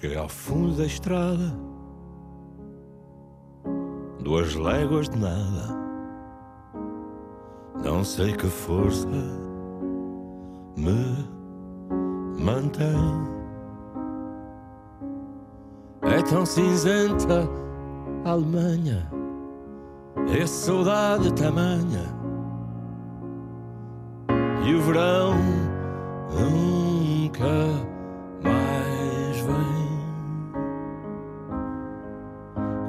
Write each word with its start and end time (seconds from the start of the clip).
Cheguei 0.00 0.16
ao 0.16 0.28
fundo 0.28 0.76
da 0.76 0.86
estrada, 0.86 1.56
duas 4.18 4.52
léguas 4.56 5.08
de 5.08 5.16
nada. 5.16 5.84
Não 7.82 8.02
sei 8.02 8.32
que 8.32 8.46
força 8.46 9.06
me 10.76 11.24
mantém. 12.42 12.84
É 16.02 16.20
tão 16.22 16.44
cinzenta 16.44 17.48
a 18.24 18.30
Alemanha, 18.30 19.08
é 20.28 20.44
saudade 20.44 21.32
tamanha. 21.34 22.12
E 24.66 24.74
o 24.74 24.82
verão 24.82 25.34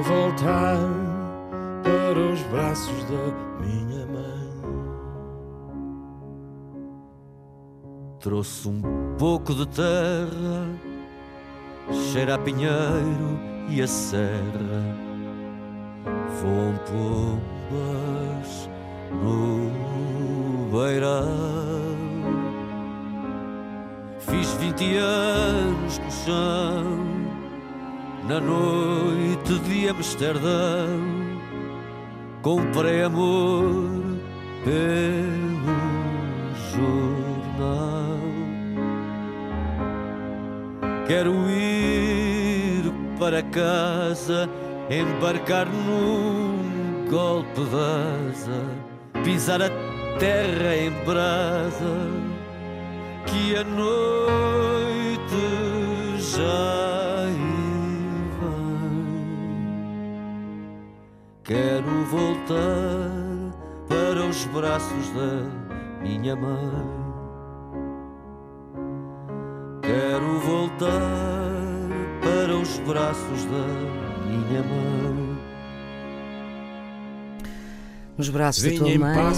Voltar 0.00 0.78
para 1.82 2.18
os 2.18 2.40
braços 2.44 3.04
da 3.04 3.32
minha 3.60 4.06
mãe. 4.06 4.48
Trouxe 8.20 8.68
um 8.68 8.80
pouco 9.18 9.54
de 9.54 9.66
terra, 9.66 10.68
cheira 12.12 12.36
a 12.36 12.38
pinheiro 12.38 13.38
e 13.68 13.82
a 13.82 13.86
serra. 13.86 14.96
Voam 16.40 16.78
pombas 17.70 18.70
no 19.12 19.70
beirão. 20.70 21.98
Fiz 24.20 24.52
vinte 24.54 24.96
anos 24.96 25.98
no 25.98 26.10
chão, 26.10 27.17
na 28.28 28.40
noite 28.40 29.58
de 29.60 29.88
Amsterdão. 29.88 31.00
Comprei 32.42 33.02
amor 33.02 33.74
pelo 34.64 35.78
jornal. 36.72 38.18
Quero 41.06 41.32
ir 41.48 42.92
para 43.18 43.42
casa, 43.42 44.48
embarcar 44.90 45.66
num 45.66 47.06
golpe 47.10 47.62
asa, 47.62 48.62
pisar 49.24 49.62
a 49.62 49.70
terra 50.18 50.76
em 50.76 50.90
brasa, 51.06 51.96
que 53.26 53.56
a 53.56 53.64
noite 53.64 54.98
já 56.18 56.87
Quero 61.48 62.04
voltar 62.10 63.10
para 63.88 64.26
os 64.26 64.44
braços 64.44 65.08
da 65.14 66.02
minha 66.02 66.36
mãe. 66.36 66.70
Quero 69.80 70.40
voltar 70.40 70.90
para 72.20 72.54
os 72.54 72.78
braços 72.80 73.44
da 73.46 73.66
minha 74.26 74.62
mãe. 74.62 75.38
Nos 78.18 78.28
braços 78.28 78.62
da 78.64 78.68
Vinha 78.68 78.80
tua 78.80 78.90
em 78.90 78.98
mãe. 78.98 79.32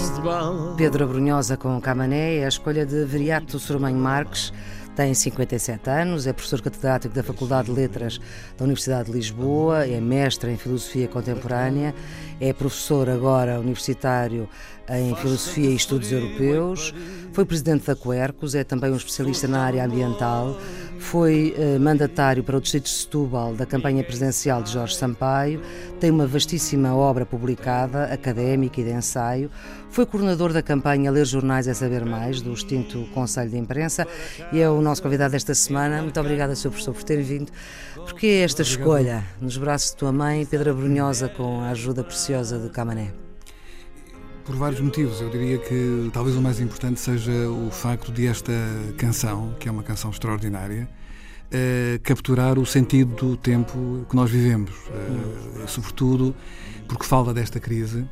Pedro 0.75 1.05
Abrunhosa 1.05 1.55
com 1.55 1.79
Camané 1.79 2.39
é 2.39 2.45
a 2.45 2.49
escolha 2.49 2.85
de 2.85 3.05
Viriato 3.05 3.57
Sormanho 3.57 3.95
Marques. 3.95 4.51
Tem 4.95 5.13
57 5.13 5.89
anos, 5.89 6.27
é 6.27 6.33
professor 6.33 6.61
catedrático 6.61 7.15
da 7.15 7.23
Faculdade 7.23 7.67
de 7.67 7.73
Letras 7.73 8.19
da 8.57 8.65
Universidade 8.65 9.05
de 9.05 9.13
Lisboa, 9.13 9.85
é 9.85 10.01
mestre 10.01 10.51
em 10.51 10.57
Filosofia 10.57 11.07
Contemporânea, 11.07 11.95
é 12.41 12.51
professor 12.51 13.09
agora 13.09 13.59
universitário 13.59 14.49
em 14.89 15.15
Filosofia 15.15 15.69
e 15.69 15.75
Estudos 15.75 16.11
Europeus, 16.11 16.93
foi 17.31 17.45
presidente 17.45 17.85
da 17.85 17.95
Quercus, 17.95 18.53
é 18.53 18.63
também 18.65 18.91
um 18.91 18.97
especialista 18.97 19.47
na 19.47 19.61
área 19.61 19.85
ambiental, 19.85 20.57
foi 20.99 21.55
eh, 21.57 21.79
mandatário 21.79 22.43
para 22.43 22.57
o 22.57 22.61
Distrito 22.61 22.83
de 22.83 22.91
Setúbal 22.91 23.55
da 23.55 23.65
campanha 23.65 24.03
presidencial 24.03 24.61
de 24.61 24.71
Jorge 24.71 24.95
Sampaio, 24.95 25.61
tem 25.99 26.11
uma 26.11 26.27
vastíssima 26.27 26.93
obra 26.93 27.25
publicada, 27.25 28.03
académica 28.05 28.81
e 28.81 28.83
de 28.83 28.91
ensaio, 28.91 29.49
foi 29.91 30.05
coordenador 30.05 30.53
da 30.53 30.61
campanha 30.61 31.11
Ler 31.11 31.25
Jornais 31.25 31.67
é 31.67 31.73
Saber 31.73 32.05
Mais, 32.05 32.41
do 32.41 32.53
extinto 32.53 33.05
Conselho 33.13 33.51
de 33.51 33.57
Imprensa, 33.57 34.07
e 34.51 34.59
é 34.61 34.69
o 34.69 34.81
nosso 34.81 35.03
convidado 35.03 35.33
desta 35.33 35.53
semana. 35.53 36.01
Muito 36.01 36.17
obrigada, 36.17 36.55
Sr. 36.55 36.69
Professor, 36.69 36.93
por 36.93 37.03
ter 37.03 37.21
vindo. 37.21 37.51
Porquê 37.95 38.41
esta 38.43 38.61
escolha, 38.61 39.23
nos 39.41 39.57
braços 39.57 39.91
de 39.91 39.97
tua 39.97 40.13
mãe, 40.13 40.45
Pedro 40.45 40.71
Abrunhosa, 40.71 41.27
com 41.27 41.59
a 41.59 41.69
ajuda 41.71 42.05
preciosa 42.05 42.57
do 42.57 42.69
Camané? 42.69 43.11
Por 44.45 44.55
vários 44.55 44.79
motivos. 44.79 45.19
Eu 45.19 45.29
diria 45.29 45.57
que 45.57 46.09
talvez 46.13 46.37
o 46.37 46.41
mais 46.41 46.61
importante 46.61 46.99
seja 46.99 47.31
o 47.49 47.69
facto 47.69 48.13
de 48.13 48.27
esta 48.27 48.53
canção, 48.97 49.53
que 49.59 49.67
é 49.67 49.71
uma 49.71 49.83
canção 49.83 50.09
extraordinária, 50.09 50.89
eh, 51.51 51.99
capturar 52.03 52.57
o 52.57 52.65
sentido 52.65 53.13
do 53.15 53.37
tempo 53.37 54.05
que 54.09 54.15
nós 54.15 54.29
vivemos. 54.29 54.71
Eh, 54.89 55.67
sobretudo 55.67 56.33
porque 56.87 57.05
fala 57.05 57.33
desta 57.33 57.59
crise 57.59 58.05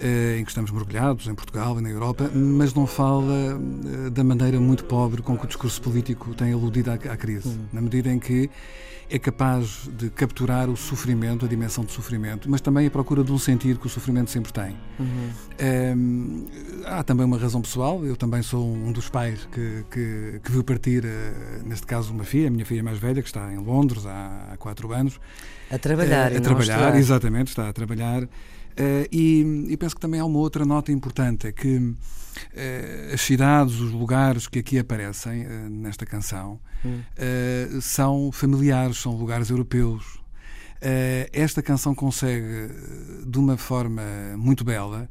eh, 0.00 0.38
em 0.38 0.44
que 0.44 0.50
estamos 0.50 0.70
mergulhados, 0.70 1.26
em 1.26 1.34
Portugal 1.34 1.78
e 1.78 1.82
na 1.82 1.90
Europa, 1.90 2.30
mas 2.34 2.74
não 2.74 2.86
fala 2.86 3.58
da 4.12 4.22
maneira 4.22 4.60
muito 4.60 4.84
pobre 4.84 5.22
com 5.22 5.36
que 5.36 5.44
o 5.44 5.48
discurso 5.48 5.80
político 5.80 6.34
tem 6.34 6.52
aludido 6.52 6.90
à, 6.90 6.94
à 6.94 7.16
crise. 7.16 7.58
Na 7.72 7.80
medida 7.80 8.10
em 8.10 8.18
que 8.18 8.50
é 9.10 9.18
capaz 9.18 9.88
de 9.98 10.08
capturar 10.08 10.70
o 10.70 10.76
sofrimento, 10.76 11.44
a 11.44 11.48
dimensão 11.48 11.84
do 11.84 11.90
sofrimento, 11.90 12.48
mas 12.48 12.60
também 12.60 12.86
a 12.86 12.90
procura 12.90 13.24
de 13.24 13.32
um 13.32 13.38
sentido 13.38 13.80
que 13.80 13.86
o 13.86 13.90
sofrimento 13.90 14.30
sempre 14.30 14.52
tem. 14.52 14.76
Hum, 15.96 16.46
há 16.86 17.02
também 17.02 17.26
uma 17.26 17.36
razão 17.36 17.60
pessoal, 17.60 18.04
eu 18.04 18.16
também 18.16 18.40
sou 18.42 18.72
um 18.72 18.92
dos 18.92 19.08
pais 19.08 19.48
que, 19.50 19.84
que, 19.90 20.40
que 20.44 20.52
viu 20.52 20.62
partir, 20.62 21.04
eh, 21.04 21.60
neste 21.64 21.86
caso, 21.86 22.12
uma 22.12 22.22
filha, 22.22 22.46
a 22.46 22.50
minha 22.50 22.64
filha 22.64 22.84
mais 22.84 22.98
velha, 22.98 23.20
que 23.20 23.28
está 23.28 23.52
em 23.52 23.58
Londres 23.58 24.06
há, 24.06 24.50
há 24.52 24.56
quatro 24.56 24.92
anos. 24.92 25.18
A 25.70 25.78
trabalhar, 25.78 26.32
e 26.32 26.36
a 26.36 26.40
trabalhar, 26.40 26.74
estudar. 26.74 26.98
exatamente, 26.98 27.48
está 27.48 27.68
a 27.68 27.72
trabalhar. 27.72 28.28
Eh, 28.76 29.08
e, 29.10 29.66
e 29.68 29.76
penso 29.76 29.94
que 29.94 30.00
também 30.00 30.20
há 30.20 30.24
uma 30.24 30.38
outra 30.38 30.64
nota 30.64 30.92
importante, 30.92 31.46
é 31.46 31.52
que 31.52 31.94
eh, 32.54 33.10
as 33.12 33.20
cidades, 33.20 33.80
os 33.80 33.92
lugares 33.92 34.46
que 34.46 34.58
aqui 34.58 34.78
aparecem 34.78 35.42
eh, 35.42 35.68
nesta 35.68 36.06
canção 36.06 36.60
eh, 37.16 37.68
são 37.80 38.30
familiares, 38.32 38.98
são 38.98 39.16
lugares 39.16 39.50
europeus. 39.50 40.18
Esta 41.30 41.60
canção 41.60 41.94
consegue, 41.94 42.70
de 43.26 43.38
uma 43.38 43.58
forma 43.58 44.02
muito 44.38 44.64
bela, 44.64 45.10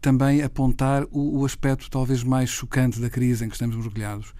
também 0.00 0.42
apontar 0.42 1.04
o, 1.12 1.42
o 1.42 1.44
aspecto 1.44 1.88
talvez 1.88 2.24
mais 2.24 2.50
chocante 2.50 3.00
da 3.00 3.08
crise 3.08 3.44
em 3.44 3.48
que 3.48 3.54
estamos 3.54 3.76
mergulhados, 3.76 4.34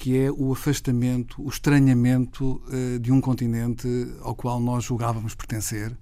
que 0.00 0.16
é 0.16 0.30
o 0.32 0.50
afastamento, 0.50 1.42
o 1.42 1.48
estranhamento 1.50 2.58
eh, 2.72 2.98
de 2.98 3.12
um 3.12 3.20
continente 3.20 3.86
ao 4.22 4.34
qual 4.34 4.58
nós 4.58 4.82
julgávamos 4.84 5.34
pertencer 5.34 5.94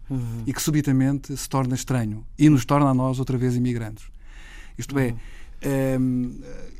e 0.46 0.52
que 0.52 0.62
subitamente 0.62 1.36
se 1.36 1.48
torna 1.48 1.74
estranho 1.74 2.24
e 2.38 2.48
nos 2.48 2.64
torna 2.64 2.90
a 2.90 2.94
nós 2.94 3.18
outra 3.18 3.36
vez 3.36 3.56
imigrantes. 3.56 4.04
Isto 4.78 4.96
é, 5.00 5.16
ehm, 5.62 6.30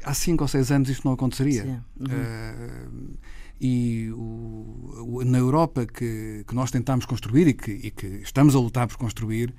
há 0.04 0.14
cinco 0.14 0.44
ou 0.44 0.48
seis 0.48 0.70
anos 0.70 0.88
isto 0.88 1.04
não 1.04 1.12
aconteceria. 1.14 1.64
Uhum. 1.98 2.06
Ehm, 2.08 3.14
e 3.60 4.10
o- 4.12 5.16
o- 5.18 5.24
na 5.24 5.38
Europa 5.38 5.84
que, 5.86 6.44
que 6.46 6.54
nós 6.54 6.70
tentámos 6.70 7.04
construir 7.04 7.48
e 7.48 7.52
que, 7.52 7.72
e 7.72 7.90
que 7.90 8.06
estamos 8.22 8.54
a 8.54 8.60
lutar 8.60 8.86
por 8.86 8.96
construir, 8.96 9.52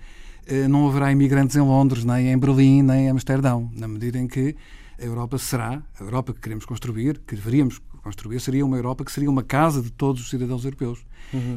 eh, 0.48 0.66
não 0.70 0.88
haverá 0.88 1.12
imigrantes 1.12 1.58
em 1.58 1.60
Londres, 1.62 2.06
nem 2.06 2.32
em 2.32 2.38
Berlim, 2.38 2.82
nem 2.84 3.08
em 3.08 3.10
Amsterdão, 3.10 3.70
na 3.76 3.88
medida 3.90 4.18
em 4.18 4.28
que 4.30 4.56
a 5.02 5.06
Europa 5.06 5.38
será, 5.38 5.82
a 6.00 6.04
Europa 6.04 6.34
que 6.34 6.40
queremos 6.42 6.66
construir, 6.66 7.20
que 7.26 7.36
deveríamos 7.36 7.80
construir, 8.04 8.40
seria 8.40 8.66
uma 8.66 8.78
Europa 8.78 9.04
que 9.06 9.12
seria 9.12 9.30
uma 9.30 9.44
casa 9.44 9.82
de 9.82 9.92
todos 9.92 10.22
os 10.22 10.30
cidadãos 10.30 10.64
europeus. 10.66 11.00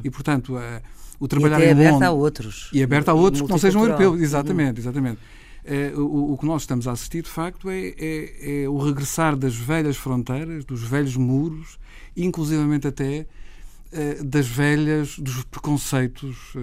E, 0.04 0.10
portanto, 0.10 0.54
o 0.54 0.56
Uhum. 0.56 1.26
E 1.26 1.28
trabalhar 1.28 1.56
até 1.56 1.66
em 1.66 1.72
aberta 1.72 1.92
Londres- 1.92 2.08
a 2.08 2.12
outros. 2.12 2.70
e 2.72 2.82
aberta 2.82 3.10
a 3.12 3.14
outros 3.14 3.42
que 3.42 3.48
não 3.48 3.58
sejam 3.58 3.82
europeus. 3.84 4.20
Exatamente, 4.20 4.80
exatamente. 4.80 5.18
Eh, 5.64 5.92
o, 5.96 6.32
o 6.32 6.38
que 6.38 6.44
nós 6.44 6.62
estamos 6.62 6.88
a 6.88 6.92
assistir, 6.92 7.22
de 7.22 7.30
facto, 7.30 7.70
é, 7.70 7.94
é- 7.96 8.62
é 8.64 8.68
o 8.68 8.76
regressar 8.78 9.36
das 9.36 9.54
velhas 9.54 9.96
fronteiras, 9.96 10.64
dos 10.64 10.82
velhos 10.82 11.16
muros, 11.16 11.78
inclusivamente 12.16 12.86
até 12.88 13.20
uh, 13.20 13.26
das 14.24 14.46
velhas, 14.46 15.18
dos 15.18 15.44
preconceitos, 15.44 16.54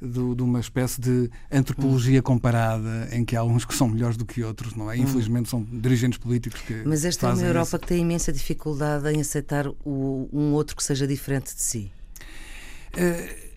do, 0.00 0.34
de 0.34 0.42
uma 0.42 0.60
espécie 0.60 1.00
de 1.00 1.30
antropologia 1.50 2.20
comparada, 2.22 3.08
em 3.12 3.24
que 3.24 3.34
há 3.36 3.42
uns 3.42 3.64
que 3.64 3.74
são 3.74 3.88
melhores 3.88 4.16
do 4.16 4.24
que 4.24 4.42
outros, 4.42 4.74
não 4.74 4.90
é? 4.90 4.96
Infelizmente 4.96 5.48
são 5.48 5.62
dirigentes 5.62 6.18
políticos 6.18 6.60
que. 6.60 6.82
Mas 6.84 7.04
esta 7.04 7.28
é 7.28 7.32
uma 7.32 7.42
Europa 7.42 7.68
isso. 7.68 7.78
que 7.78 7.86
tem 7.86 8.00
imensa 8.02 8.32
dificuldade 8.32 9.08
em 9.08 9.20
aceitar 9.20 9.66
o, 9.84 10.28
um 10.32 10.52
outro 10.52 10.76
que 10.76 10.84
seja 10.84 11.06
diferente 11.06 11.54
de 11.54 11.62
si. 11.62 11.90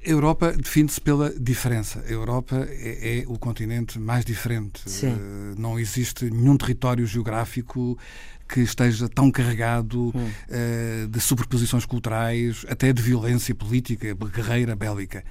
A 0.08 0.10
Europa 0.10 0.54
define-se 0.54 1.02
pela 1.02 1.30
diferença. 1.38 2.02
A 2.08 2.10
Europa 2.10 2.66
é, 2.70 3.20
é, 3.20 3.24
o 3.28 3.38
continente 3.38 4.00
mais 4.00 4.24
diferente. 4.24 4.82
Sim. 4.86 5.14
Não 5.58 5.78
existe 5.78 6.32
nenhum 6.32 6.56
território 6.56 7.06
geográfico 7.06 7.98
que 8.48 8.62
esteja 8.62 9.10
tão 9.10 9.30
carregado 9.30 10.14
hum. 10.16 10.30
uh, 11.04 11.08
de 11.10 11.20
superposições 11.20 11.86
culturais, 11.86 12.66
até 12.70 12.94
de 12.94 13.02
violência 13.02 13.54
política, 13.54 14.16
guerreira, 14.34 14.76
bélica. 14.76 15.26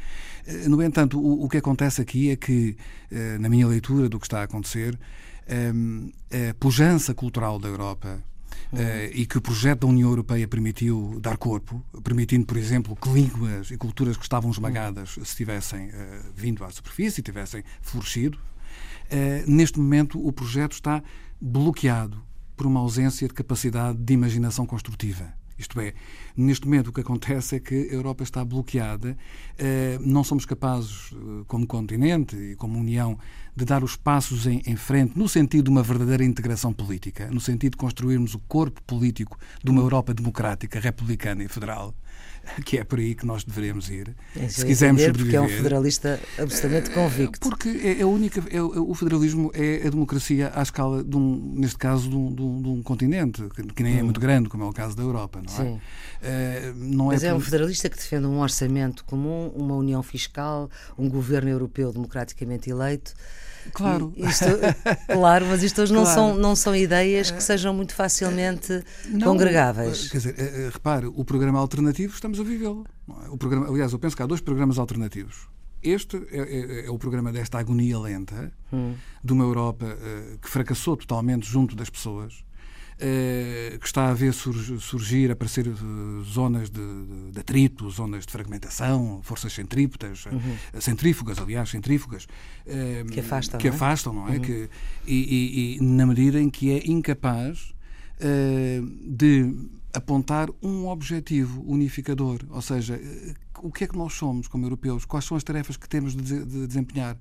Uh, 0.47 0.69
no 0.69 0.83
entanto, 0.83 1.19
o, 1.19 1.45
o, 1.45 1.49
que 1.49 1.57
acontece 1.57 2.03
aqui 2.03 2.31
é 2.31 2.37
que, 2.37 2.77
uh, 3.11 3.41
na 3.41 3.49
minha 3.49 3.67
leitura 3.67 4.11
do 4.11 4.21
que 4.21 4.27
está 4.27 4.41
a 4.41 4.43
acontecer, 4.43 4.99
um, 5.75 6.11
a 6.31 6.55
pujança 6.55 7.15
cultural 7.15 7.59
da 7.59 7.69
Europa 7.69 8.23
Uh, 8.73 9.11
e 9.13 9.27
que 9.27 9.39
o 9.39 9.41
projeto 9.41 9.81
da 9.81 9.87
União 9.87 10.09
Europeia 10.09 10.47
permitiu 10.49 11.19
dar 11.21 11.37
corpo, 11.37 11.85
permitindo, 12.03 12.45
por 12.45 12.57
exemplo, 12.57 12.97
que 12.97 13.09
línguas 13.09 13.71
e 13.71 13.77
culturas 13.77 14.17
que 14.17 14.25
estavam 14.25 14.51
esmagadas 14.51 15.17
se 15.25 15.37
tivessem 15.37 15.89
uh, 15.89 15.93
vindo 16.35 16.65
à 16.65 16.71
superfície, 16.71 17.23
tivessem 17.23 17.63
florescido. 17.81 18.39
Uh, 18.39 19.49
neste 19.49 19.79
momento, 19.79 20.25
o 20.25 20.33
projeto 20.33 20.73
está 20.73 21.03
bloqueado 21.41 22.21
por 22.57 22.67
uma 22.67 22.81
ausência 22.81 23.29
de 23.29 23.35
capacidade 23.35 23.99
de 23.99 24.15
imaginação 24.15 24.67
construtiva. 24.67 25.33
Isto 25.59 25.81
é, 25.81 25.95
neste 26.37 26.67
momento 26.67 26.89
o 26.89 26.93
que 26.93 27.01
acontece 27.01 27.57
é 27.57 27.61
que 27.61 27.75
a 27.75 27.95
Europa 27.95 28.23
está 28.23 28.45
bloqueada, 28.45 29.17
eh, 29.59 29.99
não 30.03 30.23
somos 30.23 30.45
capazes, 30.45 31.13
eh, 31.13 31.45
como 31.47 31.67
continente 31.67 32.37
e 32.37 32.57
como 32.57 32.79
União, 32.79 33.19
de 33.55 33.65
dar 33.65 33.83
os 33.83 33.97
passos 33.97 34.47
em, 34.47 34.61
em, 34.67 34.77
frente 34.77 35.19
no 35.19 35.29
sentido 35.29 35.65
de 35.65 35.71
uma 35.71 35.83
verdadeira 35.83 36.25
integração 36.25 36.73
política, 36.73 37.31
no 37.31 37.41
sentido 37.41 37.73
de 37.73 37.79
construirmos 37.79 38.35
o 38.35 38.39
corpo 38.41 38.83
político 38.83 39.39
de 39.65 39.71
uma 39.71 39.81
Europa 39.81 40.13
democrática, 40.13 40.79
republicana 40.79 41.43
e 41.43 41.49
federal. 41.49 41.95
Que 42.65 42.79
é 42.79 42.85
por 42.85 42.99
aí 42.99 43.15
que 43.15 43.27
nós 43.27 43.45
deveremos 43.45 43.91
ir. 43.91 44.15
É 44.37 44.49
se 44.49 44.65
quisermos 44.65 45.03
sobreviver. 45.03 45.41
Porque 45.41 45.53
é 45.53 45.55
um 45.55 45.57
federalista 45.63 46.21
absolutamente 46.39 46.91
convicto. 46.91 47.41
Porque 47.41 47.69
é, 47.69 48.01
é 48.01 48.07
única, 48.07 48.43
é, 48.51 48.61
o 48.61 48.95
federalismo 48.95 49.51
é 49.55 49.87
a 49.87 49.91
democracia 49.91 50.53
à 50.55 50.63
escala, 50.63 51.03
de 51.03 51.17
um, 51.17 51.55
neste 51.57 51.79
caso, 51.79 52.09
de 52.09 52.17
um, 52.17 52.35
de 52.35 52.43
um, 52.43 52.63
de 52.63 52.69
um 52.69 52.83
continente, 52.83 53.43
que, 53.75 53.83
nem 53.83 53.97
hum. 53.97 53.99
é 53.99 54.03
muito 54.03 54.21
grande, 54.21 54.49
como 54.49 54.65
é 54.65 54.67
o 54.67 54.73
caso 54.73 54.97
da 54.97 55.03
Europa, 55.03 55.41
não 55.45 55.53
é? 55.53 55.57
Sim. 55.57 55.81
é? 56.23 56.73
não 56.77 57.07
Mas 57.07 57.23
é, 57.23 57.29
é 57.29 57.35
um 57.35 57.41
federalista 57.41 57.89
que 57.89 57.97
defende 57.97 58.27
um 58.27 58.41
orçamento 58.41 59.05
comum, 59.05 59.53
uma 59.55 59.75
união 59.75 60.03
fiscal, 60.03 60.71
um 60.99 61.09
governo 61.09 61.51
europeu 61.51 61.93
democraticamente 61.93 62.71
eleito. 62.71 63.15
Claro. 63.73 64.13
Isto, 64.17 64.45
claro, 65.07 65.47
mas 65.47 65.63
isto 65.63 65.83
hoje 65.83 65.93
claro. 65.93 66.07
não, 66.07 66.15
são, 66.15 66.37
não 66.37 66.57
são 66.57 66.75
ideias 66.75 67.31
que 67.31 67.43
sejam 67.43 67.75
muito 67.75 67.95
facilmente 67.95 68.83
não, 69.09 69.29
congregáveis. 69.29 70.09
Quer 70.09 70.19
dizer, 70.19 70.35
eh, 70.39 70.43
eh, 70.43 70.71
repare, 70.73 71.07
o 71.07 71.25
programa 71.25 71.59
alternativo 71.59 72.15
estamos 72.15 72.36
a 72.41 72.45
vivê-lo. 72.45 72.87
É? 73.25 73.29
O 73.29 73.37
programa, 73.37 73.69
aliás, 73.69 73.93
eu 73.93 73.99
penso 73.99 74.17
que 74.17 74.23
há 74.23 74.27
dois 74.27 74.41
programas 74.41 74.79
alternativos. 74.79 75.49
Este 75.83 76.17
é, 76.31 76.39
é, 76.39 76.87
é 76.87 76.91
o 76.91 76.99
programa 76.99 77.33
desta 77.33 77.59
agonia 77.59 77.99
lenta 77.99 78.53
hum. 78.73 78.95
de 79.23 79.33
uma 79.33 79.45
Europa 79.45 79.87
uh, 79.87 80.39
que 80.39 80.49
fracassou 80.49 80.97
totalmente 80.97 81.47
junto 81.47 81.77
das 81.77 81.91
pessoas 81.91 82.45
eh, 82.99 83.77
que 83.79 83.87
está 83.87 84.09
a 84.09 84.15
ver 84.15 84.33
surgir, 84.33 85.31
aparecer 85.31 85.67
eh, 85.67 85.71
zonas 86.25 86.71
de, 86.71 87.31
de, 87.31 87.39
atrito, 87.39 87.91
zonas 87.91 88.25
de 88.25 88.33
fragmentação, 88.33 89.21
forças 89.23 89.53
centrípetas, 89.53 90.25
uhum. 90.25 90.81
centrífugas, 90.81 91.39
aliás, 91.39 91.69
centrífugas, 91.69 92.27
que 93.13 93.21
afastam, 93.21 93.61
que 93.61 93.67
não 93.67 93.75
é? 93.75 93.77
Afastam, 93.77 94.13
não 94.15 94.29
é? 94.29 94.37
Uhum. 94.37 94.41
Que, 94.41 94.71
e, 95.07 95.15
e, 95.15 95.77
e, 95.77 95.81
na 95.83 96.07
medida 96.07 96.41
em 96.41 96.49
que 96.49 96.73
é 96.73 96.91
incapaz 96.91 97.75
de 99.03 99.55
apontar 99.97 100.49
um 100.63 100.89
objetivo 100.89 101.65
unificador, 101.67 102.41
ou 102.51 102.61
seja, 102.61 103.01
o 103.63 103.73
que 103.73 103.85
é 103.85 103.87
que 103.87 103.97
nós 103.97 104.13
somos 104.13 104.47
como 104.47 104.67
europeus, 104.67 105.07
quais 105.07 105.25
são 105.25 105.37
as 105.37 105.43
tarefas 105.43 105.77
que 105.77 105.89
temos 105.89 106.15
de, 106.15 106.45
de 106.45 106.67
desempenhar. 106.67 107.17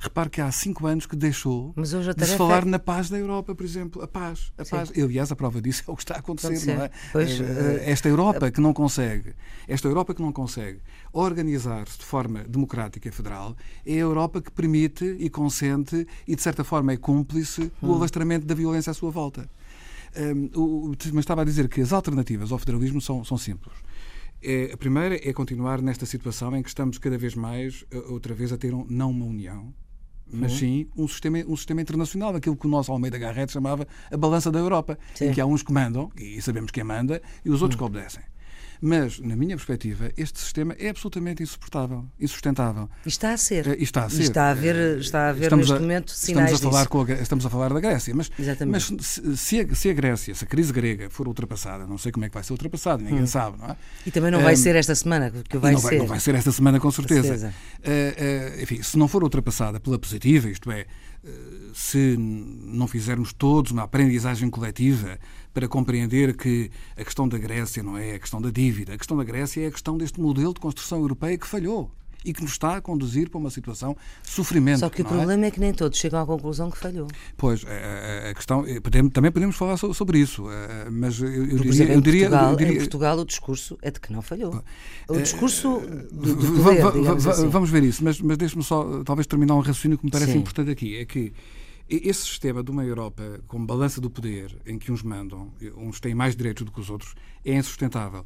Repare 0.00 0.28
que 0.28 0.40
há 0.40 0.50
cinco 0.50 0.86
anos 0.86 1.06
que 1.06 1.14
deixou 1.14 1.72
de 1.76 2.26
se 2.26 2.36
falar 2.36 2.62
é... 2.62 2.66
na 2.66 2.78
paz 2.78 3.08
da 3.08 3.16
Europa, 3.16 3.54
por 3.54 3.64
exemplo. 3.64 4.02
A 4.02 4.08
paz. 4.08 4.52
A 4.58 4.64
paz. 4.64 4.90
Eu, 4.94 5.06
aliás, 5.06 5.30
a 5.30 5.36
prova 5.36 5.62
disso 5.62 5.84
é 5.88 5.90
o 5.90 5.96
que 5.96 6.02
está 6.02 6.16
a 6.16 6.18
acontecer, 6.18 6.74
não 6.74 6.84
é? 6.84 6.90
Pois, 7.12 7.40
uh... 7.40 7.44
Esta 7.84 8.08
Europa 8.08 8.50
que 8.50 8.60
não 8.60 8.72
consegue, 8.72 9.34
esta 9.68 9.86
Europa 9.86 10.14
que 10.14 10.20
não 10.20 10.32
consegue 10.32 10.80
organizar-se 11.12 11.98
de 11.98 12.04
forma 12.04 12.44
democrática 12.44 13.08
e 13.08 13.12
federal, 13.12 13.56
é 13.86 13.94
a 13.94 13.98
Europa 13.98 14.42
que 14.42 14.50
permite 14.50 15.04
e 15.18 15.30
consente 15.30 16.06
e, 16.26 16.34
de 16.34 16.42
certa 16.42 16.64
forma, 16.64 16.92
é 16.92 16.96
cúmplice 16.96 17.70
do 17.80 17.92
hum. 17.92 17.94
alastramento 17.94 18.46
da 18.46 18.54
violência 18.54 18.90
à 18.90 18.94
sua 18.94 19.10
volta. 19.10 19.48
Um, 20.16 20.50
o, 20.54 20.92
mas 21.12 21.22
estava 21.24 21.42
a 21.42 21.44
dizer 21.44 21.68
que 21.68 21.80
as 21.80 21.92
alternativas 21.92 22.52
ao 22.52 22.58
federalismo 22.58 23.00
são, 23.00 23.24
são 23.24 23.36
simples. 23.36 23.74
É, 24.42 24.70
a 24.72 24.76
primeira 24.76 25.16
é 25.16 25.32
continuar 25.32 25.80
nesta 25.80 26.04
situação 26.06 26.54
em 26.54 26.62
que 26.62 26.68
estamos 26.68 26.98
cada 26.98 27.16
vez 27.16 27.34
mais, 27.34 27.84
outra 28.08 28.34
vez, 28.34 28.52
a 28.52 28.58
ter 28.58 28.74
um, 28.74 28.86
não 28.88 29.10
uma 29.10 29.24
união, 29.24 29.72
mas 30.30 30.52
uhum. 30.52 30.58
sim 30.58 30.88
um 30.96 31.08
sistema, 31.08 31.38
um 31.46 31.56
sistema 31.56 31.80
internacional, 31.80 32.36
aquilo 32.36 32.56
que 32.56 32.66
o 32.66 32.70
nosso 32.70 32.92
Almeida 32.92 33.18
Garrett 33.18 33.52
chamava 33.52 33.86
a 34.10 34.16
balança 34.16 34.50
da 34.50 34.58
Europa, 34.58 34.98
sim. 35.14 35.26
em 35.26 35.32
que 35.32 35.40
há 35.40 35.46
uns 35.46 35.62
que 35.62 35.72
mandam, 35.72 36.10
e 36.16 36.40
sabemos 36.42 36.70
quem 36.70 36.84
manda, 36.84 37.22
e 37.44 37.50
os 37.50 37.62
outros 37.62 37.80
uhum. 37.80 37.88
que 37.88 37.96
obedecem. 37.96 38.22
Mas, 38.80 39.18
na 39.18 39.36
minha 39.36 39.56
perspectiva, 39.56 40.10
este 40.16 40.38
sistema 40.40 40.74
é 40.78 40.88
absolutamente 40.88 41.42
insuportável, 41.42 42.04
insustentável. 42.20 42.88
E 43.04 43.08
está 43.08 43.32
a 43.32 43.36
ser. 43.36 43.78
E 43.78 43.82
está 43.82 44.04
a 44.04 44.10
ser. 44.10 44.20
E 44.20 44.22
está 44.22 44.44
a 44.44 44.50
haver, 44.50 44.98
está 44.98 45.26
a 45.26 45.28
haver 45.30 45.44
estamos 45.44 45.68
neste 45.68 45.78
a, 45.78 45.80
momento 45.80 46.10
sinais 46.10 46.52
estamos 46.52 46.76
a 46.76 46.84
falar. 46.84 47.10
A, 47.10 47.22
estamos 47.22 47.46
a 47.46 47.50
falar 47.50 47.72
da 47.72 47.80
Grécia, 47.80 48.14
mas, 48.14 48.30
mas 48.66 48.92
se, 49.36 49.60
a, 49.60 49.74
se, 49.74 49.90
a, 49.90 49.92
Grécia, 49.92 50.34
se 50.34 50.44
a 50.44 50.46
crise 50.46 50.72
grega 50.72 51.08
for 51.10 51.26
ultrapassada, 51.28 51.86
não 51.86 51.98
sei 51.98 52.12
como 52.12 52.24
é 52.24 52.28
que 52.28 52.34
vai 52.34 52.42
ser 52.42 52.52
ultrapassada, 52.52 53.02
ninguém 53.02 53.22
hum. 53.22 53.26
sabe, 53.26 53.58
não 53.58 53.68
é? 53.68 53.76
E 54.06 54.10
também 54.10 54.30
não 54.30 54.40
vai 54.40 54.54
um, 54.54 54.56
ser 54.56 54.76
esta 54.76 54.94
semana 54.94 55.30
que 55.30 55.58
vai 55.58 55.72
não 55.72 55.80
ser. 55.80 55.88
Vai, 55.88 55.98
não 55.98 56.06
vai 56.06 56.20
ser 56.20 56.34
esta 56.34 56.52
semana, 56.52 56.80
com 56.80 56.90
certeza. 56.90 57.52
Uh, 57.78 58.58
uh, 58.58 58.62
enfim, 58.62 58.82
se 58.82 58.98
não 58.98 59.08
for 59.08 59.22
ultrapassada 59.22 59.80
pela 59.80 59.98
positiva, 59.98 60.48
isto 60.48 60.70
é, 60.70 60.86
se 61.74 62.16
não 62.18 62.86
fizermos 62.86 63.32
todos 63.32 63.72
uma 63.72 63.82
aprendizagem 63.82 64.50
coletiva 64.50 65.18
para 65.54 65.68
compreender 65.68 66.36
que 66.36 66.70
a 66.96 67.04
questão 67.04 67.28
da 67.28 67.38
Grécia 67.38 67.82
não 67.82 67.96
é 67.96 68.16
a 68.16 68.18
questão 68.18 68.42
da 68.42 68.50
dívida, 68.50 68.92
a 68.92 68.98
questão 68.98 69.16
da 69.16 69.24
Grécia 69.24 69.62
é 69.62 69.68
a 69.68 69.70
questão 69.70 69.96
deste 69.96 70.20
modelo 70.20 70.52
de 70.52 70.60
construção 70.60 70.98
europeia 70.98 71.38
que 71.38 71.46
falhou 71.46 71.90
e 72.24 72.32
que 72.32 72.42
nos 72.42 72.52
está 72.52 72.76
a 72.76 72.80
conduzir 72.80 73.28
para 73.28 73.38
uma 73.38 73.50
situação 73.50 73.94
de 74.22 74.30
sofrimento. 74.30 74.80
Só 74.80 74.88
que 74.88 75.02
o 75.02 75.06
é? 75.06 75.08
problema 75.08 75.44
é? 75.44 75.48
é? 75.48 75.50
que 75.50 75.60
nem 75.60 75.72
todos 75.72 75.98
chegam 75.98 76.20
à 76.20 76.26
conclusão 76.26 76.70
que 76.70 76.78
falhou. 76.78 77.06
Pois, 77.36 77.64
a, 77.64 78.30
a 78.30 78.34
questão, 78.34 78.64
eh, 78.66 78.80
também 79.12 79.30
podemos 79.30 79.54
falar 79.54 79.76
sobre 79.76 80.18
isso, 80.18 80.50
eh, 80.50 80.88
mas 80.90 81.20
eu, 81.20 81.28
eu, 81.28 81.58
diria, 81.58 81.70
exemplo, 81.70 81.92
eu, 81.92 82.00
diria, 82.00 82.28
Portugal, 82.30 82.50
eu, 82.50 82.56
diria, 82.56 82.72
Em 82.72 82.78
Portugal 82.78 83.18
o 83.18 83.24
discurso 83.26 83.78
é 83.82 83.90
de 83.90 84.00
que 84.00 84.12
não 84.12 84.22
falhou. 84.22 84.64
O 85.08 85.20
discurso 85.20 85.82
do, 86.10 86.34
do 86.34 86.62
poder, 86.62 87.28
assim. 87.28 87.48
Vamos 87.48 87.68
ver 87.68 87.84
isso, 87.84 88.02
mas, 88.02 88.20
mas 88.20 88.38
deixe-me 88.38 88.64
só 88.64 89.02
talvez 89.04 89.26
terminar 89.26 89.54
um 89.54 89.60
raciocínio 89.60 89.98
que 89.98 90.06
me 90.06 90.10
parece 90.10 90.32
Sim. 90.32 90.38
importante 90.38 90.70
aqui, 90.70 90.96
é 90.96 91.04
que 91.04 91.32
esse 91.88 92.22
sistema 92.22 92.62
de 92.62 92.70
uma 92.70 92.84
Europa 92.84 93.40
com 93.46 93.64
balança 93.64 94.00
do 94.00 94.10
poder, 94.10 94.56
em 94.66 94.78
que 94.78 94.90
uns 94.90 95.02
mandam, 95.02 95.52
uns 95.76 96.00
têm 96.00 96.14
mais 96.14 96.34
direitos 96.34 96.64
do 96.64 96.72
que 96.72 96.80
os 96.80 96.90
outros, 96.90 97.14
é 97.44 97.54
insustentável 97.54 98.24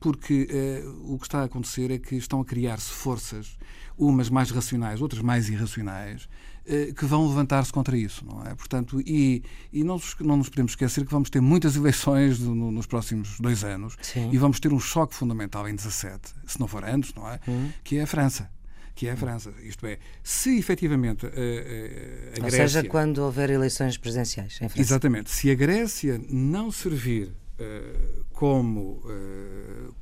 porque 0.00 0.48
uh, 0.84 1.14
o 1.14 1.18
que 1.18 1.26
está 1.26 1.40
a 1.40 1.44
acontecer 1.44 1.90
é 1.90 1.98
que 1.98 2.16
estão 2.16 2.40
a 2.40 2.44
criar-se 2.44 2.90
forças, 2.90 3.58
umas 3.96 4.28
mais 4.28 4.50
racionais, 4.50 5.00
outras 5.00 5.22
mais 5.22 5.48
irracionais, 5.48 6.28
uh, 6.66 6.94
que 6.94 7.04
vão 7.06 7.26
levantar-se 7.26 7.72
contra 7.72 7.96
isso, 7.96 8.24
não 8.24 8.44
é? 8.44 8.54
Portanto, 8.54 9.00
e, 9.00 9.42
e 9.72 9.82
não, 9.82 9.94
nos, 9.94 10.14
não 10.20 10.36
nos 10.36 10.48
podemos 10.48 10.72
esquecer 10.72 11.04
que 11.04 11.10
vamos 11.10 11.30
ter 11.30 11.40
muitas 11.40 11.76
eleições 11.76 12.38
no, 12.38 12.70
nos 12.70 12.86
próximos 12.86 13.40
dois 13.40 13.64
anos 13.64 13.96
Sim. 14.02 14.30
e 14.32 14.38
vamos 14.38 14.60
ter 14.60 14.72
um 14.72 14.80
choque 14.80 15.14
fundamental 15.14 15.66
em 15.68 15.74
17, 15.74 16.34
se 16.46 16.60
não 16.60 16.68
for 16.68 16.84
antes, 16.84 17.14
não 17.14 17.28
é? 17.28 17.40
Hum. 17.48 17.70
Que 17.82 17.96
é 17.96 18.02
a 18.02 18.06
França 18.06 18.50
que 18.96 19.06
é 19.06 19.12
a 19.12 19.16
França. 19.16 19.52
Isto 19.62 19.86
é, 19.86 19.98
se 20.22 20.58
efetivamente 20.58 21.26
a, 21.26 21.28
a, 21.28 21.32
a 21.32 22.40
Grécia. 22.40 22.42
Ou 22.42 22.50
seja, 22.50 22.84
quando 22.84 23.18
houver 23.18 23.50
eleições 23.50 23.96
presidenciais 23.98 24.54
em 24.54 24.68
França. 24.68 24.80
Exatamente. 24.80 25.30
Se 25.30 25.50
a 25.50 25.54
Grécia 25.54 26.18
não 26.30 26.72
servir 26.72 27.28
uh, 27.28 28.24
como 28.32 29.02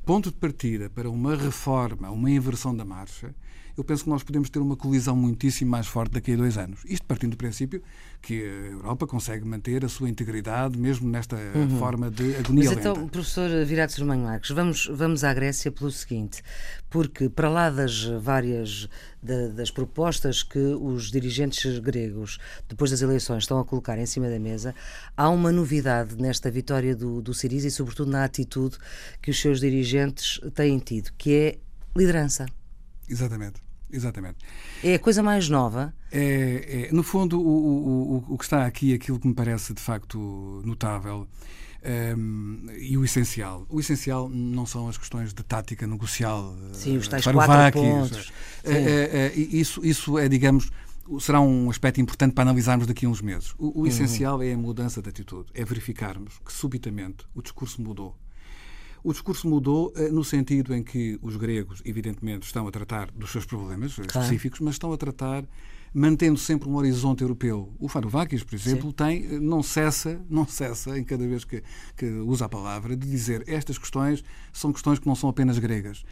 ponto 0.07 0.31
de 0.31 0.37
partida 0.37 0.89
para 0.89 1.11
uma 1.11 1.37
reforma, 1.37 2.09
uma 2.11 2.31
inversão 2.31 2.75
da 2.75 2.85
marcha, 2.85 3.35
eu 3.77 3.85
penso 3.85 4.05
que 4.05 4.11
nós 4.11 4.23
podemos 4.23 4.49
ter 4.49 4.61
uma 4.61 4.77
colisão 4.77 5.17
muitíssimo 5.17 5.71
mais 5.71 5.87
forte 5.87 6.13
daqui 6.13 6.33
a 6.33 6.37
dois 6.37 6.57
anos. 6.57 6.81
Isto 6.85 7.07
partindo 7.07 7.33
do 7.33 7.37
princípio 7.37 7.83
que 8.23 8.43
a 8.43 8.71
Europa 8.73 9.07
consegue 9.07 9.45
manter 9.45 9.85
a 9.85 9.89
sua 9.89 10.09
integridade 10.09 10.79
mesmo 10.79 11.09
nesta 11.09 11.37
uhum. 11.37 11.79
forma 11.79 12.11
de 12.11 12.37
agonia 12.37 12.71
Mas 12.71 12.79
então, 12.79 13.09
professor 13.09 13.65
Virato 13.65 13.93
Sermanho 13.93 14.23
Marques, 14.23 14.51
vamos, 14.51 14.87
vamos 14.93 15.25
à 15.25 15.35
Grécia 15.35 15.71
pelo 15.71 15.91
seguinte, 15.91 16.43
porque 16.89 17.29
para 17.29 17.49
lá 17.49 17.69
das 17.69 18.05
várias 18.05 18.89
das 19.55 19.71
propostas 19.71 20.43
que 20.43 20.59
os 20.59 21.11
dirigentes 21.11 21.79
gregos, 21.79 22.39
depois 22.69 22.91
das 22.91 23.01
eleições, 23.01 23.45
estão 23.45 23.59
a 23.59 23.65
colocar 23.65 23.99
em 23.99 24.05
cima 24.05 24.29
da 24.29 24.39
mesa, 24.39 24.75
há 25.17 25.31
uma 25.31 25.51
novidade 25.51 26.17
nesta 26.17 26.51
vitória 26.51 26.95
do, 26.95 27.23
do 27.23 27.33
Siriza 27.33 27.69
e, 27.69 27.71
sobretudo, 27.71 28.11
na 28.11 28.23
atitude 28.23 28.77
que 29.23 29.31
os 29.31 29.41
seus 29.41 29.61
dirigentes 29.61 30.39
têm 30.55 30.79
tido, 30.79 31.11
que 31.17 31.35
é 31.35 31.59
liderança. 31.97 32.45
Exatamente. 33.09 33.63
Exatamente. 33.91 34.39
É 34.83 34.95
a 34.95 34.99
coisa 34.99 35.23
mais 35.23 35.49
nova. 35.49 35.95
É, 36.11 36.89
é 36.89 36.93
no 36.93 37.03
fundo, 37.03 37.41
o, 37.41 38.25
o, 38.29 38.35
o 38.35 38.39
que 38.39 38.45
está 38.45 38.67
aqui, 38.67 38.93
aquilo 38.93 39.21
que 39.21 39.29
me 39.29 39.35
parece 39.35 39.73
de 39.73 39.81
facto 39.81 40.63
notável, 40.65 41.29
um, 42.17 42.67
e 42.79 42.97
o 42.97 43.05
essencial. 43.05 43.67
O 43.69 43.79
essencial 43.79 44.29
não 44.29 44.65
são 44.65 44.89
as 44.89 44.97
questões 44.97 45.35
de 45.35 45.43
tática 45.45 45.87
negocial. 45.87 46.57
Sim, 46.73 46.97
os 46.97 47.07
tais 47.07 47.25
quatro 47.25 47.81
pontos. 47.81 48.33
É, 48.65 48.73
é, 48.73 49.33
isso, 49.35 49.85
isso 49.85 50.19
é, 50.19 50.29
digamos, 50.29 50.71
será 51.21 51.41
um 51.41 51.69
aspecto 51.69 52.01
importante 52.01 52.33
para 52.33 52.43
analisarmos 52.43 52.87
daqui 52.87 53.05
a 53.07 53.09
uns 53.09 53.21
meses. 53.21 53.55
O, 53.59 53.67
o 53.67 53.81
uhum. 53.81 53.87
essencial 53.87 54.43
é 54.43 54.53
a 54.53 54.57
mudança 54.57 55.03
de 55.03 55.09
atitude, 55.09 55.51
é 55.55 55.65
verificarmos 55.65 56.41
que 56.45 56.53
subitamente 56.53 57.27
o 57.35 57.43
discurso 57.43 57.83
mudou. 57.83 58.17
O 59.05 59.13
discurso 59.13 59.47
mudou 59.47 59.93
uh, 59.95 60.13
no 60.13 60.25
sentido 60.25 60.75
em 60.75 60.83
que 60.83 61.19
os 61.23 61.37
gregos, 61.37 61.83
evidentemente, 61.85 62.47
estão 62.47 62.67
a 62.67 62.71
tratar 62.71 63.11
dos 63.13 63.31
seus 63.31 63.45
problemas 63.45 63.95
claro. 63.95 64.11
específicos, 64.11 64.61
mas 64.61 64.75
estão 64.75 64.93
a 64.93 64.97
tratar 64.97 65.45
mantendo 65.95 66.37
sempre 66.37 66.69
um 66.69 66.75
horizonte 66.75 67.23
europeu. 67.23 67.73
O 67.79 67.87
Varoufakis, 67.87 68.43
por 68.43 68.57
exemplo, 68.57 68.89
Sim. 68.89 68.95
tem, 68.97 69.25
eh, 69.27 69.39
não 69.39 69.63
cessa, 69.63 70.21
não 70.29 70.45
cessa, 70.45 70.99
em 70.99 71.05
cada 71.05 71.25
vez 71.27 71.45
que, 71.45 71.63
que 71.97 72.07
usa 72.07 72.47
a 72.47 72.49
palavra, 72.49 72.97
de 72.97 73.09
dizer 73.09 73.45
estas 73.47 73.79
questões 73.79 74.25
são 74.53 74.73
questões 74.73 74.99
que 74.99 75.07
não 75.07 75.15
são 75.15 75.31
apenas 75.31 75.57
gregas. 75.59 76.05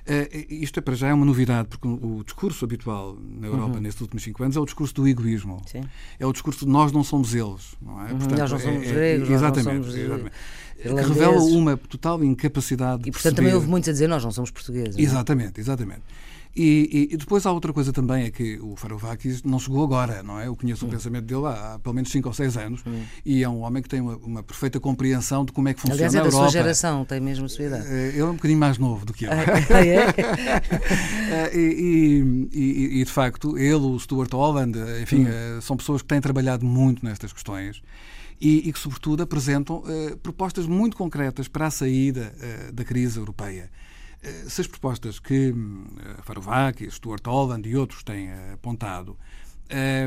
Uh, 0.00 0.46
isto 0.48 0.78
é 0.78 0.82
para 0.82 0.94
já 0.94 1.08
é 1.08 1.14
uma 1.14 1.26
novidade, 1.26 1.68
porque 1.68 1.86
o 1.86 2.22
discurso 2.24 2.64
habitual 2.64 3.16
na 3.20 3.46
Europa 3.46 3.76
uhum. 3.76 3.80
nestes 3.80 4.00
últimos 4.00 4.22
cinco 4.22 4.42
anos 4.42 4.56
é 4.56 4.60
o 4.60 4.64
discurso 4.64 4.94
do 4.94 5.06
egoísmo. 5.08 5.62
Sim. 5.66 5.82
É 6.18 6.26
o 6.26 6.32
discurso 6.32 6.64
de 6.66 6.70
nós 6.70 6.90
não 6.92 7.04
somos 7.04 7.34
eles, 7.34 7.76
não 7.80 8.00
é? 8.00 8.12
Uhum, 8.12 8.18
Portanto, 8.18 8.38
nós 8.38 8.52
não 8.52 8.58
somos 8.58 8.86
é, 8.86 8.92
gregos, 8.92 9.30
exatamente, 9.30 9.66
nós 9.66 9.76
não 9.76 9.82
somos 9.84 9.96
exatamente. 9.96 10.36
Que 10.82 10.88
revela 10.88 11.42
uma 11.42 11.76
total 11.76 12.22
incapacidade 12.24 13.08
E, 13.08 13.12
portanto, 13.12 13.36
também 13.36 13.54
houve 13.54 13.68
muitos 13.68 13.88
a 13.88 13.92
dizer 13.92 14.08
nós 14.08 14.24
não 14.24 14.30
somos 14.30 14.50
portugueses. 14.50 14.96
Exatamente, 14.98 15.58
não? 15.58 15.62
exatamente. 15.62 16.02
E, 16.54 17.08
e, 17.10 17.14
e, 17.14 17.16
depois 17.16 17.46
há 17.46 17.52
outra 17.52 17.72
coisa 17.72 17.92
também, 17.92 18.24
é 18.24 18.30
que 18.30 18.58
o 18.58 18.74
Varoufakis 18.74 19.44
não 19.44 19.60
chegou 19.60 19.84
agora, 19.84 20.20
não 20.20 20.40
é? 20.40 20.48
Eu 20.48 20.56
conheço 20.56 20.84
hum. 20.84 20.88
o 20.88 20.90
pensamento 20.90 21.24
dele 21.24 21.46
há, 21.46 21.74
há, 21.74 21.78
pelo 21.78 21.94
menos 21.94 22.10
5 22.10 22.28
ou 22.28 22.34
6 22.34 22.56
anos 22.56 22.82
hum. 22.84 23.02
e 23.24 23.44
é 23.44 23.48
um 23.48 23.60
homem 23.60 23.80
que 23.80 23.88
tem 23.88 24.00
uma, 24.00 24.16
uma, 24.16 24.42
perfeita 24.42 24.80
compreensão 24.80 25.44
de 25.44 25.52
como 25.52 25.68
é 25.68 25.74
que 25.74 25.80
funciona 25.80 26.08
Aliás, 26.08 26.14
é 26.14 26.18
a 26.18 26.20
Europa. 26.22 26.36
da 26.36 26.50
sua 26.50 26.60
geração, 26.60 27.04
tem 27.04 27.20
mesmo 27.20 27.46
a 27.46 27.48
sua 27.48 27.66
idade. 27.66 27.86
Eh, 27.86 28.08
ele 28.08 28.20
é 28.20 28.24
um 28.24 28.34
bocadinho 28.34 28.58
mais 28.58 28.78
novo 28.78 29.06
do 29.06 29.12
que 29.12 29.26
eu. 29.26 29.30
Ah, 29.30 29.36
é? 29.78 31.50
Eh, 31.52 31.56
e, 31.56 33.00
e, 33.00 33.04
de 33.04 33.10
facto, 33.10 33.56
ele, 33.56 33.74
o 33.74 33.96
Stuart 34.00 34.32
Holland, 34.32 34.76
enfim, 35.00 35.26
hum. 35.26 35.60
são 35.60 35.76
pessoas 35.76 36.02
que 36.02 36.08
têm 36.08 36.20
trabalhado 36.20 36.66
muito 36.66 37.04
nestas 37.04 37.32
questões. 37.32 37.80
E, 38.40 38.68
e 38.68 38.72
que, 38.72 38.78
sobretudo, 38.78 39.22
apresentam 39.22 39.78
uh, 39.80 40.16
propostas 40.18 40.66
muito 40.66 40.96
concretas 40.96 41.46
para 41.46 41.66
a 41.66 41.70
saída 41.70 42.32
uh, 42.36 42.72
da 42.72 42.84
crise 42.84 43.18
europeia. 43.18 43.70
Eh, 44.22 44.44
se 44.48 44.60
as 44.60 44.66
propostas 44.66 45.18
que 45.18 45.54
Varoufakis, 46.26 46.88
hum, 46.88 46.90
Stuart 46.90 47.26
Holland 47.26 47.68
e 47.68 47.76
outros 47.76 48.02
têm 48.02 48.28
eh, 48.28 48.52
apontado 48.52 49.16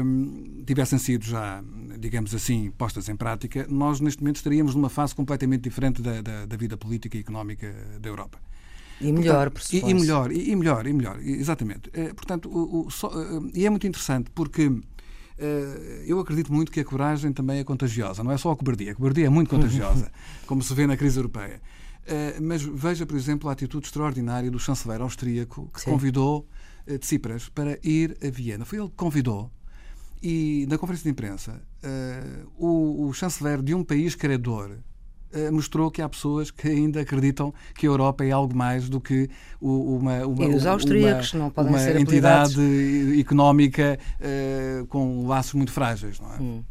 hum, 0.04 0.64
tivessem 0.66 1.00
sido 1.00 1.26
já, 1.26 1.64
digamos 1.98 2.36
assim, 2.36 2.72
postas 2.78 3.10
em 3.10 3.16
prática, 3.16 3.66
nós 3.70 4.00
neste 4.00 4.22
momento 4.22 4.36
estaríamos 4.36 4.76
numa 4.76 4.90
fase 4.90 5.16
completamente 5.16 5.62
diferente 5.62 6.02
da, 6.02 6.22
da, 6.22 6.46
da 6.46 6.58
vida 6.58 6.78
política 6.78 7.18
e 7.18 7.22
económica 7.22 7.74
da 8.00 8.08
Europa. 8.08 8.40
E 9.02 9.12
melhor, 9.12 9.50
portanto, 9.50 9.74
e, 9.74 9.90
e, 9.90 9.94
melhor, 9.96 10.32
e, 10.32 10.52
e, 10.52 10.56
melhor, 10.56 10.86
e 10.86 10.94
melhor, 10.94 11.20
exatamente. 11.20 11.90
Eh, 11.92 12.14
portanto, 12.14 12.48
o, 12.50 12.86
o, 12.86 12.92
só, 12.92 13.12
e 13.54 13.66
é 13.66 13.70
muito 13.70 13.88
interessante 13.88 14.30
porque 14.30 14.72
eu 16.06 16.20
acredito 16.20 16.54
muito 16.54 16.72
que 16.72 16.80
a 16.80 16.86
coragem 16.86 17.34
também 17.34 17.60
é 17.60 17.64
contagiosa, 17.64 18.24
não 18.24 18.32
é 18.32 18.38
só 18.38 18.52
a 18.52 18.56
cobardia. 18.56 18.92
A 18.92 18.96
cobardia 18.96 19.26
é 19.26 19.30
muito 19.30 19.50
contagiosa, 19.50 20.12
como 20.46 20.62
se 20.62 20.74
vê 20.74 20.86
na 20.88 20.96
crise 20.96 21.20
europeia. 21.20 21.60
Eh, 22.06 22.38
mas 22.42 22.62
veja, 22.62 23.06
por 23.06 23.16
exemplo, 23.16 23.50
a 23.50 23.54
atitude 23.54 23.86
extraordinária 23.86 24.52
do 24.52 24.60
chanceler 24.60 25.02
austríaco 25.02 25.70
que 25.74 25.82
Sim. 25.82 25.92
convidou 25.92 26.48
uh, 26.88 26.98
Tsipras 26.98 27.50
para 27.50 27.80
ir 27.84 28.18
a 28.26 28.30
Viena. 28.30 28.66
Foi 28.66 28.80
ele 28.80 28.90
que 28.90 28.96
convidou. 28.96 29.52
E 30.22 30.66
na 30.70 30.78
conferência 30.78 31.04
de 31.04 31.10
imprensa, 31.10 31.62
o, 32.58 33.08
o, 33.08 33.14
chanceler 33.14 33.62
de 33.62 33.76
um 33.76 33.84
país 33.84 34.16
credor 34.16 34.78
mostrou 35.52 35.90
que 35.90 36.02
há 36.02 36.10
pessoas 36.10 36.52
que 36.52 36.68
ainda 36.68 37.02
acreditam 37.02 37.54
que 37.76 37.86
a 37.86 37.90
Europa 37.90 38.24
é 38.26 38.32
algo 38.32 38.56
mais 38.56 38.90
do 38.90 39.00
que 39.00 39.30
uma, 39.62 40.26
uma, 40.26 40.46
e 40.46 40.56
os 40.56 40.66
austríacos 40.66 41.34
uma, 41.34 41.44
não 41.44 41.50
podem 41.50 41.72
uma 41.72 41.80
ser 41.80 41.96
entidade 41.96 42.60
económica 43.20 43.98
com 44.90 45.28
laços 45.28 45.54
muito 45.54 45.72
frágeis. 45.72 46.20
Não 46.20 46.34
é? 46.34 46.38
Hum. 46.40 46.64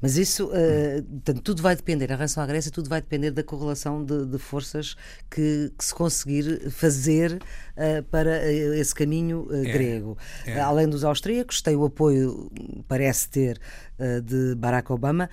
Mas 0.00 0.16
isso, 0.16 0.46
uh, 0.46 1.02
portanto, 1.02 1.42
tudo 1.42 1.62
vai 1.62 1.74
depender, 1.74 2.10
em 2.10 2.14
relação 2.14 2.42
à 2.42 2.46
Grécia, 2.46 2.70
tudo 2.70 2.88
vai 2.88 3.00
depender 3.00 3.30
da 3.30 3.42
correlação 3.42 4.04
de, 4.04 4.26
de 4.26 4.38
forças 4.38 4.96
que, 5.30 5.72
que, 5.76 5.84
se 5.84 5.94
conseguir 5.94 6.70
fazer 6.70 7.34
uh, 7.34 8.02
para 8.04 8.44
eh, 8.44 8.78
esse 8.78 8.94
caminho 8.94 9.46
uh, 9.50 9.54
é, 9.54 9.72
grego. 9.72 10.18
É. 10.44 10.60
Além 10.60 10.88
dos 10.88 11.04
austríacos, 11.04 11.62
tem 11.62 11.76
o 11.76 11.84
apoio, 11.84 12.50
parece 12.88 13.28
ter, 13.28 13.60
de 14.24 14.54
Barack 14.56 14.92
Obama. 14.92 15.30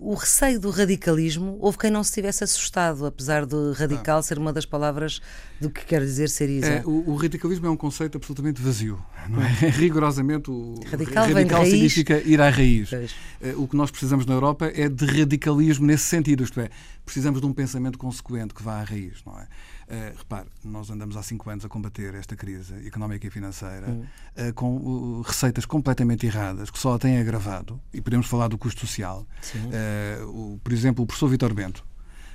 O 0.00 0.14
receio 0.14 0.58
do 0.58 0.70
radicalismo, 0.70 1.58
houve 1.60 1.76
quem 1.76 1.90
não 1.90 2.02
se 2.02 2.12
tivesse 2.12 2.42
assustado, 2.42 3.04
apesar 3.04 3.44
de 3.44 3.72
radical 3.74 4.18
ah. 4.18 4.22
ser 4.22 4.38
uma 4.38 4.52
das 4.52 4.64
palavras 4.64 5.20
do 5.60 5.68
que 5.68 5.84
quer 5.84 6.00
dizer 6.00 6.30
ser. 6.30 6.48
É, 6.64 6.82
o, 6.86 7.10
o, 7.10 7.14
radicalismo 7.16 7.66
é 7.66 7.70
um 7.70 7.76
conceito 7.76 8.16
absolutamente 8.16 8.62
vazio. 8.62 8.98
Não 9.28 9.42
é? 9.42 9.48
Rigorosamente, 9.76 10.50
o 10.50 10.74
radical, 10.90 11.26
radical 11.26 11.66
significa 11.66 12.18
ir 12.18 12.40
à 12.40 12.48
raiz. 12.48 12.90
Eh, 12.92 13.54
o 13.56 13.68
que 13.68 13.76
nós 13.76 13.90
precisamos 13.90 14.24
na 14.24 14.32
Europa 14.32 14.72
é 14.74 14.88
de 14.88 15.04
radicalismo 15.04 15.86
nesse 15.86 16.04
sentido, 16.04 16.42
isto 16.42 16.58
é, 16.60 16.70
precisamos 17.04 17.40
de 17.40 17.46
um 17.46 17.52
pensamento 17.52 17.98
consequente 17.98 18.54
que 18.54 18.62
vá 18.62 18.80
à 18.80 18.84
raiz, 18.84 19.18
não 19.26 19.38
é? 19.38 19.46
Uh, 19.90 20.16
repare, 20.16 20.46
nós 20.64 20.88
andamos 20.88 21.16
há 21.16 21.22
cinco 21.22 21.50
anos 21.50 21.64
a 21.64 21.68
combater 21.68 22.14
esta 22.14 22.36
crise 22.36 22.86
económica 22.86 23.26
e 23.26 23.30
financeira 23.30 23.88
uh, 23.90 24.54
com 24.54 24.76
uh, 24.76 25.20
receitas 25.22 25.66
completamente 25.66 26.24
erradas 26.24 26.70
que 26.70 26.78
só 26.78 26.94
a 26.94 26.98
têm 26.98 27.18
agravado, 27.18 27.80
e 27.92 28.00
podemos 28.00 28.28
falar 28.28 28.46
do 28.46 28.56
custo 28.56 28.86
social. 28.86 29.26
O, 30.28 30.60
por 30.62 30.72
exemplo, 30.72 31.02
o 31.02 31.06
professor 31.08 31.28
Vitor 31.28 31.52
Bento, 31.52 31.84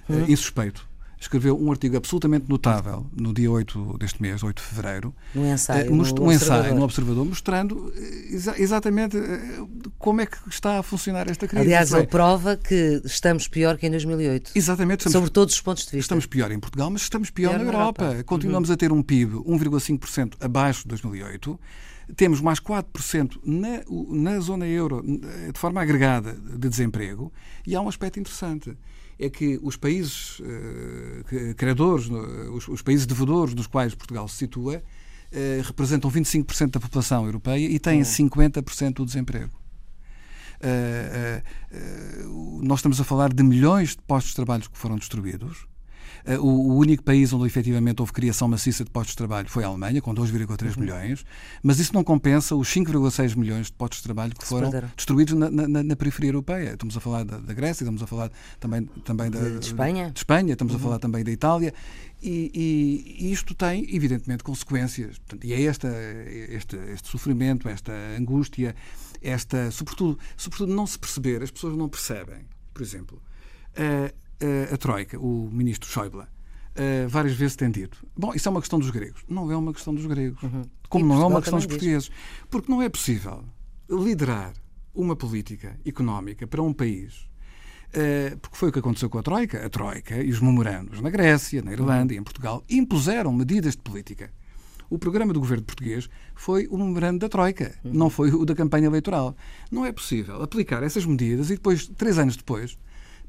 hum. 0.09 0.25
insuspeito, 0.27 0.85
escreveu 1.25 1.59
um 1.59 1.71
artigo 1.71 1.97
absolutamente 1.97 2.45
notável 2.49 3.05
no 3.15 3.33
dia 3.33 3.49
8 3.49 3.97
deste 3.97 4.21
mês, 4.21 4.43
8 4.43 4.57
de 4.57 4.67
fevereiro. 4.67 5.15
Um 5.35 5.51
ensaio. 5.51 5.91
Uh, 5.91 6.23
um 6.23 6.31
ensaio 6.31 6.75
no 6.75 6.83
Observador, 6.83 7.25
mostrando 7.25 7.91
eh, 7.95 8.35
exa 8.35 8.59
exatamente 8.59 9.17
uh, 9.17 9.84
como 10.05 10.21
é 10.21 10.27
que 10.27 10.37
está 10.47 10.77
a 10.77 10.83
funcionar 10.83 11.27
esta 11.27 11.47
crise. 11.47 11.65
Aliás, 11.65 11.91
ele 11.91 12.05
prova 12.05 12.55
que 12.55 13.01
estamos 13.03 13.47
pior 13.47 13.75
que 13.75 13.87
em 13.87 13.89
2008. 13.89 14.51
Exatamente. 14.53 14.99
Estamos, 14.99 15.13
sobre 15.13 15.31
todos 15.31 15.55
os 15.55 15.61
pontos 15.61 15.83
de 15.83 15.87
vista. 15.87 15.97
Estamos 15.97 16.27
pior 16.27 16.51
em 16.51 16.59
Portugal, 16.59 16.91
mas 16.91 17.01
estamos 17.01 17.31
pior, 17.31 17.55
pior 17.55 17.65
na, 17.65 17.73
Europa. 17.73 18.03
Europa. 18.03 18.23
Continuamos 18.23 18.69
uhum. 18.69 18.75
a 18.75 18.77
ter 18.77 18.91
um 18.91 19.01
PIB 19.01 19.37
1,5% 19.37 20.33
abaixo 20.41 20.83
de 20.83 20.89
2008 20.89 21.59
temos 22.15 22.39
mais 22.39 22.59
4% 22.59 23.39
na, 23.43 23.81
na 24.09 24.39
zona 24.39 24.67
euro, 24.67 25.03
de 25.51 25.57
forma 25.59 25.81
agregada, 25.81 26.33
de 26.33 26.69
desemprego, 26.69 27.33
e 27.65 27.75
há 27.75 27.81
um 27.81 27.87
aspecto 27.89 28.19
interessante 28.19 28.77
é 29.17 29.27
que 29.27 29.59
os 29.63 29.75
países 29.75 30.39
uh, 30.39 31.55
credores, 31.57 32.07
os, 32.53 32.67
os, 32.67 32.81
países 32.83 33.07
devedores 33.07 33.55
dos 33.55 33.65
quais 33.65 33.95
Portugal 33.95 34.27
se 34.27 34.35
situa, 34.35 34.83
uh, 35.31 35.63
representam 35.63 36.11
25% 36.11 36.69
da 36.69 36.79
população 36.79 37.25
europeia 37.25 37.67
e 37.67 37.79
têm 37.79 38.01
50% 38.01 38.93
do 38.93 39.05
desemprego. 39.05 39.64
Uh, 40.61 41.41
nós 42.63 42.79
estamos 42.79 42.99
a 42.99 43.03
falar 43.03 43.33
de 43.33 43.43
milhões 43.43 43.89
de 43.89 44.01
postos 44.03 44.31
de 44.31 44.35
trabalho 44.35 44.63
que 44.69 44.77
foram 44.77 44.95
destruídos 44.97 45.67
eh, 46.25 46.39
o, 46.39 46.75
único 46.75 47.03
país 47.03 47.31
onde 47.31 47.45
efetivamente 47.45 47.99
houve 47.99 48.11
criação 48.11 48.47
maciça 48.47 48.83
de 48.83 48.89
postos 48.89 49.11
de 49.11 49.17
trabalho 49.17 49.47
foi 49.47 49.63
a 49.63 49.67
Alemanha, 49.67 50.01
com 50.01 50.13
2,3 50.13 50.75
uhum. 50.75 50.81
milhões, 50.81 51.23
mas 51.61 51.79
isso 51.79 51.93
não 51.93 52.03
compensa 52.03 52.55
os 52.55 52.67
5,6 52.67 53.35
milhões 53.37 53.67
de 53.67 53.73
postos 53.73 53.99
de 53.99 54.05
trabalho 54.05 54.33
que, 54.33 54.39
que 54.39 54.47
foram 54.47 54.71
destruídos 54.95 55.35
na, 55.35 55.49
na, 55.49 55.83
na, 55.83 55.95
periferia 55.95 56.29
europeia. 56.29 56.71
Estamos 56.71 56.97
a 56.97 56.99
falar 56.99 57.23
da, 57.23 57.37
da, 57.37 57.53
Grécia, 57.53 57.83
estamos 57.83 58.01
a 58.01 58.07
falar 58.07 58.31
também, 58.59 58.85
também 59.03 59.29
da, 59.29 59.39
de, 59.39 59.59
de 59.59 59.65
Espanha. 59.67 60.11
De 60.11 60.19
Espanha, 60.19 60.53
estamos 60.53 60.73
uhum. 60.73 60.79
a 60.79 60.83
falar 60.83 60.99
também 60.99 61.23
da 61.23 61.31
Itália. 61.31 61.73
E, 62.23 63.15
e, 63.19 63.31
isto 63.31 63.53
tem, 63.53 63.85
evidentemente, 63.95 64.43
consequências. 64.43 65.21
E 65.43 65.53
é 65.53 65.61
esta, 65.63 65.87
este, 66.49 66.75
este 66.91 67.07
sofrimento, 67.07 67.69
esta 67.69 67.91
angústia, 68.17 68.75
esta, 69.25 69.71
sobretudo, 69.71 70.19
sobretudo 70.37 70.73
não 70.73 70.85
se 70.85 70.97
perceber, 70.97 71.41
as 71.41 71.51
pessoas 71.51 71.75
não 71.75 71.89
percebem, 71.89 72.45
por 72.73 72.81
exemplo, 72.81 73.21
uh, 73.77 74.13
uh, 74.45 74.73
a 74.73 74.77
Troika, 74.77 75.19
o 75.19 75.49
ministro 75.51 75.89
Schäuble, 75.89 76.21
uh, 76.21 77.09
várias 77.09 77.35
vezes 77.35 77.55
tem 77.55 77.71
dito: 77.71 78.05
bom, 78.15 78.33
isso 78.33 78.47
é 78.47 78.51
uma 78.51 78.61
questão 78.61 78.79
dos 78.79 78.89
gregos. 78.89 79.23
Não 79.27 79.51
é 79.51 79.57
uma 79.57 79.73
questão 79.73 79.93
dos 79.93 80.05
gregos. 80.05 80.41
Uhum. 80.43 80.63
Como 80.89 81.05
não 81.05 81.21
é 81.21 81.25
uma 81.25 81.41
questão 81.41 81.57
dos 81.57 81.67
portugueses. 81.67 82.09
Diz. 82.09 82.47
Porque 82.49 82.71
não 82.71 82.81
é 82.81 82.89
possível 82.89 83.43
liderar 83.89 84.53
uma 84.93 85.15
política 85.15 85.77
económica 85.85 86.47
para 86.47 86.61
um 86.61 86.73
país. 86.73 87.27
Uh, 87.89 88.37
porque 88.39 88.57
foi 88.57 88.69
o 88.69 88.71
que 88.71 88.79
aconteceu 88.79 89.09
com 89.09 89.17
a 89.17 89.23
Troika. 89.23 89.65
A 89.65 89.69
Troika 89.69 90.21
e 90.21 90.29
os 90.29 90.39
memorandos 90.39 91.01
na 91.01 91.09
Grécia, 91.09 91.61
na 91.61 91.71
Irlanda 91.71 92.13
uhum. 92.13 92.17
e 92.17 92.21
em 92.21 92.23
Portugal 92.23 92.63
impuseram 92.69 93.31
medidas 93.33 93.75
de 93.75 93.81
política. 93.81 94.31
O 94.89 94.99
programa 94.99 95.33
do 95.33 95.39
governo 95.39 95.63
português 95.63 96.09
foi 96.35 96.67
o 96.67 96.77
memorando 96.77 97.19
da 97.19 97.29
Troika, 97.29 97.75
uhum. 97.83 97.93
não 97.93 98.09
foi 98.09 98.31
o 98.31 98.45
da 98.45 98.55
campanha 98.55 98.87
eleitoral. 98.87 99.35
Não 99.71 99.85
é 99.85 99.91
possível 99.91 100.41
aplicar 100.41 100.83
essas 100.83 101.05
medidas 101.05 101.49
e 101.49 101.55
depois, 101.55 101.87
três 101.87 102.17
anos 102.17 102.35
depois, 102.35 102.77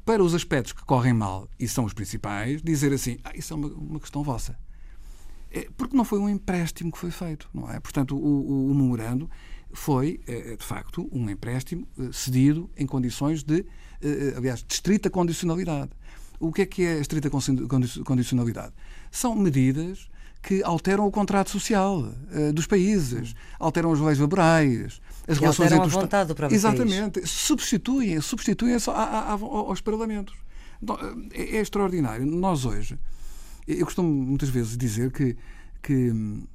para 0.05 0.23
os 0.23 0.33
aspectos 0.33 0.71
que 0.71 0.85
correm 0.85 1.13
mal, 1.13 1.49
e 1.59 1.67
são 1.67 1.83
os 1.83 1.93
principais, 1.93 2.61
dizer 2.61 2.93
assim, 2.93 3.17
ah, 3.23 3.31
isso 3.35 3.53
é 3.53 3.55
uma, 3.57 3.67
uma 3.67 3.99
questão 3.99 4.23
vossa. 4.23 4.57
É, 5.51 5.67
porque 5.75 5.95
não 5.95 6.05
foi 6.05 6.19
um 6.19 6.29
empréstimo 6.29 6.91
que 6.91 6.97
foi 6.97 7.11
feito, 7.11 7.49
não 7.53 7.69
é? 7.71 7.79
Portanto, 7.79 8.15
o, 8.15 8.19
o, 8.19 8.71
o 8.71 8.75
memorando 8.75 9.29
foi, 9.71 10.19
eh, 10.27 10.55
de 10.55 10.65
facto, 10.65 11.09
um 11.11 11.29
empréstimo 11.29 11.87
eh, 11.99 12.09
cedido 12.11 12.69
em 12.75 12.85
condições 12.85 13.43
de, 13.43 13.65
eh, 14.01 14.33
aliás, 14.35 14.63
de 14.63 14.73
estrita 14.73 15.09
condicionalidade. 15.09 15.91
O 16.39 16.51
que 16.51 16.61
é 16.61 16.65
que 16.65 16.83
é 16.83 16.93
a 16.93 16.99
estrita 16.99 17.29
condicionalidade? 17.29 18.73
São 19.11 19.35
medidas 19.35 20.09
que 20.47 20.63
alteram 20.63 21.05
o 21.05 21.11
contrato 21.11 21.49
social 21.49 21.99
uh, 21.99 22.53
dos 22.53 22.65
países, 22.65 23.35
alteram 23.59 23.91
as 23.91 23.99
leis 23.99 24.17
laborais, 24.17 25.01
as 25.27 25.39
relações 25.39 25.73
entre 25.73 25.87
os 25.87 25.93
a 25.93 25.99
vontade 25.99 26.29
do 26.29 26.35
próprio 26.35 26.55
Exatamente, 26.55 27.19
país. 27.19 27.29
substituem, 27.29 28.21
substituem 28.21 28.73
aos 28.73 29.81
parlamentos. 29.81 30.33
Então, 30.81 30.97
é, 31.33 31.57
é, 31.57 31.59
extraordinário. 31.59 32.25
Nós 32.25 32.63
hoje, 32.63 32.97
eu 33.67 33.83
costumo 33.83 34.07
muitas 34.07 34.47
vezes 34.47 34.77
dizer 34.77 35.11
que, 35.11 35.35
que 35.83 36.11
hum, 36.11 36.47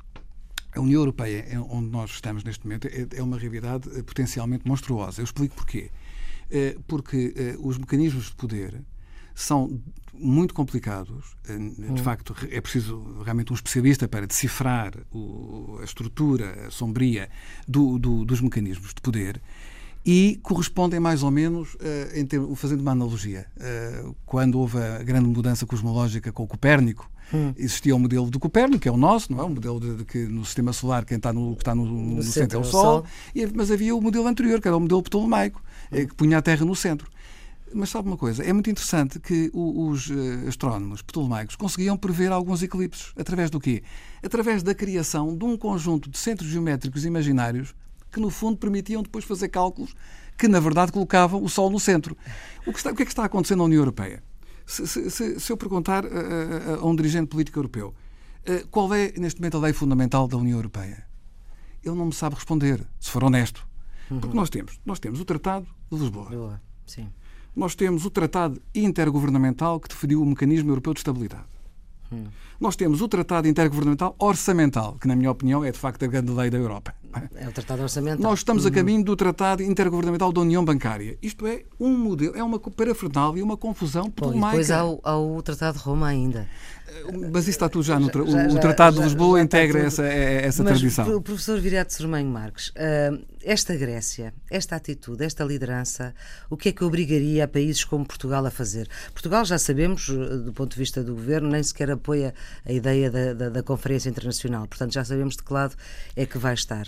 a 0.74 0.80
União 0.80 1.02
Europeia, 1.02 1.46
é 1.50 1.58
onde 1.58 1.90
nós 1.90 2.12
estamos 2.12 2.42
neste 2.44 2.64
momento, 2.64 2.86
é, 2.86 3.06
é 3.14 3.22
uma 3.22 3.36
realidade 3.36 3.90
eh, 3.94 4.02
potencialmente 4.02 4.66
monstruosa. 4.66 5.20
Eu 5.20 5.24
explico 5.24 5.54
porquê. 5.54 5.90
Eh, 6.50 6.78
porque 6.86 7.34
os 7.58 7.76
mecanismos 7.76 8.30
de 8.30 8.36
poder 8.36 8.82
são 9.34 9.80
muito 10.14 10.54
complicados. 10.54 11.36
Eh, 11.48 11.56
de 11.56 11.92
hum. 11.92 11.96
facto, 11.96 12.34
é 12.50 12.60
preciso 12.60 13.22
realmente 13.24 13.52
um 13.52 13.54
especialista 13.54 14.06
para 14.06 14.26
decifrar 14.26 14.94
o, 15.12 15.78
a 15.80 15.84
estrutura 15.84 16.70
sombria 16.70 17.28
do, 17.66 17.98
do, 17.98 18.24
dos 18.24 18.40
mecanismos 18.40 18.94
de 18.94 19.00
poder 19.00 19.40
e 20.04 20.40
correspondem 20.42 20.98
mais 20.98 21.22
ou 21.22 21.30
menos, 21.30 21.74
uh, 21.74 22.26
termos, 22.26 22.58
fazendo 22.58 22.80
uma 22.80 22.90
analogia, 22.90 23.46
uh, 23.56 24.14
quando 24.26 24.58
houve 24.58 24.78
a 24.78 25.02
grande 25.02 25.28
mudança 25.28 25.64
cosmológica 25.64 26.32
com 26.32 26.42
o 26.42 26.46
Copérnico, 26.46 27.08
hum. 27.32 27.54
existia 27.56 27.94
o 27.94 27.98
modelo 28.00 28.28
de 28.28 28.38
Copérnico, 28.38 28.80
que 28.80 28.88
é 28.88 28.92
o 28.92 28.96
nosso, 28.96 29.32
não 29.32 29.40
é? 29.40 29.44
O 29.44 29.48
modelo 29.48 29.78
de, 29.78 29.96
de 29.98 30.04
que 30.04 30.26
no 30.26 30.44
sistema 30.44 30.72
solar 30.72 31.04
quem 31.04 31.18
está 31.18 31.32
no, 31.32 31.54
que 31.54 31.62
está 31.62 31.74
no, 31.74 31.84
no, 31.84 32.16
no 32.16 32.22
centro 32.22 32.58
é 32.58 32.60
o 32.60 32.64
Sol, 32.64 32.82
Sol. 32.82 33.06
E, 33.32 33.46
mas 33.54 33.70
havia 33.70 33.94
o 33.94 34.00
modelo 34.00 34.26
anterior, 34.26 34.60
que 34.60 34.66
era 34.66 34.76
o 34.76 34.80
modelo 34.80 35.02
ptolomaico, 35.02 35.62
hum. 35.92 35.96
que 36.06 36.14
punha 36.14 36.38
a 36.38 36.42
Terra 36.42 36.64
no 36.64 36.74
centro. 36.74 37.08
Mas 37.74 37.90
sabe 37.90 38.08
uma 38.08 38.16
coisa? 38.16 38.42
É 38.42 38.52
muito 38.52 38.70
interessante 38.70 39.18
que 39.18 39.50
os 39.54 40.10
eh, 40.10 40.48
astrónomos 40.48 41.02
ptolomaicos 41.02 41.56
conseguiam 41.56 41.96
prever 41.96 42.32
alguns 42.32 42.62
eclipses. 42.62 43.12
Através 43.16 43.50
do 43.50 43.60
quê? 43.60 43.82
Através 44.22 44.62
da 44.62 44.74
criação 44.74 45.36
de 45.36 45.44
um 45.44 45.56
conjunto 45.56 46.10
de 46.10 46.18
centros 46.18 46.48
geométricos 46.48 47.04
imaginários 47.04 47.74
que, 48.10 48.20
no 48.20 48.30
fundo, 48.30 48.58
permitiam 48.58 49.02
depois 49.02 49.24
fazer 49.24 49.48
cálculos 49.48 49.94
que, 50.36 50.48
na 50.48 50.60
verdade, 50.60 50.92
colocavam 50.92 51.42
o 51.42 51.48
Sol 51.48 51.70
no 51.70 51.80
centro. 51.80 52.16
O 52.66 52.72
que, 52.72 52.78
está, 52.78 52.90
o 52.90 52.94
que 52.94 53.02
é 53.02 53.04
que 53.04 53.12
está 53.12 53.24
acontecendo 53.24 53.58
na 53.58 53.64
União 53.64 53.80
Europeia? 53.80 54.22
Se, 54.66 54.86
se, 54.86 55.40
se 55.40 55.52
eu 55.52 55.56
perguntar 55.56 56.04
a, 56.04 56.08
a, 56.08 56.74
a, 56.76 56.86
um 56.86 56.94
dirigente 56.94 57.28
político 57.28 57.58
europeu 57.58 57.94
eh, 58.44 58.64
qual 58.70 58.92
é, 58.94 59.12
neste 59.18 59.40
momento, 59.40 59.56
a 59.56 59.60
lei 59.60 59.72
fundamental 59.72 60.28
da 60.28 60.36
União 60.36 60.58
Europeia, 60.58 61.06
ele 61.84 61.96
não 61.96 62.06
me 62.06 62.12
sabe 62.12 62.36
responder, 62.36 62.86
se 63.00 63.10
for 63.10 63.24
honesto. 63.24 63.66
Porque 64.08 64.28
uhum. 64.28 64.34
nós 64.34 64.50
temos, 64.50 64.78
nós 64.84 64.98
temos 64.98 65.20
o 65.20 65.24
Tratado 65.24 65.66
de 65.90 65.98
Lisboa. 65.98 66.30
Boa. 66.30 66.62
Sim 66.86 67.10
nós 67.54 67.74
temos 67.74 68.04
o 68.04 68.10
Tratado 68.10 68.60
Intergovernamental 68.74 69.78
que 69.78 69.88
definiu 69.88 70.22
o 70.22 70.26
Mecanismo 70.26 70.70
Europeu 70.70 70.94
de 70.94 71.00
Estabilidade. 71.00 71.44
Hum. 72.10 72.24
Nós 72.62 72.76
temos 72.76 73.02
o 73.02 73.08
Tratado 73.08 73.48
Intergovernamental 73.48 74.14
Orçamental, 74.20 74.96
que, 75.00 75.08
na 75.08 75.16
minha 75.16 75.32
opinião, 75.32 75.64
é 75.64 75.72
de 75.72 75.78
facto 75.78 76.04
a 76.04 76.06
grande 76.06 76.30
lei 76.30 76.48
da 76.48 76.58
Europa. 76.58 76.94
É 77.34 77.48
o 77.48 77.50
Tratado 77.50 77.82
Orçamental. 77.82 78.22
Nós 78.22 78.38
estamos 78.38 78.64
a 78.64 78.68
uhum. 78.68 78.74
caminho 78.74 79.04
do 79.04 79.16
Tratado 79.16 79.64
Intergovernamental 79.64 80.32
da 80.32 80.42
União 80.42 80.64
Bancária. 80.64 81.18
Isto 81.20 81.44
é 81.44 81.64
um 81.80 81.90
modelo, 81.98 82.36
é 82.36 82.42
uma 82.42 82.60
parafernália, 82.60 83.44
uma 83.44 83.56
confusão 83.56 84.08
ptolomaica. 84.08 84.50
Depois 84.50 84.70
há 84.70 84.86
o, 84.86 85.00
há 85.02 85.18
o 85.18 85.42
Tratado 85.42 85.78
de 85.78 85.82
Roma 85.82 86.06
ainda. 86.06 86.46
Mas 87.32 87.42
isso 87.42 87.50
está 87.50 87.68
tudo 87.68 87.82
já 87.82 87.98
no 87.98 88.10
tra... 88.10 88.24
já, 88.24 88.48
já, 88.48 88.54
o 88.54 88.60
Tratado 88.60 88.96
já, 88.96 89.02
de 89.02 89.08
Lisboa 89.08 89.40
integra 89.40 89.80
essa, 89.80 90.04
é, 90.04 90.46
essa 90.46 90.62
Mas, 90.62 90.78
tradição. 90.78 91.16
O 91.16 91.20
professor 91.20 91.58
Viriato 91.60 91.92
Sermanho 91.92 92.28
Marques, 92.28 92.68
uh, 92.68 93.24
esta 93.42 93.74
Grécia, 93.74 94.32
esta 94.50 94.76
atitude, 94.76 95.24
esta 95.24 95.44
liderança, 95.44 96.14
o 96.50 96.56
que 96.56 96.68
é 96.68 96.72
que 96.72 96.84
obrigaria 96.84 97.44
a 97.44 97.48
países 97.48 97.84
como 97.84 98.06
Portugal 98.06 98.44
a 98.46 98.50
fazer? 98.50 98.88
Portugal, 99.12 99.44
já 99.44 99.58
sabemos, 99.58 100.10
ah, 100.10 100.36
do 100.36 100.52
ponto 100.52 100.72
de 100.72 100.78
vista 100.78 101.02
do 101.02 101.14
governo, 101.14 101.48
nem 101.48 101.62
sequer 101.62 101.90
apoia 101.90 102.34
a 102.64 102.72
ideia 102.72 103.10
da, 103.10 103.34
da, 103.34 103.48
da 103.48 103.62
Conferência 103.62 104.08
Internacional. 104.08 104.66
Portanto, 104.66 104.92
já 104.92 105.04
sabemos 105.04 105.36
de 105.36 105.42
que 105.42 105.52
lado 105.52 105.74
é 106.16 106.26
que 106.26 106.38
vai 106.38 106.54
estar. 106.54 106.86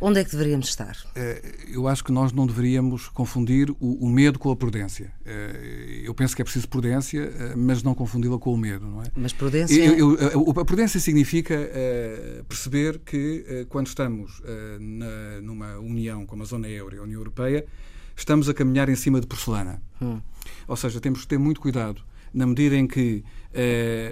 Onde 0.00 0.20
é 0.20 0.24
que 0.24 0.30
deveríamos 0.30 0.68
estar? 0.68 0.96
Eh, 1.16 1.42
eu 1.72 1.88
acho 1.88 2.04
que 2.04 2.12
nós 2.12 2.32
não 2.32 2.46
deveríamos 2.46 3.08
confundir 3.08 3.74
o, 3.80 4.08
medo 4.08 4.38
com 4.38 4.50
a 4.50 4.56
prudência. 4.56 5.12
Eh, 5.26 6.02
eu 6.04 6.14
penso 6.14 6.36
que 6.36 6.42
é 6.42 6.44
preciso 6.44 6.68
prudência, 6.68 7.20
eh, 7.20 7.54
mas 7.56 7.82
não 7.82 7.94
confundi-la 7.96 8.38
com 8.38 8.54
o 8.54 8.56
medo, 8.56 8.86
não 8.86 9.02
é? 9.02 9.06
Mas 9.16 9.32
prudência. 9.32 9.74
Eu, 9.84 10.16
eu, 10.16 10.50
a 10.56 10.64
prudência 10.64 11.00
significa 11.00 11.68
perceber 12.48 13.00
que 13.00 13.66
quando 13.68 13.88
estamos 13.88 14.40
numa 15.42 15.78
união 15.78 16.24
como 16.24 16.42
a 16.44 16.46
zona 16.46 16.68
euro 16.68 16.94
e 16.94 16.98
a 16.98 17.02
União 17.02 17.18
Europeia, 17.18 17.66
estamos 18.16 18.48
a 18.48 18.54
caminhar 18.54 18.88
em 18.88 18.96
cima 18.96 19.20
de 19.20 19.26
porcelana. 19.26 19.82
Hum. 20.00 20.20
Ou 20.68 20.76
seja, 20.76 21.00
temos 21.00 21.22
que 21.22 21.26
ter 21.26 21.38
muito 21.38 21.60
cuidado 21.60 22.02
na 22.32 22.46
medida 22.46 22.76
em 22.76 22.86
que, 22.86 23.24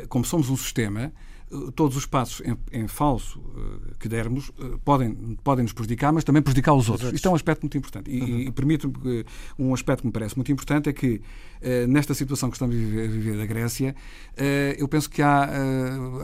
como 0.08 0.24
somos 0.24 0.48
um 0.50 0.56
sistema, 0.56 1.12
todos 1.74 1.96
os 1.96 2.06
passos 2.06 2.42
em, 2.44 2.56
em 2.72 2.88
falso 2.88 3.38
uh, 3.38 3.94
que 4.00 4.08
dermos 4.08 4.48
uh, 4.48 4.78
podem, 4.84 5.14
podem 5.44 5.62
nos 5.62 5.72
prejudicar, 5.72 6.12
mas 6.12 6.24
também 6.24 6.42
prejudicar 6.42 6.74
os 6.74 6.88
outros. 6.90 7.12
Isto 7.12 7.28
é 7.28 7.30
um 7.30 7.34
aspecto 7.34 7.62
muito 7.62 7.78
importante. 7.78 8.10
E, 8.10 8.20
uhum. 8.20 8.40
e 8.40 8.52
permite-me 8.52 9.24
um 9.58 9.72
aspecto 9.72 10.00
que 10.00 10.06
me 10.06 10.12
parece 10.12 10.36
muito 10.36 10.50
importante 10.50 10.88
é 10.88 10.92
que 10.92 11.20
nesta 11.88 12.14
situação 12.14 12.50
que 12.50 12.56
estamos 12.56 12.76
a 12.76 12.78
viver, 12.78 13.08
a 13.08 13.10
viver 13.10 13.36
da 13.38 13.46
Grécia, 13.46 13.96
eu 14.76 14.86
penso 14.86 15.08
que 15.08 15.22
há, 15.22 15.50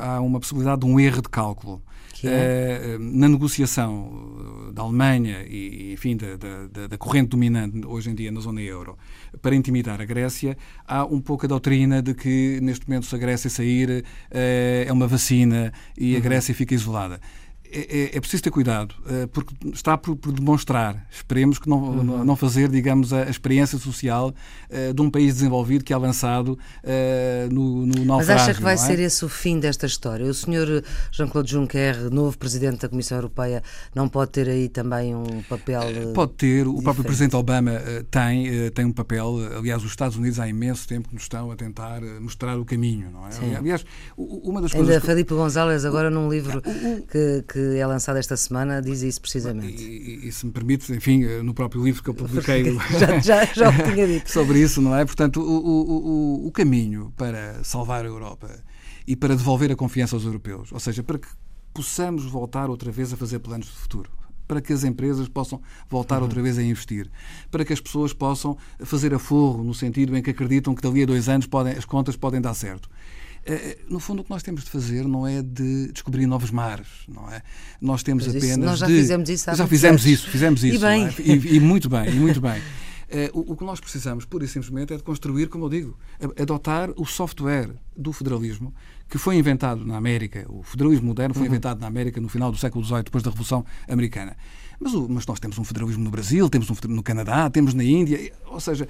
há 0.00 0.20
uma 0.20 0.38
possibilidade 0.38 0.82
de 0.82 0.86
um 0.86 1.00
erro 1.00 1.22
de 1.22 1.28
cálculo. 1.28 1.82
É? 2.24 2.98
na 3.00 3.28
negociação 3.28 4.70
da 4.72 4.82
Alemanha 4.82 5.44
e, 5.44 5.92
enfim, 5.92 6.16
da, 6.16 6.36
da, 6.36 6.86
da, 6.86 6.96
corrente 6.96 7.30
dominante 7.30 7.84
hoje 7.84 8.10
em 8.10 8.14
dia 8.14 8.30
na 8.30 8.38
zona 8.38 8.60
euro 8.60 8.96
para 9.40 9.56
intimidar 9.56 10.00
a 10.00 10.04
Grécia, 10.04 10.56
há 10.86 11.04
um 11.04 11.20
pouco 11.20 11.46
a 11.46 11.48
doutrina 11.48 12.00
de 12.00 12.14
que 12.14 12.60
neste 12.62 12.88
momento 12.88 13.06
se 13.06 13.14
a 13.16 13.18
Grécia 13.18 13.50
sair 13.50 14.04
é 14.30 14.92
uma 14.92 15.08
vacina 15.12 15.72
e 15.96 16.14
a 16.14 16.16
uhum. 16.16 16.22
Grécia 16.22 16.54
fica 16.54 16.74
isolada. 16.74 17.20
É, 17.74 17.78
é, 17.78 18.16
é, 18.16 18.20
preciso 18.20 18.42
ter 18.42 18.50
cuidado, 18.50 18.94
eh, 19.08 19.26
porque 19.32 19.54
está 19.72 19.96
por, 19.96 20.14
por 20.14 20.30
demonstrar, 20.30 21.06
esperemos 21.10 21.58
que 21.58 21.66
não, 21.66 21.78
uhum. 21.78 22.22
não 22.22 22.36
fazer, 22.36 22.68
digamos, 22.68 23.14
a, 23.14 23.22
experiência 23.30 23.78
social 23.78 24.28
uh, 24.68 24.92
de 24.92 25.00
um 25.00 25.10
país 25.10 25.34
desenvolvido 25.34 25.82
que 25.82 25.90
é 25.90 25.96
lançado 25.96 26.58
uh, 26.84 27.54
no, 27.54 27.86
no 27.86 28.04
naufrágio. 28.04 28.34
Mas 28.34 28.42
acha 28.42 28.54
que 28.54 28.62
vai 28.62 28.74
é? 28.74 28.76
ser 28.76 28.98
esse 28.98 29.24
o 29.24 29.28
fim 29.28 29.58
desta 29.58 29.86
história? 29.86 30.26
O 30.26 30.34
senhor 30.34 30.84
Jean-Claude 31.10 31.50
Juncker, 31.50 32.10
novo 32.12 32.36
Presidente 32.36 32.82
da 32.82 32.90
Comissão 32.90 33.16
Europeia, 33.16 33.62
não 33.94 34.06
pode 34.06 34.32
ter 34.32 34.50
aí 34.50 34.68
também 34.68 35.14
um 35.14 35.42
papel 35.48 35.80
Pode 36.14 36.32
ter, 36.32 36.60
o 36.60 36.64
diferente. 36.64 36.82
próprio 36.82 37.04
Presidente 37.04 37.36
Obama 37.36 37.80
tem, 38.10 38.70
tem 38.72 38.84
um 38.84 38.92
papel, 38.92 39.38
aliás, 39.56 39.82
os 39.82 39.90
Estados 39.90 40.18
Unidos 40.18 40.38
há 40.38 40.46
imenso 40.46 40.86
tempo 40.86 41.08
que 41.08 41.14
nos 41.14 41.22
estão 41.22 41.50
a 41.50 41.56
tentar 41.56 42.02
mostrar 42.20 42.58
o 42.58 42.66
caminho, 42.66 43.10
não 43.10 43.26
é? 43.26 43.30
Sim. 43.30 43.54
Aliás, 43.54 43.82
uma 44.16 44.60
das 44.60 44.74
Ainda 44.74 44.86
coisas... 44.86 45.04
Felipe 45.04 45.32
González 45.32 45.86
agora 45.86 46.10
num 46.10 46.28
livro 46.28 46.60
que, 47.10 47.44
que 47.70 47.78
é 47.78 47.86
lançado 47.86 48.16
esta 48.16 48.36
semana 48.36 48.80
diz 48.80 49.02
isso 49.02 49.20
precisamente. 49.20 49.82
E, 49.82 50.28
e, 50.28 50.32
se 50.32 50.46
me 50.46 50.52
permite, 50.52 50.92
enfim, 50.92 51.24
no 51.42 51.54
próprio 51.54 51.84
livro 51.84 52.02
que 52.02 52.10
eu 52.10 52.14
publiquei 52.14 52.64
já, 52.98 53.18
já, 53.20 53.44
já 53.44 53.68
o 53.68 53.92
tinha 53.92 54.06
dito. 54.06 54.30
sobre 54.30 54.58
isso, 54.60 54.80
não 54.80 54.96
é? 54.96 55.04
Portanto, 55.04 55.40
o, 55.40 55.44
o, 55.44 56.44
o, 56.44 56.46
o 56.46 56.52
caminho 56.52 57.12
para 57.16 57.62
salvar 57.64 58.04
a 58.04 58.08
Europa 58.08 58.50
e 59.06 59.16
para 59.16 59.36
devolver 59.36 59.70
a 59.70 59.76
confiança 59.76 60.16
aos 60.16 60.24
europeus, 60.24 60.72
ou 60.72 60.80
seja, 60.80 61.02
para 61.02 61.18
que 61.18 61.28
possamos 61.72 62.24
voltar 62.24 62.68
outra 62.68 62.90
vez 62.90 63.12
a 63.12 63.16
fazer 63.16 63.38
planos 63.38 63.66
de 63.66 63.72
futuro 63.72 64.10
para 64.46 64.60
que 64.60 64.72
as 64.72 64.84
empresas 64.84 65.28
possam 65.28 65.62
voltar 65.88 66.16
uhum. 66.16 66.24
outra 66.24 66.42
vez 66.42 66.58
a 66.58 66.62
investir, 66.62 67.10
para 67.50 67.64
que 67.64 67.72
as 67.72 67.80
pessoas 67.80 68.12
possam 68.12 68.56
fazer 68.80 69.14
aforro 69.14 69.64
no 69.64 69.72
sentido 69.72 70.14
em 70.14 70.22
que 70.22 70.28
acreditam 70.28 70.74
que 70.74 70.82
dali 70.82 71.02
a 71.02 71.06
dois 71.06 71.26
anos 71.26 71.46
podem, 71.46 71.72
as 71.72 71.86
contas 71.86 72.16
podem 72.16 72.38
dar 72.38 72.52
certo. 72.52 72.86
Eh, 73.44 73.78
no 73.88 73.98
fundo, 73.98 74.20
o 74.20 74.24
que 74.24 74.30
nós 74.30 74.42
temos 74.42 74.62
de 74.64 74.70
fazer 74.70 75.06
não 75.06 75.26
é 75.26 75.42
de 75.42 75.90
descobrir 75.92 76.26
novos 76.26 76.50
mares, 76.50 76.86
não 77.08 77.28
é? 77.30 77.42
Nós 77.80 78.02
temos 78.02 78.28
apenas 78.28 78.44
isso, 78.44 78.60
nós 78.60 78.78
já 78.78 78.86
de... 78.86 78.94
fizemos 78.94 79.28
isso. 79.28 79.54
Já 79.54 79.66
fizemos 79.66 80.06
isso, 80.06 80.30
fizemos 80.30 80.64
isso. 80.64 80.76
E 80.76 80.78
bem. 80.78 81.06
É? 81.06 81.12
E, 81.18 81.56
e, 81.56 81.60
muito 81.60 81.88
bem, 81.88 82.08
e 82.08 82.14
muito 82.14 82.40
bem. 82.40 82.60
Uh, 82.60 83.38
o, 83.50 83.52
o, 83.52 83.56
que 83.56 83.64
nós 83.64 83.80
precisamos, 83.80 84.24
pura 84.24 84.44
e 84.44 84.48
simplesmente, 84.48 84.94
é 84.94 84.96
de 84.96 85.02
construir, 85.02 85.48
como 85.48 85.64
eu 85.64 85.68
digo, 85.68 85.98
adotar 86.40 86.90
o 86.96 87.04
software 87.04 87.70
do 87.96 88.12
federalismo 88.12 88.72
que 89.08 89.18
foi 89.18 89.36
inventado 89.36 89.84
na 89.84 89.96
América. 89.96 90.46
O 90.48 90.62
federalismo 90.62 91.08
moderno 91.08 91.34
foi 91.34 91.42
uhum. 91.42 91.48
inventado 91.48 91.80
na 91.80 91.86
América 91.86 92.20
no 92.20 92.28
final 92.30 92.50
do 92.50 92.56
século 92.56 92.82
XVIII, 92.84 93.02
depois 93.02 93.22
da 93.22 93.30
Revolução 93.30 93.62
Americana. 93.86 94.36
Mas, 94.78 94.94
o, 94.94 95.08
mas 95.08 95.26
nós 95.26 95.38
temos 95.38 95.58
um 95.58 95.64
federalismo 95.64 96.02
no 96.02 96.10
Brasil, 96.10 96.48
temos 96.48 96.68
um 96.70 96.74
no 96.88 97.02
Canadá, 97.02 97.48
temos 97.50 97.74
na 97.74 97.84
Índia, 97.84 98.32
ou 98.46 98.60
seja, 98.60 98.88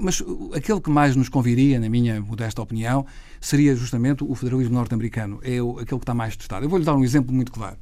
mas 0.00 0.22
aquele 0.54 0.80
que 0.80 0.90
mais 0.90 1.14
nos 1.16 1.28
conviria, 1.28 1.78
na 1.78 1.88
minha 1.88 2.20
modesta 2.20 2.62
opinião, 2.62 3.06
seria 3.40 3.74
justamente 3.76 4.24
o 4.24 4.34
federalismo 4.34 4.74
norte-americano. 4.74 5.40
É 5.42 5.60
o, 5.60 5.78
aquele 5.78 5.98
que 5.98 6.04
está 6.04 6.14
mais 6.14 6.36
testado. 6.36 6.64
Eu 6.64 6.70
vou-lhe 6.70 6.84
dar 6.84 6.94
um 6.94 7.04
exemplo 7.04 7.34
muito 7.34 7.52
claro. 7.52 7.76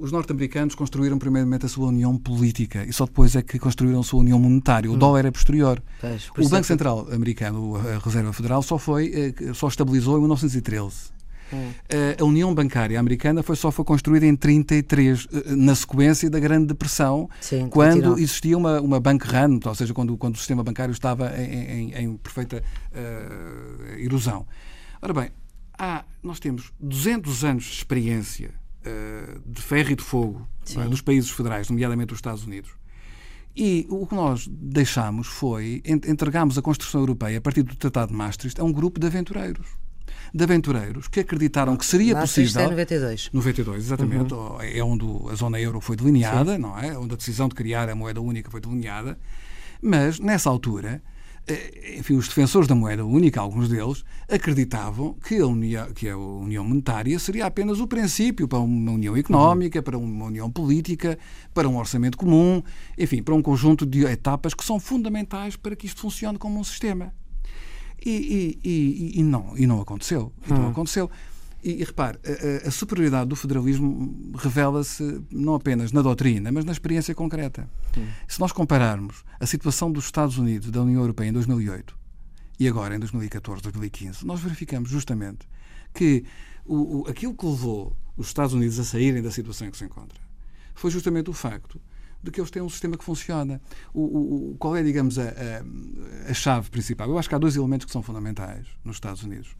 os 0.00 0.12
norte-americanos 0.12 0.74
construíram 0.74 1.18
primeiramente 1.18 1.66
a 1.66 1.68
sua 1.68 1.88
união 1.88 2.16
política 2.16 2.84
e 2.84 2.92
só 2.92 3.04
depois 3.04 3.34
é 3.36 3.42
que 3.42 3.58
construíram 3.58 4.00
a 4.00 4.04
sua 4.04 4.20
união 4.20 4.38
monetária. 4.38 4.90
O 4.90 4.94
hum. 4.94 4.98
dólar 4.98 5.26
é 5.26 5.30
posterior. 5.30 5.82
Pois, 6.00 6.28
o 6.30 6.48
Banco 6.48 6.56
é 6.56 6.62
Central 6.62 7.08
americano, 7.12 7.76
a 7.76 7.98
Reserva 7.98 8.32
Federal, 8.32 8.62
só 8.62 8.78
foi, 8.78 9.34
eh, 9.38 9.52
só 9.54 9.68
estabilizou 9.68 10.16
em 10.16 10.20
1913. 10.20 11.17
Hum. 11.52 11.70
Eh, 11.88 12.16
a 12.20 12.24
União 12.24 12.54
Bancária 12.54 12.98
Americana 12.98 13.42
foi 13.42 13.56
só 13.56 13.70
foi 13.70 13.84
construída 13.84 14.26
em 14.26 14.36
33, 14.36 15.26
eh, 15.32 15.54
na 15.54 15.74
sequência 15.74 16.28
da 16.28 16.38
Grande 16.38 16.66
Depressão, 16.66 17.28
Sim, 17.40 17.68
quando 17.68 17.94
continua. 17.94 18.20
existia 18.20 18.56
uma, 18.56 18.80
uma 18.80 19.00
bank 19.00 19.26
run, 19.26 19.58
ou 19.64 19.74
seja, 19.74 19.94
quando, 19.94 20.16
quando 20.16 20.34
o 20.34 20.38
sistema 20.38 20.62
bancário 20.62 20.92
estava 20.92 21.32
em, 21.40 21.92
em, 21.92 22.04
em 22.04 22.16
perfeita 22.16 22.62
uh, 22.92 23.98
erosão. 23.98 24.46
Ora 25.00 25.12
bem, 25.14 25.30
há, 25.78 26.04
nós 26.22 26.38
temos 26.38 26.72
200 26.80 27.44
anos 27.44 27.64
de 27.64 27.72
experiência 27.72 28.50
uh, 28.84 29.40
de 29.46 29.62
ferro 29.62 29.90
e 29.90 29.96
de 29.96 30.02
fogo 30.02 30.46
é, 30.76 30.84
dos 30.84 31.00
países 31.00 31.30
federais, 31.30 31.70
nomeadamente 31.70 32.08
dos 32.08 32.18
Estados 32.18 32.44
Unidos. 32.44 32.70
E 33.56 33.86
o 33.90 34.06
que 34.06 34.14
nós 34.14 34.46
deixámos 34.48 35.26
foi 35.26 35.82
entregámos 35.84 36.56
a 36.56 36.62
construção 36.62 37.00
europeia 37.00 37.38
a 37.38 37.40
partir 37.40 37.62
do 37.62 37.74
Tratado 37.74 38.12
de 38.12 38.16
Maastricht 38.16 38.60
a 38.60 38.64
um 38.64 38.72
grupo 38.72 39.00
de 39.00 39.06
aventureiros 39.06 39.66
de 40.32 40.44
aventureiros 40.44 41.08
que 41.08 41.20
acreditaram 41.20 41.76
que 41.76 41.86
seria 41.86 42.14
Maastricht 42.14 42.52
possível. 42.52 42.66
É 42.66 42.70
92. 42.70 43.30
92, 43.32 43.84
exatamente. 43.84 44.34
Uhum. 44.34 44.60
É 44.60 44.82
onde 44.82 45.04
a 45.30 45.34
zona 45.34 45.60
euro 45.60 45.80
foi 45.80 45.96
delineada, 45.96 46.54
Sim. 46.54 46.60
não 46.60 46.78
é? 46.78 46.96
Onde 46.98 47.14
a 47.14 47.16
decisão 47.16 47.48
de 47.48 47.54
criar 47.54 47.88
a 47.88 47.94
moeda 47.94 48.20
única 48.20 48.50
foi 48.50 48.60
delineada. 48.60 49.18
Mas, 49.80 50.18
nessa 50.18 50.50
altura, 50.50 51.02
eh, 51.48 51.96
enfim, 51.98 52.14
os 52.14 52.28
defensores 52.28 52.68
da 52.68 52.74
moeda 52.74 53.04
única, 53.04 53.40
alguns 53.40 53.68
deles, 53.68 54.04
acreditavam 54.28 55.14
que 55.14 55.38
a, 55.38 55.46
união, 55.46 55.90
que 55.92 56.08
a 56.08 56.16
união 56.16 56.62
monetária 56.62 57.18
seria 57.18 57.46
apenas 57.46 57.80
o 57.80 57.86
princípio 57.86 58.46
para 58.46 58.58
uma 58.58 58.92
união 58.92 59.16
económica, 59.16 59.82
para 59.82 59.96
uma 59.96 60.26
união 60.26 60.50
política, 60.50 61.18
para 61.54 61.66
um 61.66 61.78
orçamento 61.78 62.18
comum, 62.18 62.62
enfim, 62.98 63.22
para 63.22 63.34
um 63.34 63.40
conjunto 63.40 63.86
de 63.86 64.04
etapas 64.04 64.52
que 64.52 64.62
são 64.62 64.78
fundamentais 64.78 65.56
para 65.56 65.74
que 65.74 65.86
isto 65.86 66.00
funcione 66.00 66.36
como 66.36 66.60
um 66.60 66.64
sistema. 66.64 67.14
E, 68.04 68.58
e, 68.64 68.68
e, 68.68 69.20
e 69.20 69.22
não, 69.22 69.56
e 69.56 69.66
não 69.66 69.80
aconteceu. 69.80 70.32
E 70.46 70.52
não 70.52 70.66
hum. 70.66 70.70
aconteceu. 70.70 71.10
E, 71.62 71.82
e 71.82 71.84
repare, 71.84 72.18
a, 72.24 72.68
a, 72.68 72.70
superioridade 72.70 73.28
do 73.28 73.34
federalismo 73.34 74.32
revela-se 74.36 75.20
não 75.30 75.54
apenas 75.54 75.90
na 75.90 76.02
doutrina, 76.02 76.52
mas 76.52 76.64
na 76.64 76.72
experiência 76.72 77.14
concreta. 77.14 77.68
Hum. 77.96 78.06
Se 78.28 78.38
nós 78.38 78.52
compararmos 78.52 79.24
a 79.40 79.46
situação 79.46 79.90
dos 79.90 80.04
Estados 80.04 80.38
Unidos, 80.38 80.70
da 80.70 80.82
União 80.82 81.00
Europeia, 81.00 81.28
em 81.28 81.32
2008 81.32 81.96
e 82.60 82.68
agora 82.68 82.94
em 82.94 82.98
2014, 82.98 83.62
2015, 83.62 84.24
nós 84.26 84.40
verificamos 84.40 84.90
justamente 84.90 85.48
que 85.92 86.24
o, 86.64 87.00
o, 87.00 87.08
aquilo 87.08 87.34
que 87.34 87.46
levou 87.46 87.96
os 88.16 88.28
Estados 88.28 88.54
Unidos 88.54 88.78
a 88.78 88.84
saírem 88.84 89.22
da 89.22 89.30
situação 89.30 89.66
em 89.66 89.70
que 89.70 89.78
se 89.78 89.84
encontra 89.84 90.18
foi 90.74 90.90
justamente 90.90 91.30
o 91.30 91.32
facto 91.32 91.80
de 92.22 92.30
que 92.30 92.40
eles 92.40 92.50
têm 92.50 92.62
um 92.62 92.68
sistema 92.68 92.96
que 92.96 93.04
funciona. 93.04 93.60
O, 93.94 94.52
o, 94.52 94.56
qual 94.58 94.76
é, 94.76 94.82
digamos, 94.82 95.18
a, 95.18 95.28
a, 95.28 96.30
a 96.30 96.34
chave 96.34 96.70
principal? 96.70 97.08
Eu 97.08 97.18
acho 97.18 97.28
que 97.28 97.34
há 97.34 97.38
dois 97.38 97.56
elementos 97.56 97.86
que 97.86 97.92
são 97.92 98.02
fundamentais 98.02 98.66
nos 98.84 98.96
Estados 98.96 99.22
Unidos 99.22 99.54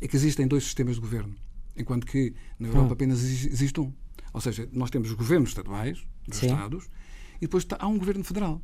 é 0.00 0.08
que 0.08 0.16
existem 0.16 0.46
dois 0.46 0.64
sistemas 0.64 0.94
de 0.94 1.00
governo, 1.00 1.34
enquanto 1.76 2.06
que 2.06 2.34
na 2.58 2.68
Europa 2.68 2.88
hum. 2.88 2.92
apenas 2.92 3.22
existe 3.22 3.78
um. 3.80 3.92
Ou 4.32 4.40
seja, 4.40 4.68
nós 4.72 4.90
temos 4.90 5.10
os 5.10 5.14
governos 5.14 5.50
estaduais, 5.50 6.02
dos 6.26 6.38
Sim. 6.38 6.46
Estados, 6.46 6.88
e 7.36 7.40
depois 7.42 7.66
há 7.78 7.86
um 7.86 7.98
governo 7.98 8.24
federal. 8.24 8.62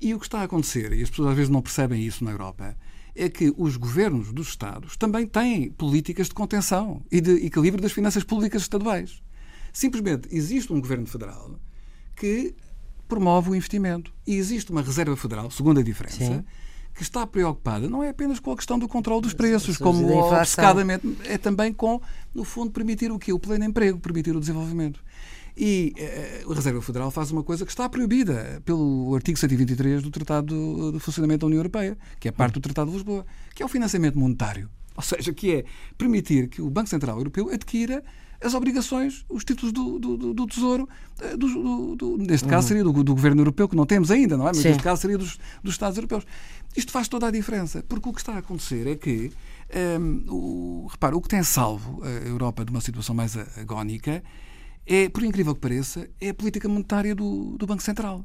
E 0.00 0.14
o 0.14 0.18
que 0.18 0.26
está 0.26 0.40
a 0.40 0.44
acontecer, 0.44 0.92
e 0.92 1.02
as 1.02 1.10
pessoas 1.10 1.30
às 1.30 1.36
vezes 1.36 1.50
não 1.50 1.62
percebem 1.62 2.04
isso 2.04 2.22
na 2.22 2.30
Europa, 2.30 2.76
é 3.14 3.28
que 3.28 3.52
os 3.56 3.76
governos 3.76 4.32
dos 4.32 4.48
Estados 4.48 4.96
também 4.96 5.26
têm 5.26 5.70
políticas 5.70 6.28
de 6.28 6.34
contenção 6.34 7.02
e 7.10 7.20
de 7.20 7.46
equilíbrio 7.46 7.82
das 7.82 7.92
finanças 7.92 8.22
públicas 8.22 8.62
estaduais. 8.62 9.22
Simplesmente 9.72 10.28
existe 10.30 10.72
um 10.72 10.80
governo 10.80 11.06
federal 11.06 11.58
que 12.18 12.54
promove 13.06 13.50
o 13.50 13.54
investimento. 13.54 14.12
E 14.26 14.36
existe 14.36 14.70
uma 14.70 14.82
reserva 14.82 15.16
federal, 15.16 15.50
segunda 15.50 15.82
diferença, 15.82 16.24
Sim 16.24 16.44
que 16.98 17.04
está 17.04 17.24
preocupada 17.24 17.88
não 17.88 18.02
é 18.02 18.08
apenas 18.08 18.40
com 18.40 18.50
a 18.50 18.56
questão 18.56 18.76
do 18.76 18.88
controle 18.88 19.22
dos 19.22 19.32
preços, 19.32 19.78
como 19.78 20.12
obcecadamente, 20.14 21.06
é 21.24 21.38
também 21.38 21.72
com, 21.72 22.02
no 22.34 22.42
fundo, 22.42 22.72
permitir 22.72 23.12
o 23.12 23.18
quê? 23.20 23.32
O 23.32 23.38
pleno 23.38 23.64
emprego, 23.64 24.00
permitir 24.00 24.34
o 24.34 24.40
desenvolvimento. 24.40 25.00
E 25.56 25.92
eh, 25.96 26.44
a 26.48 26.54
Reserva 26.54 26.82
Federal 26.82 27.10
faz 27.12 27.30
uma 27.30 27.44
coisa 27.44 27.64
que 27.64 27.70
está 27.70 27.88
proibida 27.88 28.60
pelo 28.64 29.14
artigo 29.14 29.38
123 29.38 30.02
do 30.02 30.10
Tratado 30.10 30.92
de 30.92 30.98
Funcionamento 30.98 31.40
da 31.40 31.46
União 31.46 31.60
Europeia, 31.60 31.96
que 32.18 32.26
é 32.26 32.32
parte 32.32 32.54
do 32.54 32.60
Tratado 32.60 32.90
de 32.90 32.96
Lisboa, 32.96 33.24
que 33.54 33.62
é 33.62 33.66
o 33.66 33.68
financiamento 33.68 34.18
monetário. 34.18 34.68
Ou 34.96 35.02
seja, 35.02 35.32
que 35.32 35.54
é 35.54 35.64
permitir 35.96 36.48
que 36.48 36.60
o 36.60 36.68
Banco 36.68 36.88
Central 36.88 37.18
Europeu 37.18 37.48
adquira 37.48 38.02
as 38.40 38.54
obrigações, 38.54 39.24
os 39.28 39.44
títulos 39.44 39.72
do, 39.72 39.98
do, 39.98 40.34
do 40.34 40.46
Tesouro, 40.46 40.88
eh, 41.20 41.36
do, 41.36 41.96
do, 41.96 42.18
neste 42.18 42.46
caso 42.46 42.64
uhum. 42.64 42.68
seria 42.68 42.84
do, 42.84 43.14
Governo 43.14 43.40
Europeu, 43.40 43.68
que 43.68 43.74
não 43.74 43.84
temos 43.84 44.10
ainda, 44.10 44.36
não 44.36 44.44
é? 44.44 44.50
Mas 44.50 44.58
Sim. 44.58 44.68
neste 44.68 44.82
caso 44.82 45.02
seria 45.02 45.18
dos, 45.18 45.38
dos 45.62 45.74
Estados 45.74 45.96
Europeus. 45.96 46.24
Isto 46.76 46.92
faz 46.92 47.08
toda 47.08 47.26
a 47.26 47.30
diferença, 47.30 47.84
porque 47.88 48.08
o 48.08 48.12
que 48.12 48.20
está 48.20 48.34
a 48.34 48.38
acontecer 48.38 48.86
é 48.86 48.94
que, 48.94 49.32
ehm, 49.70 50.24
o, 50.28 50.86
repara, 50.90 51.16
o 51.16 51.20
que 51.20 51.28
tem 51.28 51.42
salvo 51.42 52.02
a 52.04 52.28
Europa 52.28 52.64
de 52.64 52.70
uma 52.70 52.80
situação 52.80 53.14
mais 53.14 53.36
agónica 53.58 54.22
é, 54.86 55.08
por 55.08 55.22
incrível 55.22 55.54
que 55.54 55.60
pareça, 55.60 56.08
é 56.20 56.30
a 56.30 56.34
política 56.34 56.66
monetária 56.68 57.14
do, 57.14 57.56
do 57.58 57.66
Banco 57.66 57.82
Central. 57.82 58.24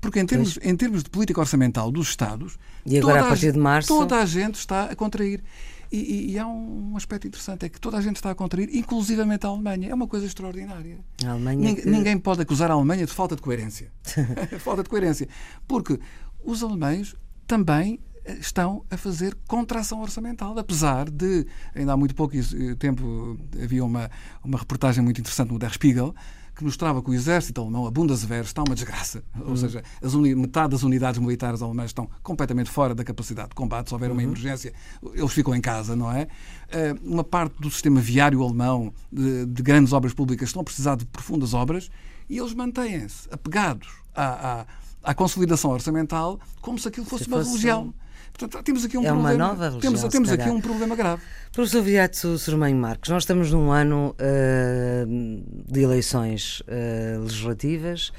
Porque 0.00 0.20
em 0.20 0.26
termos, 0.26 0.58
em 0.62 0.76
termos 0.76 1.02
de 1.02 1.10
política 1.10 1.40
orçamental 1.40 1.90
dos 1.90 2.08
Estados, 2.08 2.56
e 2.86 2.98
agora, 2.98 3.14
toda, 3.14 3.26
a 3.26 3.28
partir 3.28 3.52
de 3.52 3.58
março... 3.58 3.88
toda 3.88 4.16
a 4.16 4.26
gente 4.26 4.54
está 4.56 4.84
a 4.84 4.96
contrair. 4.96 5.42
E, 5.96 6.32
e, 6.32 6.38
há 6.40 6.46
um 6.46 6.96
aspecto 6.96 7.28
interessante, 7.28 7.66
é 7.66 7.68
que 7.68 7.80
toda 7.80 7.96
a 7.96 8.00
gente 8.00 8.16
está 8.16 8.30
a 8.32 8.34
contrair, 8.34 8.68
inclusivamente 8.74 9.46
a 9.46 9.48
Alemanha. 9.48 9.90
É 9.90 9.94
uma 9.94 10.08
coisa 10.08 10.26
extraordinária. 10.26 10.98
A 11.24 11.30
Alemanha 11.30 11.76
que... 11.76 11.88
Ninguém 11.88 12.18
pode 12.18 12.42
acusar 12.42 12.68
a 12.68 12.74
Alemanha 12.74 13.06
de 13.06 13.12
falta 13.12 13.36
de 13.36 13.42
coerência. 13.42 13.92
falta 14.58 14.82
de 14.82 14.88
coerência. 14.88 15.28
Porque 15.68 16.00
os 16.42 16.64
alemães 16.64 17.14
também 17.46 18.00
eh, 18.24 18.38
estão 18.40 18.84
a 18.90 18.96
fazer 18.96 19.36
contração 19.46 20.00
orçamental, 20.00 20.58
apesar 20.58 21.08
de, 21.08 21.46
ainda 21.74 21.92
há 21.92 21.96
muito 21.96 22.14
pouco 22.14 22.36
eh, 22.36 22.74
tempo, 22.76 23.38
havia 23.62 23.84
uma, 23.84 24.10
uma 24.42 24.58
reportagem 24.58 25.02
muito 25.02 25.20
interessante 25.20 25.52
no 25.52 25.60
Der 25.60 25.72
Spiegel, 25.72 26.12
que 26.54 26.64
mostrava 26.64 27.02
que 27.02 27.10
o 27.10 27.14
exército 27.14 27.60
alemão, 27.60 27.86
a 27.86 27.90
Bundeswehr, 27.90 28.42
está 28.42 28.62
uma 28.62 28.74
desgraça. 28.74 29.24
Uhum. 29.34 29.50
Ou 29.50 29.56
seja, 29.56 29.82
metade 30.36 30.70
das 30.70 30.82
unidades 30.82 31.20
militares 31.20 31.62
alemãs 31.62 31.86
estão 31.86 32.08
completamente 32.22 32.70
fora 32.70 32.94
da 32.94 33.02
capacidade 33.02 33.50
de 33.50 33.54
combate. 33.54 33.88
Se 33.88 33.94
houver 33.94 34.10
uma 34.10 34.20
uhum. 34.20 34.28
emergência, 34.28 34.72
eles 35.12 35.32
ficam 35.32 35.54
em 35.54 35.60
casa, 35.60 35.96
não 35.96 36.12
é? 36.12 36.28
Eh, 36.70 36.94
uma 37.02 37.24
parte 37.24 37.60
do 37.60 37.70
sistema 37.70 38.00
viário 38.00 38.42
alemão, 38.42 38.92
de, 39.12 39.46
de 39.46 39.62
grandes 39.62 39.92
obras 39.92 40.14
públicas, 40.14 40.48
estão 40.48 40.62
a 40.62 40.64
precisar 40.64 40.96
de 40.96 41.04
profundas 41.06 41.54
obras 41.54 41.90
e 42.28 42.38
eles 42.38 42.54
mantêm-se 42.54 43.28
apegados 43.30 43.88
à, 44.14 44.60
à 44.60 44.66
à 45.04 45.14
consolidação 45.14 45.70
orçamental 45.70 46.40
como 46.60 46.78
se 46.78 46.88
aquilo 46.88 47.04
fosse, 47.06 47.24
se 47.24 47.30
fosse 47.30 47.42
uma 47.42 47.50
religião. 47.50 47.94
Portanto, 48.36 48.64
temos 48.64 48.84
aqui 48.84 48.98
um 48.98 49.04
é 49.04 49.08
problema. 49.08 49.34
Uma 49.34 49.48
nova 49.48 49.68
religião, 49.68 49.92
temos 49.92 50.12
temos 50.12 50.32
aqui 50.32 50.48
um 50.48 50.60
problema 50.60 50.96
grave. 50.96 51.22
Professor 51.52 51.82
Viriato 51.82 52.36
Sormanho 52.36 52.76
Marcos, 52.76 53.08
nós 53.08 53.22
estamos 53.22 53.52
num 53.52 53.70
ano 53.70 54.16
uh, 54.18 55.06
de 55.74 55.82
eleições 55.82 56.60
uh, 56.60 57.22
legislativas. 57.22 58.12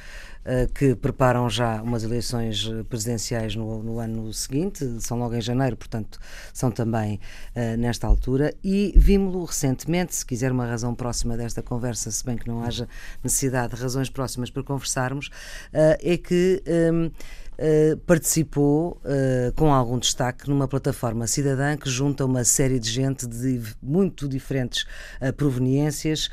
Eh, 0.48 0.68
que 0.72 0.94
preparam 0.94 1.50
já 1.50 1.82
umas 1.82 2.04
eleições 2.04 2.70
eh, 2.72 2.84
presidenciais 2.84 3.56
no, 3.56 3.82
no, 3.82 3.98
ano 3.98 4.32
seguinte, 4.32 4.86
são 5.02 5.18
logo 5.18 5.34
em 5.34 5.42
janeiro, 5.42 5.76
portanto, 5.76 6.20
são 6.54 6.70
também 6.70 7.20
uh, 7.56 7.76
nesta 7.78 8.06
altura. 8.06 8.54
E 8.64 8.94
vimos-lo 8.96 9.44
recentemente, 9.44 10.14
se 10.14 10.24
quiser 10.24 10.52
uma 10.52 10.68
razão 10.68 10.94
próxima 10.94 11.36
desta 11.36 11.64
conversa, 11.64 12.12
se 12.12 12.24
bem 12.24 12.38
que 12.38 12.48
não 12.48 12.64
haja 12.64 12.88
necessidade 13.24 13.76
de 13.76 13.82
razões 13.82 14.08
próximas 14.08 14.52
para 14.52 14.62
conversarmos, 14.62 15.30
uh, 15.74 15.98
é 16.00 16.16
que. 16.16 16.62
Um, 16.94 17.10
Uh, 17.58 17.96
participou 18.00 19.00
uh, 19.06 19.54
com 19.56 19.74
algum 19.74 19.98
destaque 19.98 20.50
numa 20.50 20.68
plataforma 20.68 21.26
cidadã 21.26 21.78
que 21.78 21.90
junta 21.90 22.26
uma 22.26 22.44
série 22.44 22.78
de 22.80 22.90
gente 22.90 23.26
de 23.26 23.62
muito 23.82 24.28
diferentes 24.28 24.86
uh, 25.22 25.32
proveniências, 25.32 26.30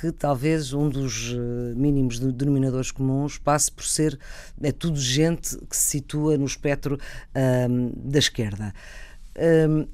que 0.00 0.12
talvez 0.12 0.72
um 0.72 0.88
dos 0.88 1.34
mínimos 1.74 2.20
denominadores 2.20 2.92
comuns 2.92 3.38
passe 3.38 3.70
por 3.72 3.84
ser 3.84 4.18
é 4.62 4.70
tudo 4.70 4.98
gente 4.98 5.58
que 5.66 5.76
se 5.76 5.98
situa 5.98 6.38
no 6.38 6.46
espectro 6.46 6.98
da 7.34 8.18
esquerda. 8.18 8.72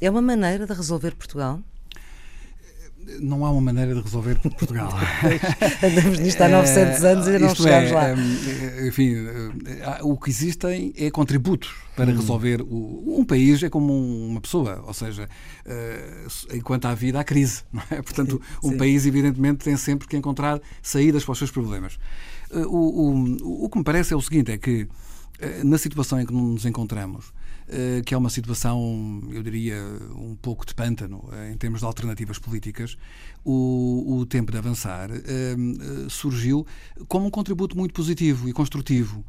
é 0.00 0.10
uma 0.10 0.20
maneira 0.20 0.66
de 0.66 0.72
resolver 0.74 1.14
Portugal? 1.14 1.60
Não 3.20 3.44
há 3.44 3.50
uma 3.50 3.60
maneira 3.60 3.94
de 3.94 4.00
resolver 4.00 4.38
Portugal. 4.38 4.90
Andamos 5.82 6.18
nisto 6.18 6.40
há 6.42 6.48
900 6.48 7.04
anos 7.04 7.26
e 7.26 7.38
não 7.38 7.48
é, 7.48 7.54
chegamos 7.54 7.90
é, 7.90 7.94
lá. 7.94 8.86
Enfim, 8.86 9.14
eh, 9.66 9.98
o 10.02 10.16
que 10.16 10.30
existem 10.30 10.92
é 10.96 11.10
contributos 11.10 11.74
para 11.96 12.10
hum. 12.10 12.16
resolver. 12.16 12.62
O, 12.62 13.18
um 13.18 13.24
país 13.24 13.62
é 13.62 13.70
como 13.70 13.92
uma 14.26 14.40
pessoa, 14.40 14.82
ou 14.86 14.94
seja, 14.94 15.28
uh, 15.66 16.56
enquanto 16.56 16.86
há 16.86 16.94
vida, 16.94 17.20
há 17.20 17.24
crise. 17.24 17.62
É? 17.90 18.02
Portanto, 18.02 18.40
sim, 18.60 18.68
um 18.68 18.70
sim. 18.72 18.78
país, 18.78 19.06
evidentemente, 19.06 19.64
tem 19.64 19.76
sempre 19.76 20.08
que 20.08 20.16
encontrar 20.16 20.60
saídas 20.82 21.24
para 21.24 21.32
os 21.32 21.38
seus 21.38 21.50
problemas. 21.50 21.98
Uh, 22.50 22.66
o, 22.68 23.10
o, 23.10 23.64
o 23.64 23.68
que 23.70 23.78
me 23.78 23.84
parece 23.84 24.12
é 24.12 24.16
o 24.16 24.20
seguinte: 24.20 24.50
é 24.52 24.58
que, 24.58 24.82
uh, 24.82 25.64
na 25.64 25.78
situação 25.78 26.20
em 26.20 26.26
que 26.26 26.32
nos 26.32 26.64
encontramos, 26.64 27.26
eh, 27.26 27.43
que 28.04 28.14
é 28.14 28.16
uma 28.16 28.30
situação, 28.30 29.22
eu 29.32 29.42
diria, 29.42 29.76
um 30.14 30.36
pouco 30.36 30.66
de 30.66 30.74
pântano 30.74 31.28
eh, 31.32 31.52
em 31.52 31.56
termos 31.56 31.80
de 31.80 31.86
alternativas 31.86 32.38
políticas, 32.38 32.96
o, 33.44 34.18
o 34.18 34.26
tempo 34.26 34.52
de 34.52 34.58
avançar 34.58 35.10
eh, 35.10 35.54
surgiu 36.08 36.66
como 37.08 37.26
um 37.26 37.30
contributo 37.30 37.76
muito 37.76 37.92
positivo 37.92 38.48
e 38.48 38.52
construtivo. 38.52 39.24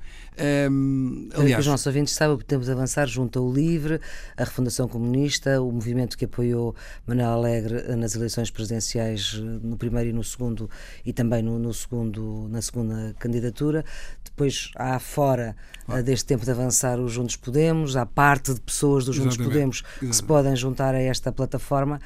aliás, 1.33 1.65
os 1.65 1.67
nossos 1.67 1.85
ouvintes 1.87 2.13
sabem 2.13 2.35
o 2.35 2.37
tempo 2.39 2.63
de 2.63 2.71
avançar 2.71 3.07
junto 3.07 3.39
ao 3.39 3.51
LIVRE, 3.51 3.99
a 4.37 4.43
Refundação 4.43 4.87
Comunista, 4.87 5.61
o 5.61 5.71
movimento 5.71 6.17
que 6.17 6.25
apoiou 6.25 6.75
Manuel 7.07 7.31
Alegre 7.31 7.95
nas 7.95 8.15
eleições 8.15 8.49
presidenciais 8.49 9.33
no 9.33 9.77
primeiro 9.77 10.09
e 10.09 10.13
no 10.13 10.23
segundo 10.23 10.69
e 11.05 11.13
também 11.13 11.41
no, 11.41 11.59
no 11.59 11.73
segundo, 11.73 12.47
na 12.49 12.61
segunda 12.61 13.15
candidatura. 13.19 13.83
Depois 14.23 14.71
há 14.75 14.99
fora 14.99 15.55
ah. 15.87 16.01
deste 16.01 16.25
tempo 16.25 16.43
de 16.43 16.51
avançar 16.51 16.99
os 16.99 17.13
Juntos 17.13 17.35
Podemos, 17.35 17.95
há 17.95 18.05
parte 18.25 18.55
de 18.55 18.61
pessoas 18.61 19.05
dos 19.05 19.15
Juntos 19.15 19.37
Podemos 19.37 19.77
Exatamente. 19.77 20.09
que 20.09 20.15
se 20.15 20.23
podem 20.23 20.55
juntar 20.55 20.95
a 20.95 20.99
esta 20.99 21.31
plataforma. 21.31 22.01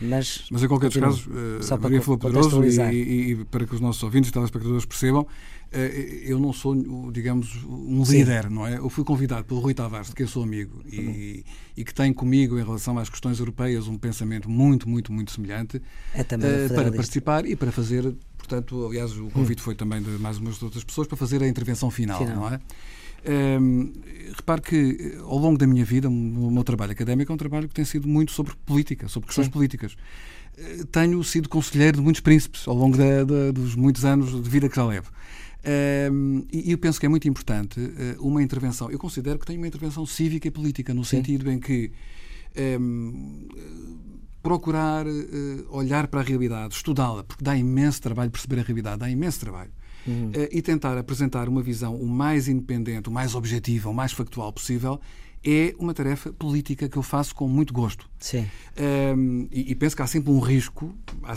Mas, 0.00 0.46
mas 0.50 0.62
em 0.62 0.68
qualquer 0.68 0.88
dos 0.88 0.96
casos, 0.96 1.26
uh, 1.26 1.80
Maria 1.80 2.00
falou 2.00 2.18
poderoso 2.18 2.64
e, 2.64 2.92
e, 2.92 3.30
e, 3.30 3.44
para 3.44 3.64
que 3.66 3.74
os 3.74 3.80
nossos 3.80 4.02
ouvintes 4.02 4.30
e 4.30 4.32
telespectadores 4.32 4.84
percebam, 4.84 5.22
uh, 5.22 5.76
eu 5.76 6.38
não 6.38 6.52
sou, 6.52 6.76
digamos, 7.12 7.64
um 7.64 8.04
Sim. 8.04 8.18
líder, 8.18 8.50
não 8.50 8.66
é? 8.66 8.76
Eu 8.76 8.88
fui 8.88 9.04
convidado 9.04 9.44
pelo 9.44 9.60
Rui 9.60 9.74
Tavares, 9.74 10.08
de 10.08 10.14
quem 10.14 10.26
sou 10.26 10.44
amigo, 10.44 10.80
e, 10.84 10.98
uhum. 10.98 11.42
e, 11.76 11.84
que 11.84 11.94
tem 11.94 12.12
comigo, 12.12 12.58
em 12.58 12.64
relação 12.64 12.96
às 12.98 13.08
questões 13.08 13.38
europeias, 13.40 13.88
um 13.88 13.98
pensamento 13.98 14.48
muito, 14.48 14.88
muito, 14.88 15.12
muito 15.12 15.32
semelhante, 15.32 15.82
é 16.14 16.22
uh, 16.22 16.74
para 16.74 16.92
participar 16.92 17.46
e 17.46 17.56
para 17.56 17.72
fazer, 17.72 18.14
portanto, 18.36 18.86
aliás, 18.86 19.16
o 19.16 19.26
convite 19.30 19.60
hum. 19.60 19.64
foi 19.64 19.74
também 19.74 20.02
de 20.02 20.10
mais 20.18 20.38
umas 20.38 20.60
outras 20.62 20.84
pessoas, 20.84 21.08
para 21.08 21.16
fazer 21.16 21.42
a 21.42 21.48
intervenção 21.48 21.90
final, 21.90 22.18
final. 22.18 22.36
não 22.36 22.48
é? 22.48 22.60
Um, 23.26 23.92
repare 24.36 24.60
que 24.60 25.16
ao 25.22 25.38
longo 25.38 25.56
da 25.56 25.66
minha 25.66 25.84
vida, 25.84 26.08
o 26.08 26.50
meu 26.50 26.64
trabalho 26.64 26.92
académico 26.92 27.32
é 27.32 27.34
um 27.34 27.38
trabalho 27.38 27.68
que 27.68 27.74
tem 27.74 27.84
sido 27.84 28.06
muito 28.06 28.32
sobre 28.32 28.54
política, 28.66 29.08
sobre 29.08 29.26
questões 29.26 29.46
Sim. 29.46 29.52
políticas. 29.52 29.96
Eh, 30.56 30.84
tenho 30.90 31.22
sido 31.24 31.48
conselheiro 31.48 31.96
de 31.96 32.02
muitos 32.02 32.20
príncipes 32.20 32.66
ao 32.68 32.74
longo 32.74 32.96
da, 32.96 33.24
da, 33.24 33.50
dos 33.52 33.74
muitos 33.74 34.04
anos 34.04 34.30
de 34.42 34.48
vida 34.48 34.68
que 34.68 34.76
já 34.76 34.84
levo. 34.84 35.10
Um, 36.12 36.44
e 36.52 36.72
eu 36.72 36.76
penso 36.76 37.00
que 37.00 37.06
é 37.06 37.08
muito 37.08 37.26
importante 37.26 37.80
uh, 37.80 38.22
uma 38.22 38.42
intervenção. 38.42 38.90
Eu 38.90 38.98
considero 38.98 39.38
que 39.38 39.46
tenho 39.46 39.58
uma 39.58 39.66
intervenção 39.66 40.04
cívica 40.04 40.46
e 40.46 40.50
política, 40.50 40.92
no 40.92 41.02
Sim. 41.04 41.16
sentido 41.16 41.50
em 41.50 41.58
que 41.58 41.90
um, 42.78 43.48
procurar 44.42 45.06
uh, 45.06 45.10
olhar 45.70 46.06
para 46.08 46.20
a 46.20 46.22
realidade, 46.22 46.74
estudá-la, 46.74 47.24
porque 47.24 47.42
dá 47.42 47.56
imenso 47.56 48.02
trabalho 48.02 48.30
perceber 48.30 48.60
a 48.60 48.62
realidade, 48.62 48.98
dá 48.98 49.08
imenso 49.08 49.40
trabalho 49.40 49.70
uhum. 50.06 50.32
e 50.50 50.62
tentar 50.62 50.96
apresentar 50.98 51.48
uma 51.48 51.62
visão 51.62 51.94
o 51.94 52.06
mais 52.06 52.48
independente, 52.48 53.08
o 53.08 53.12
mais 53.12 53.34
objetiva, 53.34 53.88
o 53.88 53.94
mais 53.94 54.12
factual 54.12 54.52
possível, 54.52 55.00
é 55.44 55.74
uma 55.78 55.92
tarefa 55.92 56.32
política 56.32 56.88
que 56.88 56.96
eu 56.96 57.02
faço 57.02 57.34
com 57.34 57.46
muito 57.46 57.72
gosto. 57.72 58.08
Sim. 58.18 58.46
Um, 59.16 59.46
e, 59.52 59.72
e, 59.72 59.74
penso 59.74 59.94
que 59.94 60.00
há 60.00 60.06
sempre 60.06 60.30
um 60.30 60.38
risco, 60.38 60.94
há, 61.22 61.34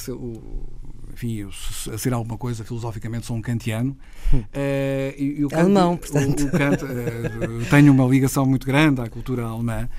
enfim, 1.14 1.36
eu, 1.36 1.50
a 1.94 1.98
ser 1.98 2.14
alguma 2.14 2.38
coisa, 2.38 2.64
filosoficamente 2.64 3.26
sou 3.26 3.36
um 3.36 3.42
kantiano. 3.42 3.98
Hum. 4.34 4.38
Uh, 4.38 5.14
e, 5.18 5.42
e 5.42 5.56
Alemão, 5.56 5.98
portanto. 5.98 6.44
O, 6.44 6.48
o 6.48 6.52
Kant, 6.52 6.86
uh, 6.86 7.70
tenho 7.70 7.92
uma 7.92 8.06
ligação 8.06 8.46
muito 8.46 8.66
grande 8.66 9.02
à 9.02 9.10
cultura 9.10 9.44
alemã. 9.44 9.90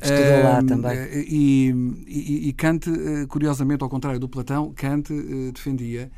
Estudou 0.00 0.40
uh, 0.40 0.44
lá 0.44 0.62
também. 0.62 0.98
E, 1.26 1.74
e, 2.06 2.48
e, 2.48 2.52
Kant, 2.52 2.88
curiosamente, 3.28 3.82
ao 3.82 3.88
contrário 3.88 4.20
do 4.20 4.28
Platão, 4.28 4.72
Kant 4.76 5.12
defendia 5.52 6.10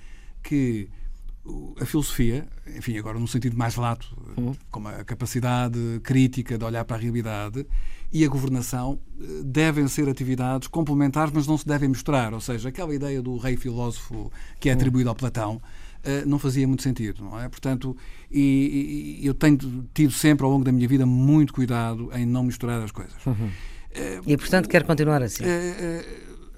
que 0.43 0.89
a 1.81 1.85
filosofia, 1.85 2.47
enfim, 2.77 2.99
agora 2.99 3.19
num 3.19 3.27
sentido 3.27 3.57
mais 3.57 3.77
lato, 3.77 4.17
uhum. 4.37 4.55
como 4.71 4.89
a 4.89 5.05
capacidade 5.05 5.79
crítica 6.03 6.59
de 6.59 6.65
olhar 6.65 6.85
para 6.85 6.97
a 6.97 7.01
realidade, 7.01 7.67
e 8.13 8.25
a 8.25 8.29
governação 8.29 8.99
eh, 9.21 9.25
devem 9.45 9.87
ser 9.89 10.09
atividades 10.09 10.69
complementares, 10.69 11.33
mas 11.33 11.47
não 11.47 11.57
se 11.57 11.67
devem 11.67 11.89
misturar. 11.89 12.33
Ou 12.33 12.41
seja, 12.41 12.69
aquela 12.69 12.95
ideia 12.95 13.23
do 13.23 13.37
rei 13.37 13.57
filósofo 13.57 14.31
que 14.61 14.69
é 14.69 14.73
uhum. 14.73 14.79
atribuído 14.79 15.09
ao 15.09 15.15
Platão 15.15 15.61
eh, 16.03 16.25
não 16.27 16.39
fazia 16.39 16.67
muito 16.67 16.83
sentido, 16.83 17.23
não 17.25 17.41
é? 17.41 17.49
Portanto, 17.49 17.97
e, 18.31 19.19
e, 19.21 19.27
eu 19.27 19.35
tenho 19.35 19.59
tido 19.95 20.13
sempre 20.13 20.45
ao 20.45 20.51
longo 20.51 20.65
da 20.65 20.73
minha 20.73 20.89
vida 20.89 21.07
muito 21.07 21.53
cuidado 21.53 22.11
em 22.15 22.27
não 22.27 22.43
misturar 22.43 22.83
as 22.83 22.91
coisas. 22.91 23.25
Uhum. 23.27 23.51
E 24.27 24.37
portanto 24.37 24.69
quer 24.69 24.85
continuar 24.85 25.23
assim? 25.23 25.43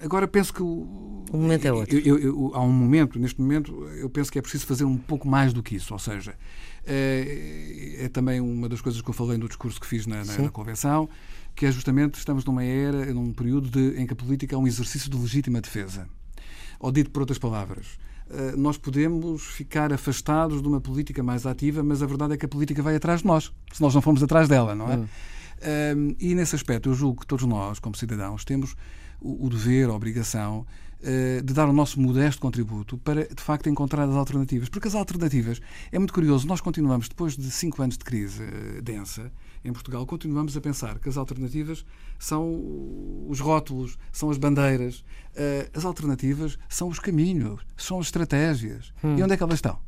Agora 0.02 0.26
penso 0.26 0.52
que 0.52 0.62
o, 0.62 0.66
o 1.32 1.36
momento 1.36 1.64
é 1.64 1.72
outro. 1.72 1.96
Eu, 1.96 2.18
eu, 2.18 2.24
eu, 2.24 2.50
há 2.54 2.60
um 2.60 2.72
momento, 2.72 3.16
neste 3.18 3.40
momento, 3.40 3.84
eu 3.94 4.10
penso 4.10 4.32
que 4.32 4.38
é 4.38 4.42
preciso 4.42 4.66
fazer 4.66 4.84
um 4.84 4.96
pouco 4.96 5.28
mais 5.28 5.52
do 5.52 5.62
que 5.62 5.76
isso. 5.76 5.92
Ou 5.92 5.98
seja, 5.98 6.34
é, 6.84 7.98
é 8.00 8.08
também 8.08 8.40
uma 8.40 8.68
das 8.68 8.80
coisas 8.80 9.00
que 9.00 9.08
eu 9.08 9.14
falei 9.14 9.38
no 9.38 9.46
discurso 9.46 9.80
que 9.80 9.86
fiz 9.86 10.06
na, 10.06 10.24
na, 10.24 10.38
na, 10.38 10.50
convenção, 10.50 11.08
que 11.54 11.66
é 11.66 11.70
justamente 11.70 12.14
estamos 12.18 12.44
numa 12.44 12.64
era, 12.64 13.14
num 13.14 13.32
período 13.32 13.68
de, 13.70 14.00
em 14.00 14.06
que 14.08 14.12
a 14.12 14.16
política 14.16 14.56
é 14.56 14.58
um 14.58 14.66
exercício 14.66 15.08
de 15.08 15.16
legítima 15.16 15.60
defesa. 15.60 16.08
Ou 16.80 16.90
dito 16.90 17.10
por 17.10 17.20
outras 17.20 17.38
palavras, 17.38 17.86
eh, 18.28 18.54
nós 18.56 18.76
podemos 18.76 19.42
ficar 19.42 19.92
afastados 19.92 20.60
de 20.60 20.66
uma 20.66 20.80
política 20.80 21.22
mais 21.22 21.46
ativa, 21.46 21.82
mas 21.82 22.02
a 22.02 22.06
verdade 22.06 22.34
é 22.34 22.36
que 22.36 22.46
a 22.46 22.48
política 22.48 22.82
vai 22.82 22.96
atrás 22.96 23.20
de 23.20 23.26
nós, 23.26 23.52
se 23.72 23.80
nós 23.80 23.94
não 23.94 24.02
formos 24.02 24.22
atrás 24.22 24.48
dela, 24.48 24.74
não 24.74 24.90
é? 24.90 24.96
Hum. 24.96 25.06
Um, 25.62 26.16
e 26.18 26.34
nesse 26.34 26.56
aspecto, 26.56 26.88
eu 26.88 26.94
julgo 26.94 27.20
que 27.20 27.26
todos 27.26 27.44
nós, 27.44 27.78
como 27.78 27.94
cidadãos, 27.94 28.44
temos 28.44 28.74
o, 29.20 29.46
o 29.46 29.50
dever, 29.50 29.90
a 29.90 29.92
obrigação 29.92 30.66
de 31.02 31.54
dar 31.54 31.68
o 31.68 31.72
nosso 31.72 32.00
modesto 32.00 32.40
contributo 32.40 32.98
para, 32.98 33.26
de 33.26 33.42
facto, 33.42 33.68
encontrar 33.68 34.04
as 34.04 34.14
alternativas. 34.14 34.68
Porque 34.68 34.88
as 34.88 34.94
alternativas, 34.94 35.60
é 35.90 35.98
muito 35.98 36.12
curioso, 36.12 36.46
nós 36.46 36.60
continuamos, 36.60 37.08
depois 37.08 37.36
de 37.36 37.50
cinco 37.50 37.82
anos 37.82 37.96
de 37.96 38.04
crise 38.04 38.42
uh, 38.42 38.82
densa, 38.82 39.32
em 39.64 39.72
Portugal, 39.72 40.06
continuamos 40.06 40.56
a 40.56 40.60
pensar 40.60 40.98
que 40.98 41.08
as 41.08 41.16
alternativas 41.16 41.84
são 42.18 43.26
os 43.28 43.40
rótulos, 43.40 43.98
são 44.12 44.30
as 44.30 44.38
bandeiras. 44.38 45.00
Uh, 45.34 45.70
as 45.74 45.84
alternativas 45.84 46.58
são 46.68 46.88
os 46.88 46.98
caminhos, 46.98 47.60
são 47.76 47.98
as 47.98 48.06
estratégias. 48.06 48.92
Hum. 49.02 49.16
E 49.16 49.22
onde 49.22 49.34
é 49.34 49.36
que 49.36 49.42
elas 49.42 49.56
estão? 49.56 49.78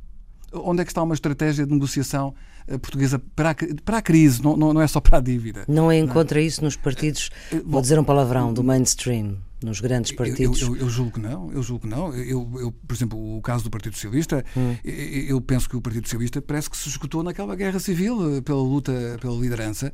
Onde 0.52 0.82
é 0.82 0.84
que 0.84 0.90
está 0.90 1.02
uma 1.02 1.14
estratégia 1.14 1.66
de 1.66 1.72
negociação 1.72 2.34
portuguesa 2.80 3.18
para 3.34 3.50
a, 3.50 3.54
para 3.84 3.98
a 3.98 4.02
crise, 4.02 4.42
não, 4.42 4.56
não, 4.56 4.80
é 4.80 4.86
só 4.86 5.00
para 5.00 5.18
a 5.18 5.20
dívida. 5.20 5.64
Não 5.66 5.90
é 5.90 5.98
encontra 5.98 6.38
não. 6.38 6.46
isso 6.46 6.62
nos 6.62 6.76
partidos, 6.76 7.30
eh, 7.50 7.60
vou 7.64 7.80
dizer 7.80 7.98
um 7.98 8.04
palavrão, 8.04 8.52
do 8.52 8.62
mainstream? 8.62 9.38
Nos 9.64 9.80
grandes 9.80 10.12
partidos? 10.12 10.60
Eu, 10.60 10.76
eu, 10.76 10.82
eu, 10.82 10.90
julgo 10.90 11.12
que 11.12 11.20
não, 11.20 11.52
eu 11.52 11.62
julgo 11.62 11.82
que 11.82 11.88
não. 11.88 12.14
Eu, 12.14 12.50
eu, 12.58 12.72
por 12.72 12.94
exemplo, 12.94 13.36
o 13.36 13.40
caso 13.40 13.64
do 13.64 13.70
Partido 13.70 13.94
Socialista, 13.94 14.44
hum. 14.56 14.76
eu 14.84 15.40
penso 15.40 15.68
que 15.68 15.76
o 15.76 15.80
Partido 15.80 16.04
Socialista 16.06 16.40
parece 16.40 16.70
que 16.70 16.76
se 16.76 16.88
esgotou 16.88 17.22
naquela 17.22 17.54
guerra 17.54 17.78
civil 17.78 18.36
eh, 18.36 18.40
pela 18.40 18.62
luta 18.62 18.92
pela 19.20 19.34
liderança 19.34 19.92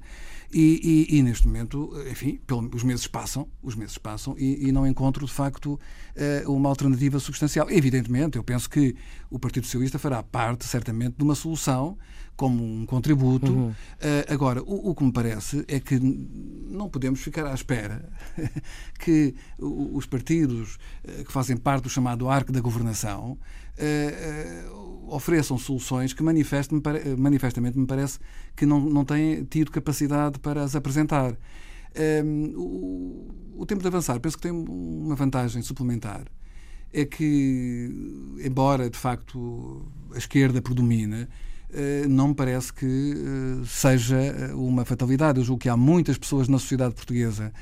e, 0.53 1.07
e, 1.11 1.19
e 1.19 1.23
neste 1.23 1.47
momento, 1.47 1.93
enfim, 2.11 2.41
pelo, 2.47 2.71
os 2.75 2.83
meses 2.83 3.07
passam, 3.07 3.49
os 3.63 3.75
meses 3.75 3.99
passam 3.99 4.35
e, 4.39 4.69
e 4.69 4.73
não 4.73 4.87
encontro 4.87 5.27
de 5.27 5.33
facto 5.33 5.79
eh, 6.17 6.43
uma 6.47 6.69
alternativa 6.69 7.19
substancial. 7.19 7.71
Evidentemente, 7.71 8.37
eu 8.37 8.45
penso 8.45 8.69
que 8.69 8.97
o 9.31 9.39
Partido 9.39 9.65
Socialista 9.65 9.99
fará 9.99 10.23
parte, 10.23 10.65
certamente, 10.65 11.17
de 11.17 11.23
uma 11.25 11.35
solução 11.35 11.99
como 12.39 12.65
um 12.65 12.87
contributo. 12.87 13.53
Uhum. 13.53 13.71
Uh, 13.71 13.75
agora, 14.33 14.63
o, 14.63 14.91
o, 14.91 14.95
que 14.95 15.03
me 15.03 15.11
parece 15.13 15.65
é 15.67 15.81
que 15.81 15.99
não 15.99 16.89
podemos 16.89 17.21
ficar 17.21 17.45
à 17.45 17.53
espera 17.53 18.09
que 19.01 19.35
os 19.59 20.07
partidos 20.07 20.77
uh, 21.05 21.25
que 21.25 21.33
fazem 21.33 21.57
parte 21.57 21.83
do 21.83 21.91
chamado 21.91 22.29
arco 22.29 22.53
da 22.53 22.61
governação 22.61 23.33
uh, 23.77 25.13
ofereçam 25.13 25.59
soluções 25.59 26.13
que 26.13 26.23
manifestamente 26.23 27.77
me 27.77 27.87
parece 27.87 28.21
que 28.55 28.65
não, 28.65 28.79
não 28.81 29.05
têm 29.05 29.43
tido 29.45 29.73
capacidade 29.73 30.39
para 30.39 30.63
as 30.63 30.77
apresentar. 30.77 31.37
O, 32.57 33.35
o 33.57 33.67
tempo 33.67 33.83
de 33.83 33.89
avançar, 33.89 34.21
penso 34.21 34.37
que 34.37 34.43
tem 34.43 34.53
uma 34.53 35.17
vantagem 35.17 35.61
suplementar. 35.63 36.27
É 36.93 37.05
que, 37.05 38.39
embora 38.45 38.89
de 38.89 38.97
facto 38.97 39.91
a 40.15 40.19
esquerda 40.19 40.63
predomine, 40.63 41.23
eh, 41.23 41.29
não 42.09 42.29
me 42.29 42.35
parece 42.35 42.73
que 42.73 42.87
eh, 42.87 43.65
seja 43.67 44.17
eh, 44.17 44.53
uma 44.55 44.85
fatalidade. 44.85 45.39
Eu 45.39 45.45
julgo 45.45 45.61
que 45.61 45.69
há 45.69 45.77
muitas 45.77 46.17
pessoas 46.17 46.49
na 46.49 46.59
sociedade 46.59 46.95
portuguesa, 46.95 47.53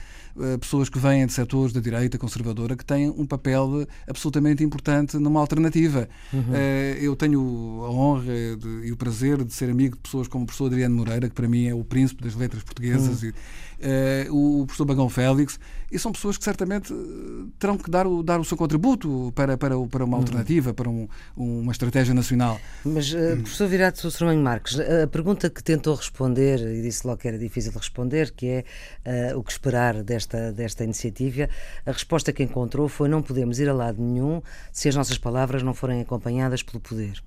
pessoas 0.61 0.91
que 0.91 0.99
vêm 0.99 1.27
de 1.27 1.33
setores 1.33 1.73
da 1.73 1.81
direita 1.81 2.19
conservadora, 2.19 2.77
que 2.77 2.85
têm 2.85 3.09
um 3.09 3.25
papel 3.25 3.87
absolutamente 4.07 4.63
importante 4.63 5.17
numa 5.17 5.41
alternativa. 5.41 6.07
Uhum. 6.31 6.55
Eu 7.01 7.17
tenho 7.17 7.41
a 7.87 7.91
honra 7.91 8.35
de, 8.59 8.87
e 8.87 8.93
o 8.93 8.97
prazer 8.99 9.43
de 9.43 9.55
ser 9.55 9.71
amigo 9.71 9.97
de 9.97 10.03
pessoas 10.03 10.29
como 10.29 10.45
o 10.45 10.47
professor 10.47 10.67
Adriano 10.67 10.95
Moreira, 10.95 11.31
que 11.31 11.35
para 11.35 11.49
mim 11.49 11.69
é 11.69 11.75
o 11.75 11.83
príncipe 11.83 12.23
das 12.23 12.35
letras 12.35 12.63
portuguesas. 12.63 13.23
Uhum. 13.23 13.31
E, 13.31 13.35
o 14.31 14.65
professor 14.67 14.85
Bagão 14.85 15.09
Félix, 15.09 15.59
e 15.91 15.99
são 15.99 16.13
pessoas 16.13 16.37
que 16.37 16.45
certamente 16.45 16.93
eh, 16.93 17.47
terão 17.59 17.79
que 17.79 17.91
dar 17.91 18.07
o, 18.07 18.23
dar 18.23 18.41
o 18.41 18.45
seu 18.45 18.57
contributo 18.57 19.33
para, 19.35 19.57
para, 19.57 19.75
para 19.87 20.05
uma 20.05 20.17
uhum. 20.17 20.23
alternativa, 20.23 20.75
para 20.75 20.89
um, 20.89 21.09
uma 21.37 21.73
estratégia 21.73 22.13
nacional. 22.13 22.59
Mas, 22.85 23.13
uh, 23.13 23.37
professor 23.37 23.69
Virato 23.69 24.11
Sormanho 24.11 24.43
Marques, 24.43 24.79
a 24.81 25.07
pergunta 25.07 25.49
que 25.49 25.63
tentou 25.63 25.95
responder, 25.95 26.61
e 26.61 26.83
disse 26.83 27.07
logo 27.07 27.21
que 27.21 27.29
era 27.29 27.39
difícil 27.39 27.71
de 27.71 27.79
responder, 27.79 28.33
que 28.33 28.65
é 29.05 29.33
uh, 29.33 29.39
o 29.39 29.45
que 29.45 29.53
esperar 29.53 30.03
desta, 30.03 30.53
desta 30.53 30.83
iniciativa, 30.83 31.49
a 31.85 31.93
resposta 31.93 32.33
que 32.33 32.43
encontrou 32.43 32.89
foi 32.89 33.09
não 33.09 33.23
podemos 33.23 33.59
ir 33.61 33.69
a 33.69 33.73
lado 33.73 34.03
nenhum 34.03 34.43
se 34.73 34.89
as 34.89 34.97
nossas 34.97 35.19
palavras 35.19 35.63
não 35.63 35.73
forem 35.73 36.01
acompanhadas 36.01 36.63
pelo 36.63 36.81
poder. 36.81 37.23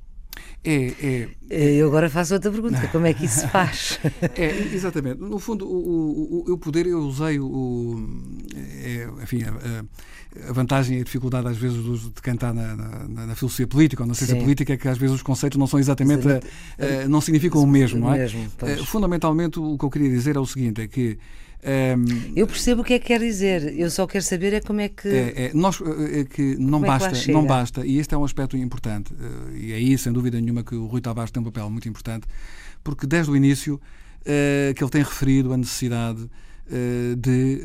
É, 0.64 1.28
é, 1.50 1.74
Eu 1.76 1.88
agora 1.88 2.10
faço 2.10 2.34
outra 2.34 2.52
pergunta: 2.52 2.88
como 2.90 3.06
é 3.06 3.14
que 3.14 3.26
isso 3.26 3.42
se 3.42 3.48
faz? 3.50 4.00
é, 4.36 4.50
exatamente. 4.74 5.20
No 5.20 5.40
fundo, 5.40 5.66
o, 5.66 6.46
o, 6.50 6.54
o 6.54 6.58
poder, 6.58 6.86
eu 6.86 7.00
usei 7.00 7.40
o. 7.40 8.08
É, 8.56 9.08
enfim, 9.24 9.44
a, 9.44 10.50
a, 10.50 10.54
vantagem 10.54 10.98
e 10.98 11.02
a 11.02 11.04
dificuldade, 11.04 11.48
às 11.48 11.58
vezes, 11.58 11.82
de 11.82 12.22
cantar 12.22 12.54
na, 12.54 12.76
na, 12.76 13.26
na 13.28 13.36
filosofia 13.36 13.68
política 13.68 14.04
ou 14.04 14.08
na 14.08 14.14
ciência 14.14 14.36
Sim. 14.36 14.42
política 14.42 14.74
é 14.74 14.78
que, 14.78 14.88
às 14.88 14.98
vezes, 14.98 15.16
os 15.16 15.24
conceitos 15.24 15.58
não 15.58 15.66
são 15.66 15.80
exatamente. 15.80 16.28
A, 16.28 17.08
não 17.08 17.22
significam 17.22 17.62
o 17.62 17.68
mesmo, 17.68 18.02
não 18.02 18.14
é? 18.14 18.20
Mesmo, 18.20 18.50
Fundamentalmente, 18.86 19.60
o 19.60 19.78
que 19.78 19.86
eu 19.86 19.90
queria 19.90 20.10
dizer 20.10 20.36
é 20.36 20.40
o 20.40 20.46
seguinte: 20.46 20.82
é 20.82 20.88
que 20.88 21.18
um, 21.62 22.34
eu 22.38 22.48
percebo 22.48 22.82
o 22.82 22.86
que 22.86 22.94
é 22.94 23.00
que 23.00 23.08
quer 23.08 23.20
dizer, 23.20 23.78
eu 23.78 23.92
só 23.92 24.08
quero 24.08 24.24
saber 24.24 24.54
é 24.54 24.62
como 24.62 24.80
é 24.80 24.88
que. 24.88 25.10
É, 25.10 25.46
é 25.46 25.52
nós, 25.54 25.82
é 26.14 26.24
que 26.24 26.56
não, 26.58 26.80
basta, 26.80 27.10
é 27.10 27.22
que 27.22 27.32
não 27.34 27.46
basta, 27.46 27.86
e 27.86 27.98
este 27.98 28.16
é 28.16 28.18
um 28.18 28.24
aspecto 28.24 28.56
importante, 28.56 29.14
uh, 29.14 29.56
e 29.56 29.74
é 29.74 29.76
aí, 29.76 29.98
sem 29.98 30.14
dúvida 30.14 30.40
nenhuma, 30.40 30.64
que 30.64 30.74
o 30.76 30.86
Rui 30.86 31.02
Tavares 31.02 31.32
tem 31.32 31.42
um 31.42 31.46
papel 31.46 31.70
muito 31.70 31.90
importante, 31.90 32.28
porque 32.82 33.06
desde 33.06 33.30
o 33.30 33.36
início 33.36 33.76
uh, 33.76 34.74
que 34.74 34.82
ele 34.82 34.92
tem 34.92 35.04
referido 35.04 35.52
a 35.52 35.58
necessidade 35.58 36.22
uh, 36.22 37.16
de 37.18 37.62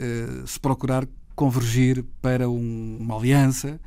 se 0.46 0.59
procurar 0.59 1.07
convergir 1.37 2.04
para 2.20 2.48
um, 2.48 2.96
uma 3.00 3.16
aliança 3.16 3.80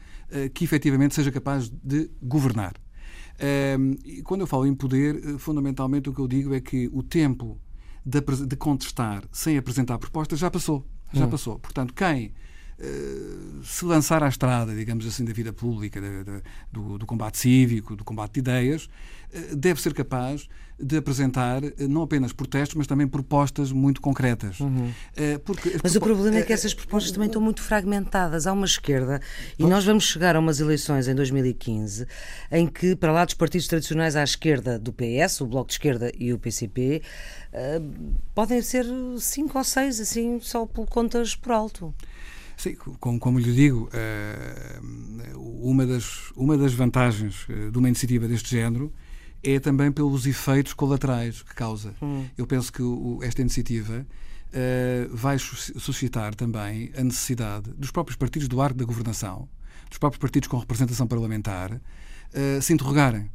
que 0.54 0.66
efetivamente 0.66 1.16
seja 1.16 1.32
capaz 1.32 1.72
de 1.82 2.10
governar. 2.22 2.74
e 4.06 4.22
quando 4.24 4.42
eu 4.42 4.48
falo 4.48 4.68
em 4.68 4.76
poder, 4.76 5.40
fundamentalmente 5.40 6.10
o 6.10 6.14
que 6.14 6.20
eu 6.20 6.28
digo 6.28 6.54
é 6.54 6.60
que 6.60 6.90
o 6.92 7.02
tempo 7.02 7.58
de, 8.08 8.46
de 8.48 8.56
contestar 8.56 9.24
sem 9.32 9.58
apresentar 9.58 9.98
propostas 9.98 10.40
já 10.40 10.50
passou. 10.50 10.86
Já 11.12 11.26
hum. 11.26 11.30
passou. 11.30 11.60
Portanto, 11.60 11.94
quem 11.94 12.34
Uh, 12.80 13.64
se 13.64 13.84
lançar 13.86 14.22
à 14.22 14.28
estrada, 14.28 14.76
digamos 14.76 15.08
assim, 15.08 15.26
da 15.26 15.34
vida 15.34 15.52
pública, 15.52 16.00
de, 16.00 16.24
de, 16.24 16.44
do, 16.72 17.00
do, 17.00 17.08
combate 17.08 17.40
cívico, 17.40 17.96
do 17.96 18.04
combate 18.04 18.34
de 18.34 18.40
ideias, 18.40 18.86
uh, 18.86 19.56
deve 19.56 19.82
ser 19.82 19.96
capaz 19.96 20.48
de 20.80 20.96
apresentar 20.98 21.64
uh, 21.64 21.74
não 21.90 22.04
apenas 22.04 22.32
protestos, 22.32 22.76
mas 22.76 22.86
também 22.86 23.08
propostas 23.08 23.72
muito 23.72 24.00
concretas. 24.00 24.60
Uhum. 24.60 24.94
Porque 25.44 25.76
mas 25.82 25.96
o 25.96 26.00
problema 26.00 26.38
é 26.38 26.44
que 26.44 26.54
essas 26.54 26.72
propostas 26.72 27.12
também 27.12 27.26
estão 27.26 27.42
muito 27.42 27.64
fragmentadas. 27.64 28.46
Há 28.46 28.54
uma 28.54 28.68
esquerda, 28.68 29.20
e 29.58 29.64
nós 29.66 29.84
vamos 29.84 30.04
chegar 30.04 30.36
a 30.36 30.40
umas 30.40 30.60
eleições 30.60 31.08
em 31.08 31.16
2015, 31.16 32.06
em 32.52 32.68
que, 32.68 32.96
para 32.96 33.12
lá 33.12 33.26
dos 33.26 33.34
partidos 33.34 33.68
tradicionais 33.68 34.16
à 34.16 34.24
esquerda 34.24 34.78
do 34.78 34.94
PS, 34.94 35.42
o 35.42 35.48
Bloco 35.48 35.70
de 35.70 35.74
Esquerda 35.74 36.12
e 36.16 36.32
o 36.32 36.38
PCP, 36.38 37.02
podem 38.36 38.62
ser 38.62 38.86
cinco 39.18 39.58
ou 39.58 39.64
seis, 39.64 40.00
assim, 40.00 40.40
só 40.40 40.68
por 40.68 40.86
contas 40.86 41.36
por 41.36 41.52
alto. 41.52 41.92
Sim, 42.58 42.76
como, 43.00 43.20
como 43.20 43.40
lhe 43.40 43.54
digo, 43.54 43.88
eh, 43.94 44.80
uma 45.36 45.86
das, 45.86 46.32
uma 46.36 46.58
das 46.58 46.74
vantagens 46.74 47.46
eh, 47.48 47.70
de 47.70 47.78
uma 47.78 47.88
iniciativa 47.88 48.28
deste 48.28 48.50
género 48.50 48.92
é 49.44 49.60
também 49.60 49.92
pelos 49.92 50.26
efeitos 50.26 50.74
colaterais 50.74 51.44
que 51.44 51.54
causa. 51.54 51.94
Hum. 52.02 52.26
Eu 52.36 52.48
penso 52.48 52.74
que 52.74 52.82
esta 53.22 53.42
iniciativa 53.42 54.06
uh, 54.50 55.16
vai 55.16 55.38
suscitar 55.38 56.34
também 56.34 56.92
a 56.98 57.04
necessidade 57.04 57.72
dos 57.78 57.92
próprios 57.92 58.18
partidos 58.18 58.48
do 58.48 58.60
arco 58.60 58.80
da 58.80 58.86
governação, 58.86 59.48
dos 59.88 60.00
próprios 60.00 60.20
partidos 60.20 60.48
com 60.48 60.58
representação 60.58 61.06
parlamentar, 61.06 61.72
uh, 61.74 62.62
se 62.62 62.74
interrogarem 62.74 63.30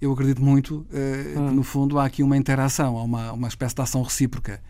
eu 0.00 0.12
acredito 0.12 0.42
muito 0.42 0.76
uh, 0.76 1.40
hum. 1.40 1.48
que, 1.48 1.54
no 1.54 1.62
fundo, 1.62 1.98
há 1.98 2.04
aqui 2.04 2.22
uma 2.22 2.36
interação, 2.36 2.96
há 2.96 3.02
uma, 3.02 3.32
uma 3.32 3.48
espécie 3.48 3.74
de 3.74 3.82
ação 3.82 4.02
recíproca. 4.02 4.62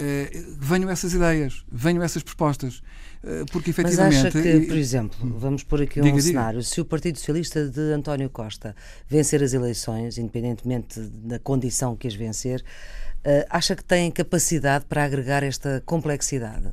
Uh, 0.00 0.56
venham 0.60 0.88
essas 0.88 1.12
ideias, 1.12 1.64
venham 1.70 2.02
essas 2.04 2.22
propostas, 2.22 2.76
uh, 3.24 3.44
porque 3.50 3.70
efetivamente. 3.70 4.14
Mas 4.14 4.26
acha 4.26 4.42
que, 4.42 4.66
por 4.66 4.76
exemplo, 4.76 5.18
hum. 5.26 5.38
vamos 5.38 5.64
pôr 5.64 5.82
aqui 5.82 6.00
diga, 6.00 6.16
um 6.16 6.20
cenário: 6.20 6.62
se 6.62 6.80
o 6.80 6.84
Partido 6.84 7.18
Socialista 7.18 7.68
de 7.68 7.92
António 7.92 8.30
Costa 8.30 8.76
vencer 9.08 9.42
as 9.42 9.54
eleições, 9.54 10.16
independentemente 10.16 11.00
da 11.00 11.38
condição 11.40 11.96
que 11.96 12.06
as 12.06 12.14
vencer, 12.14 12.60
uh, 12.60 13.44
acha 13.50 13.74
que 13.74 13.82
tem 13.82 14.08
capacidade 14.10 14.84
para 14.84 15.04
agregar 15.04 15.42
esta 15.42 15.82
complexidade? 15.84 16.72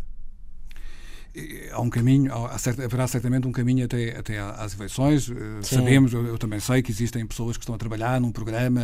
Há 1.72 1.82
um 1.82 1.90
caminho, 1.90 2.34
há, 2.34 2.56
haverá 2.56 3.08
certamente 3.08 3.48
um 3.48 3.52
caminho 3.52 3.86
até, 3.86 4.18
até 4.18 4.40
às 4.40 4.74
eleições. 4.74 5.30
Eh, 5.30 5.34
Sim. 5.62 5.76
Sabemos, 5.76 6.14
eu, 6.14 6.26
eu, 6.26 6.38
também 6.38 6.60
sei 6.60 6.82
que 6.82 6.92
existem 6.92 7.26
pessoas 7.26 7.58
que 7.58 7.64
estão 7.64 7.76
a 7.76 7.78
trabalhar 7.78 8.20
num 8.22 8.32
programa, 8.32 8.82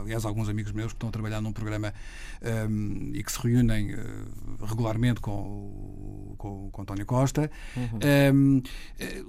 aliás, 0.00 0.24
alguns 0.24 0.48
amigos 0.48 0.72
meus 0.72 0.88
que 0.88 0.96
estão 0.96 1.08
a 1.08 1.12
trabalhar 1.12 1.40
num 1.40 1.52
programa 1.52 1.94
um, 2.42 2.48
ehm, 2.48 3.10
e 3.14 3.22
que 3.22 3.32
se 3.32 3.38
reúnem 3.40 3.94
uh, 3.94 4.66
regularmente 4.66 5.20
com, 5.20 6.34
com, 6.36 6.68
com 6.70 6.82
António 6.82 7.06
Costa. 7.06 7.50
Uhum. 7.76 7.84
Um, 7.84 7.98
ehm, 8.02 8.62
eh, 8.98 9.22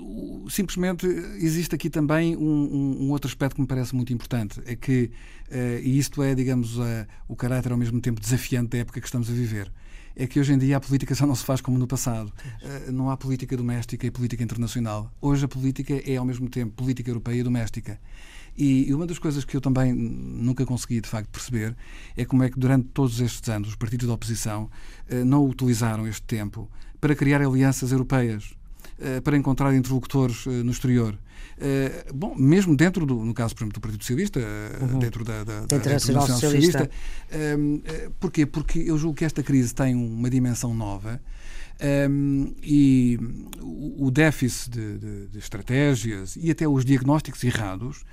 simplesmente 0.50 1.08
existe 1.38 1.74
aqui 1.76 1.90
também 1.90 2.36
um, 2.36 3.02
um, 3.02 3.12
outro 3.12 3.28
aspecto 3.28 3.56
que 3.56 3.62
me 3.62 3.68
parece 3.68 3.96
muito 3.96 4.12
importante, 4.12 4.62
é 4.66 4.76
que, 4.76 5.12
uh, 5.50 5.80
e 5.82 5.98
isto 5.98 6.22
é, 6.22 6.36
digamos, 6.36 6.78
uh, 6.78 6.84
o 7.28 7.36
caráter 7.36 7.72
ao 7.72 7.78
mesmo 7.78 8.02
tempo 8.02 8.20
desafiante 8.20 8.72
da 8.72 8.80
época 8.80 9.00
que 9.00 9.08
estamos 9.08 9.30
a 9.30 9.34
viver 9.34 9.72
é 10.16 10.26
que 10.26 10.40
hoje 10.40 10.54
em 10.54 10.58
dia 10.58 10.78
a 10.78 10.80
política 10.80 11.14
já 11.14 11.26
não 11.26 11.36
se 11.36 11.44
faz 11.44 11.60
como 11.62 11.78
no 11.78 11.88
passado. 11.88 12.32
Uh, 12.62 12.92
não 12.92 13.10
há 13.10 13.18
política 13.18 13.58
doméstica 13.58 14.08
e 14.08 14.12
política 14.12 14.44
internacional. 14.44 15.12
Hoje 15.22 15.46
a 15.46 15.48
política 15.48 16.02
é 16.10 16.16
ao 16.16 16.26
mesmo 16.26 16.50
tempo 16.50 16.74
política 16.74 17.10
europeia 17.10 17.40
e 17.40 17.44
doméstica. 17.44 18.00
E, 18.58 18.94
uma 18.94 19.06
das 19.06 19.20
coisas 19.20 19.44
que 19.44 19.58
eu 19.58 19.60
também 19.60 19.94
nunca 19.94 20.66
consegui 20.66 21.02
de 21.02 21.10
facto 21.10 21.30
perceber 21.30 21.76
é 22.16 22.24
como 22.24 22.42
é 22.42 22.50
que 22.50 22.58
durante 22.58 22.88
todos 22.88 23.20
estes 23.20 23.50
anos 23.50 23.68
os 23.70 23.76
partidos 23.76 24.08
da 24.08 24.14
oposição 24.14 24.70
uh, 25.12 25.26
não 25.26 25.46
utilizaram 25.46 26.08
este 26.08 26.24
tempo 26.24 26.70
para 27.02 27.14
criar 27.14 27.42
alianças 27.42 27.92
europeias, 27.92 28.55
para 29.24 29.36
encontrar 29.38 29.76
interlocutores 29.76 30.46
no 30.46 30.72
exterior. 30.72 31.18
Uh, 31.58 32.14
bom, 32.14 32.36
mesmo 32.36 32.76
dentro 32.76 33.06
do, 33.06 33.16
no 33.24 33.34
caso, 33.34 33.56
por 33.56 33.62
exemplo, 33.62 33.76
do 33.76 33.80
Partido 33.80 34.02
Socialista, 34.02 34.40
uh, 34.40 34.84
uhum. 34.84 35.00
dentro 35.00 35.24
da, 35.24 35.44
da, 35.46 35.62
da 35.62 35.76
Internacional 35.78 36.28
Socialista, 36.28 36.90
Socialista 37.32 38.08
uh, 38.08 38.12
porquê? 38.20 38.46
Porque 38.46 38.80
eu 38.80 38.98
julgo 38.98 39.16
que 39.16 39.24
esta 39.24 39.42
crise 39.42 39.74
tem 39.74 39.96
uma 39.96 40.30
dimensão 40.30 40.74
nova 40.74 41.22
um, 42.10 42.54
e 42.64 43.20
o 43.62 44.10
déficit 44.10 44.72
de, 44.72 44.98
de, 44.98 45.28
de, 45.28 45.40
estratégias 45.40 46.36
e 46.38 46.50
até 46.50 46.68
os 46.68 46.86
diagnósticos 46.86 47.44
errados 47.44 48.04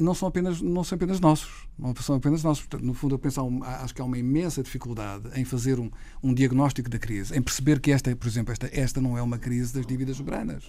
não 0.00 0.14
são 0.14 0.26
apenas 0.26 0.60
não 0.60 0.82
são 0.82 0.96
apenas 0.96 1.20
nossos, 1.20 1.68
não 1.78 1.94
são 1.94 2.16
apenas 2.16 2.42
nossos. 2.42 2.64
Portanto, 2.64 2.84
no 2.84 2.92
fundo, 2.92 3.14
eu 3.14 3.18
penso, 3.20 3.40
acho 3.62 3.94
que 3.94 4.02
há 4.02 4.04
uma 4.04 4.18
imensa 4.18 4.64
dificuldade 4.64 5.28
em 5.36 5.44
fazer 5.44 5.78
um, 5.78 5.88
um 6.20 6.34
diagnóstico 6.34 6.90
da 6.90 6.98
crise, 6.98 7.36
em 7.36 7.40
perceber 7.40 7.78
que 7.78 7.92
esta, 7.92 8.14
por 8.16 8.26
exemplo, 8.26 8.52
esta, 8.52 8.68
esta 8.72 9.00
não 9.00 9.16
é 9.16 9.22
uma 9.22 9.38
crise 9.38 9.72
das 9.72 9.86
dívidas 9.86 10.16
soberanas. 10.16 10.64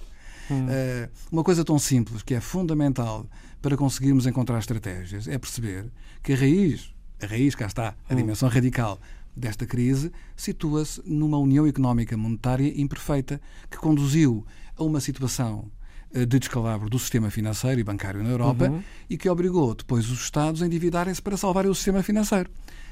Hum. 0.52 0.66
Uh, 0.66 1.10
uma 1.32 1.44
coisa 1.44 1.64
tão 1.64 1.80
simples 1.80 2.22
que 2.22 2.36
é 2.36 2.42
fundamental 2.42 3.26
para 3.62 3.76
conseguirmos 3.78 4.28
encontrar 4.28 4.60
estratégias 4.60 5.28
é 5.28 5.38
perceber 5.38 5.92
que 6.22 6.34
a 6.34 6.36
raiz, 6.36 6.94
a 7.22 7.26
raiz, 7.26 7.56
cá 7.56 7.66
está, 7.66 7.96
a 8.10 8.14
hum. 8.14 8.18
dimensão 8.18 8.50
radical 8.50 9.00
desta 9.36 9.66
crise, 9.66 10.12
situa-se 10.36 11.02
numa 11.06 11.38
união 11.38 11.66
económica 11.66 12.18
monetária 12.18 12.74
imperfeita 12.80 13.42
que 13.70 13.78
conduziu 13.78 14.46
a 14.78 14.84
uma 14.84 15.00
situação 15.00 15.72
eh, 16.14 16.26
de 16.26 16.40
descalabro 16.40 16.90
do 16.90 17.00
sistema 17.00 17.30
financeiro 17.30 17.80
e 17.80 17.84
bancário 17.84 18.22
na 18.24 18.30
Europa 18.30 18.70
uhum. 18.70 18.84
e 19.10 19.18
que 19.18 19.30
obrigou 19.30 19.74
depois 19.74 20.10
os 20.10 20.22
Estados 20.22 20.62
a 20.62 20.66
endividarem-se 20.66 21.22
para 21.22 21.38
salvarem 21.38 21.72
o 21.72 21.76
sistema 21.76 22.04
financeiro. 22.04 22.50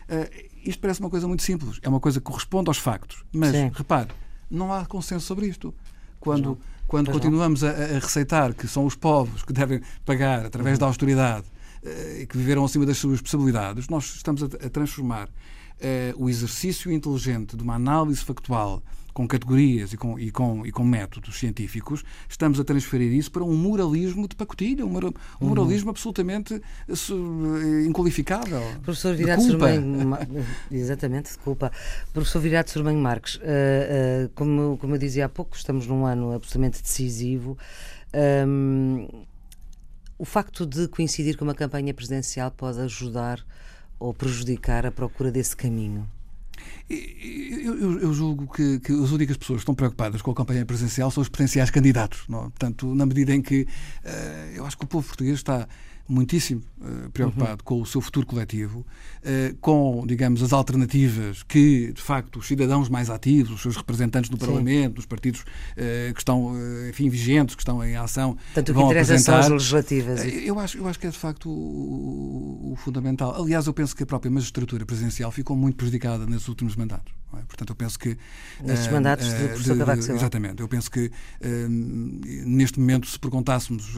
Uh, 0.09 0.49
isto 0.65 0.79
parece 0.79 0.99
uma 0.99 1.09
coisa 1.09 1.27
muito 1.27 1.43
simples, 1.43 1.79
é 1.83 1.89
uma 1.89 1.99
coisa 1.99 2.19
que 2.19 2.25
corresponde 2.25 2.67
aos 2.67 2.79
factos, 2.79 3.23
mas 3.31 3.51
Sim. 3.51 3.71
repare, 3.71 4.09
não 4.49 4.73
há 4.73 4.83
consenso 4.85 5.25
sobre 5.25 5.45
isto. 5.45 5.71
Quando 6.19 6.57
quando 6.89 7.05
pois 7.05 7.17
continuamos 7.17 7.63
a, 7.63 7.69
a, 7.69 7.99
receitar 7.99 8.51
que 8.55 8.67
são 8.67 8.83
os 8.83 8.95
povos 8.95 9.43
que 9.43 9.53
devem 9.53 9.79
pagar 10.03 10.43
através 10.43 10.73
uhum. 10.73 10.79
da 10.79 10.85
austeridade 10.87 11.45
eh, 11.83 12.21
e 12.21 12.25
que 12.25 12.35
viveram 12.35 12.65
acima 12.65 12.83
das 12.83 12.97
suas 12.97 13.21
possibilidades, 13.21 13.87
nós 13.87 14.15
estamos 14.15 14.41
a, 14.41 14.47
a 14.47 14.69
transformar 14.71 15.29
uh, 15.79 16.23
o 16.23 16.29
exercício 16.29 16.91
inteligente 16.91 17.55
de 17.55 17.63
uma 17.63 17.75
análise 17.75 18.23
factual 18.23 18.81
com 19.19 19.27
categorias 19.27 19.91
e 19.91 19.97
com, 19.97 20.17
e, 20.17 20.31
com, 20.31 20.65
e 20.65 20.71
com 20.71 20.83
métodos 20.83 21.37
científicos, 21.37 22.05
estamos 22.29 22.57
a 22.57 22.63
transferir 22.63 23.11
isso 23.11 23.29
para 23.29 23.43
um 23.43 23.53
moralismo 23.53 24.27
de 24.29 24.35
pacotilha, 24.35 24.85
um, 24.85 24.93
uhum. 24.93 25.11
moralismo 25.41 25.87
uhum. 25.87 25.91
absolutamente 25.91 26.53
uh, 26.53 27.81
inqualificável. 27.85 28.61
Professor 28.81 29.13
Virato 29.15 29.43
Sormanho, 29.43 30.17
exatamente, 30.71 31.25
desculpa. 31.25 31.69
Professor 32.13 32.39
Virato 32.39 32.71
Sormanho 32.71 32.99
Marques, 32.99 33.35
uh, 33.35 33.39
uh, 33.39 34.29
como, 34.35 34.77
como 34.77 34.95
eu 34.95 34.97
dizia 34.97 35.25
há 35.25 35.29
pouco, 35.29 35.57
estamos 35.57 35.85
num 35.85 36.05
ano 36.05 36.31
absolutamente 36.31 36.81
decisivo. 36.81 37.57
Um, 38.47 39.05
o 40.17 40.23
facto 40.23 40.65
de 40.65 40.87
coincidir 40.87 41.37
com 41.37 41.43
uma 41.43 41.55
campanha 41.55 41.93
presidencial 41.93 42.51
pode 42.51 42.79
ajudar 42.79 43.45
ou 43.99 44.13
prejudicar 44.13 44.85
a 44.85 44.91
procura 44.91 45.31
desse 45.31 45.55
caminho? 45.55 46.07
Eu, 46.89 47.77
eu, 47.77 47.99
eu 47.99 48.13
julgo 48.13 48.51
que, 48.51 48.79
que, 48.79 48.91
as 48.91 49.11
únicas 49.11 49.37
pessoas 49.37 49.57
que 49.57 49.61
estão 49.61 49.75
preocupadas 49.75 50.21
com 50.21 50.31
a 50.31 50.35
campanha 50.35 50.65
presidencial 50.65 51.11
são 51.11 51.21
os 51.21 51.29
potenciais 51.29 51.69
candidatos. 51.69 52.23
Não? 52.27 52.39
É? 52.39 52.43
Portanto, 52.43 52.95
na 52.95 53.05
medida 53.05 53.33
em 53.33 53.41
que 53.41 53.61
uh, 53.61 54.55
eu 54.55 54.65
acho 54.65 54.77
que 54.77 54.83
o 54.83 54.87
povo 54.87 55.05
português 55.07 55.37
está 55.37 55.67
muitíssimo 56.07 56.63
uh, 56.81 57.11
preocupado 57.11 57.61
uhum. 57.61 57.63
com 57.63 57.81
o 57.81 57.85
seu 57.85 58.01
futuro 58.01 58.25
coletivo, 58.25 58.83
com, 59.61 60.03
digamos, 60.07 60.41
as 60.41 60.53
alternativas 60.53 61.43
que, 61.43 61.91
de 61.91 62.01
facto, 62.01 62.39
os 62.39 62.47
cidadãos 62.47 62.89
mais 62.89 63.09
ativos, 63.09 63.51
os 63.51 63.61
seus 63.61 63.75
representantes 63.75 64.29
no 64.29 64.37
Sim. 64.37 64.45
Parlamento, 64.45 64.99
os 64.99 65.05
partidos 65.05 65.41
uh, 65.41 66.13
que 66.13 66.19
estão, 66.19 66.53
enfim, 66.89 67.09
vigentes, 67.09 67.55
que 67.55 67.61
estão 67.61 67.83
em 67.83 67.95
ação, 67.95 68.37
Tanto 68.53 68.73
vão 68.73 68.83
que 68.83 68.89
interessa 68.89 69.13
apresentar. 69.13 69.31
são 69.31 69.41
as 69.41 69.49
legislativas. 69.49 70.25
eu, 70.25 70.59
acho, 70.59 70.77
eu 70.77 70.87
acho 70.87 70.99
que 70.99 71.07
é, 71.07 71.09
de 71.09 71.17
facto, 71.17 71.49
o, 71.49 72.71
o, 72.73 72.75
fundamental. 72.77 73.41
Aliás, 73.41 73.67
eu 73.67 73.73
penso 73.73 73.95
que 73.95 74.03
a 74.03 74.05
própria 74.05 74.31
magistratura 74.31 74.85
presidencial 74.85 75.31
ficou 75.31 75.55
muito 75.55 75.75
prejudicada 75.75 76.25
nesses 76.25 76.47
últimos 76.47 76.75
mandatos. 76.75 77.13
É? 77.33 77.41
Portanto, 77.47 77.69
eu 77.69 77.75
penso 77.75 77.99
que... 77.99 78.17
Nestes 78.63 78.91
mandatos 78.91 79.27
do 79.27 79.47
professor 79.49 79.77
Cavaco 79.77 80.01
Silva. 80.01 80.19
Exatamente. 80.19 80.61
Eu 80.61 80.67
penso 80.67 80.89
que, 80.89 81.11
neste 82.45 82.79
momento, 82.79 83.07
se 83.07 83.19
perguntássemos, 83.19 83.95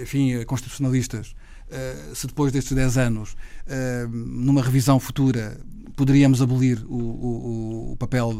enfim, 0.00 0.44
constitucionalistas, 0.44 1.34
uh, 1.74 2.14
se 2.14 2.26
depois 2.26 2.52
destes 2.52 2.72
10 2.72 2.98
anos, 2.98 3.32
uh, 3.32 4.08
numa 4.08 4.62
revisão 4.62 4.98
futura, 5.00 5.58
poderíamos 5.96 6.40
abolir 6.40 6.84
o, 6.88 6.96
o, 6.96 7.92
o 7.92 7.96
papel 7.96 8.30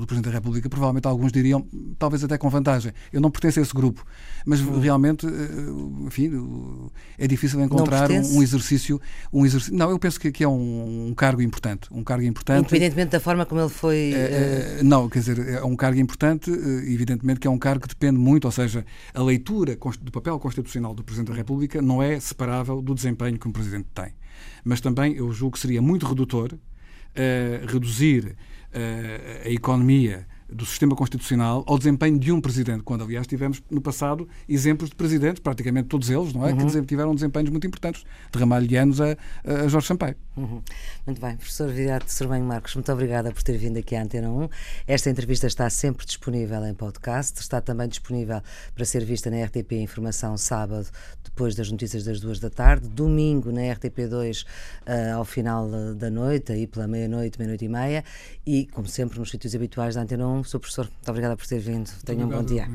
do 0.00 0.06
Presidente 0.06 0.32
da 0.32 0.38
República, 0.38 0.68
provavelmente 0.68 1.06
alguns 1.06 1.32
diriam, 1.32 1.66
talvez 1.98 2.22
até 2.22 2.36
com 2.38 2.48
vantagem. 2.48 2.92
Eu 3.12 3.20
não 3.20 3.30
pertenço 3.30 3.58
a 3.58 3.62
esse 3.62 3.72
grupo, 3.72 4.04
mas 4.44 4.60
uhum. 4.60 4.80
realmente, 4.80 5.26
eh, 5.26 6.06
enfim, 6.06 6.30
é 7.18 7.26
difícil 7.26 7.60
encontrar 7.60 8.10
um, 8.10 8.36
um, 8.36 8.42
exercício, 8.42 9.00
um 9.32 9.44
exercício. 9.44 9.76
Não, 9.76 9.90
eu 9.90 9.98
penso 9.98 10.20
que, 10.20 10.30
que 10.30 10.44
é 10.44 10.48
um, 10.48 11.08
um, 11.08 11.14
cargo 11.14 11.42
importante, 11.42 11.88
um 11.90 12.02
cargo 12.02 12.24
importante. 12.24 12.60
Independentemente 12.60 13.10
da 13.10 13.20
forma 13.20 13.46
como 13.46 13.60
ele 13.60 13.70
foi. 13.70 14.12
É, 14.14 14.78
é, 14.78 14.82
não, 14.82 15.08
quer 15.08 15.20
dizer, 15.20 15.48
é 15.48 15.64
um 15.64 15.76
cargo 15.76 15.98
importante, 15.98 16.50
evidentemente 16.50 17.40
que 17.40 17.46
é 17.46 17.50
um 17.50 17.58
cargo 17.58 17.82
que 17.82 17.88
depende 17.88 18.18
muito, 18.18 18.44
ou 18.44 18.52
seja, 18.52 18.84
a 19.14 19.22
leitura 19.22 19.76
do 20.00 20.12
papel 20.12 20.38
constitucional 20.38 20.94
do 20.94 21.02
Presidente 21.02 21.28
da 21.28 21.34
República 21.34 21.80
não 21.80 22.02
é 22.02 22.18
separável 22.20 22.82
do 22.82 22.94
desempenho 22.94 23.38
que 23.38 23.48
um 23.48 23.52
Presidente 23.52 23.88
tem. 23.94 24.12
Mas 24.64 24.80
também 24.80 25.14
eu 25.14 25.32
julgo 25.32 25.54
que 25.54 25.60
seria 25.60 25.80
muito 25.80 26.06
redutor 26.06 26.52
uh, 26.52 27.66
reduzir 27.66 28.36
uh, 28.76 29.46
a 29.46 29.48
economia 29.48 30.26
do 30.48 30.64
sistema 30.64 30.94
constitucional 30.94 31.64
ao 31.66 31.78
desempenho 31.78 32.18
de 32.18 32.30
um 32.30 32.40
presidente, 32.40 32.82
quando 32.82 33.02
aliás 33.04 33.26
tivemos 33.26 33.62
no 33.70 33.80
passado 33.80 34.28
exemplos 34.48 34.90
de 34.90 34.96
presidentes, 34.96 35.40
praticamente 35.40 35.88
todos 35.88 36.08
eles, 36.08 36.32
não 36.32 36.46
é, 36.46 36.52
uhum. 36.52 36.68
que 36.68 36.82
tiveram 36.82 37.14
desempenhos 37.14 37.50
muito 37.50 37.66
importantes, 37.66 38.04
de 38.30 38.38
ramalhianos 38.38 39.00
a, 39.00 39.16
a 39.44 39.68
Jorge 39.68 39.88
Sampaio. 39.88 40.16
Uhum. 40.36 40.62
Muito 41.06 41.20
bem, 41.20 41.36
professor 41.36 41.68
Viriato 41.68 42.12
Sorbenho 42.12 42.44
Marcos, 42.44 42.74
muito 42.74 42.92
obrigada 42.92 43.32
por 43.32 43.42
ter 43.42 43.56
vindo 43.56 43.78
aqui 43.78 43.96
à 43.96 44.02
Antena 44.02 44.30
1. 44.30 44.48
Esta 44.86 45.10
entrevista 45.10 45.46
está 45.46 45.68
sempre 45.70 46.04
disponível 46.06 46.64
em 46.64 46.74
podcast, 46.74 47.40
está 47.40 47.60
também 47.60 47.88
disponível 47.88 48.40
para 48.74 48.84
ser 48.84 49.04
vista 49.04 49.30
na 49.30 49.42
RTP 49.44 49.72
Informação 49.72 50.36
sábado, 50.36 50.86
depois 51.24 51.54
das 51.54 51.70
notícias 51.70 52.04
das 52.04 52.20
duas 52.20 52.38
da 52.38 52.50
tarde, 52.50 52.88
domingo 52.88 53.50
na 53.50 53.62
RTP2 53.62 54.42
uh, 54.42 54.46
eh, 54.86 55.10
ao 55.12 55.24
final 55.24 55.68
da 55.94 56.10
noite, 56.10 56.52
aí 56.52 56.66
pela 56.66 56.86
meia-noite, 56.86 57.38
meia-noite 57.38 57.64
e 57.64 57.68
meia, 57.68 58.04
e 58.46 58.66
como 58.66 58.86
sempre 58.86 59.18
nos 59.18 59.30
sítios 59.30 59.54
habituais 59.54 59.94
da 59.94 60.02
Antena 60.02 60.26
1 60.26 60.35
Sou 60.44 60.60
professor, 60.60 60.84
muito 60.86 61.08
obrigada 61.08 61.36
por 61.36 61.46
ter 61.46 61.58
vindo. 61.58 61.90
Tenha 62.04 62.24
um 62.24 62.28
bom 62.28 62.42
dia. 62.44 62.68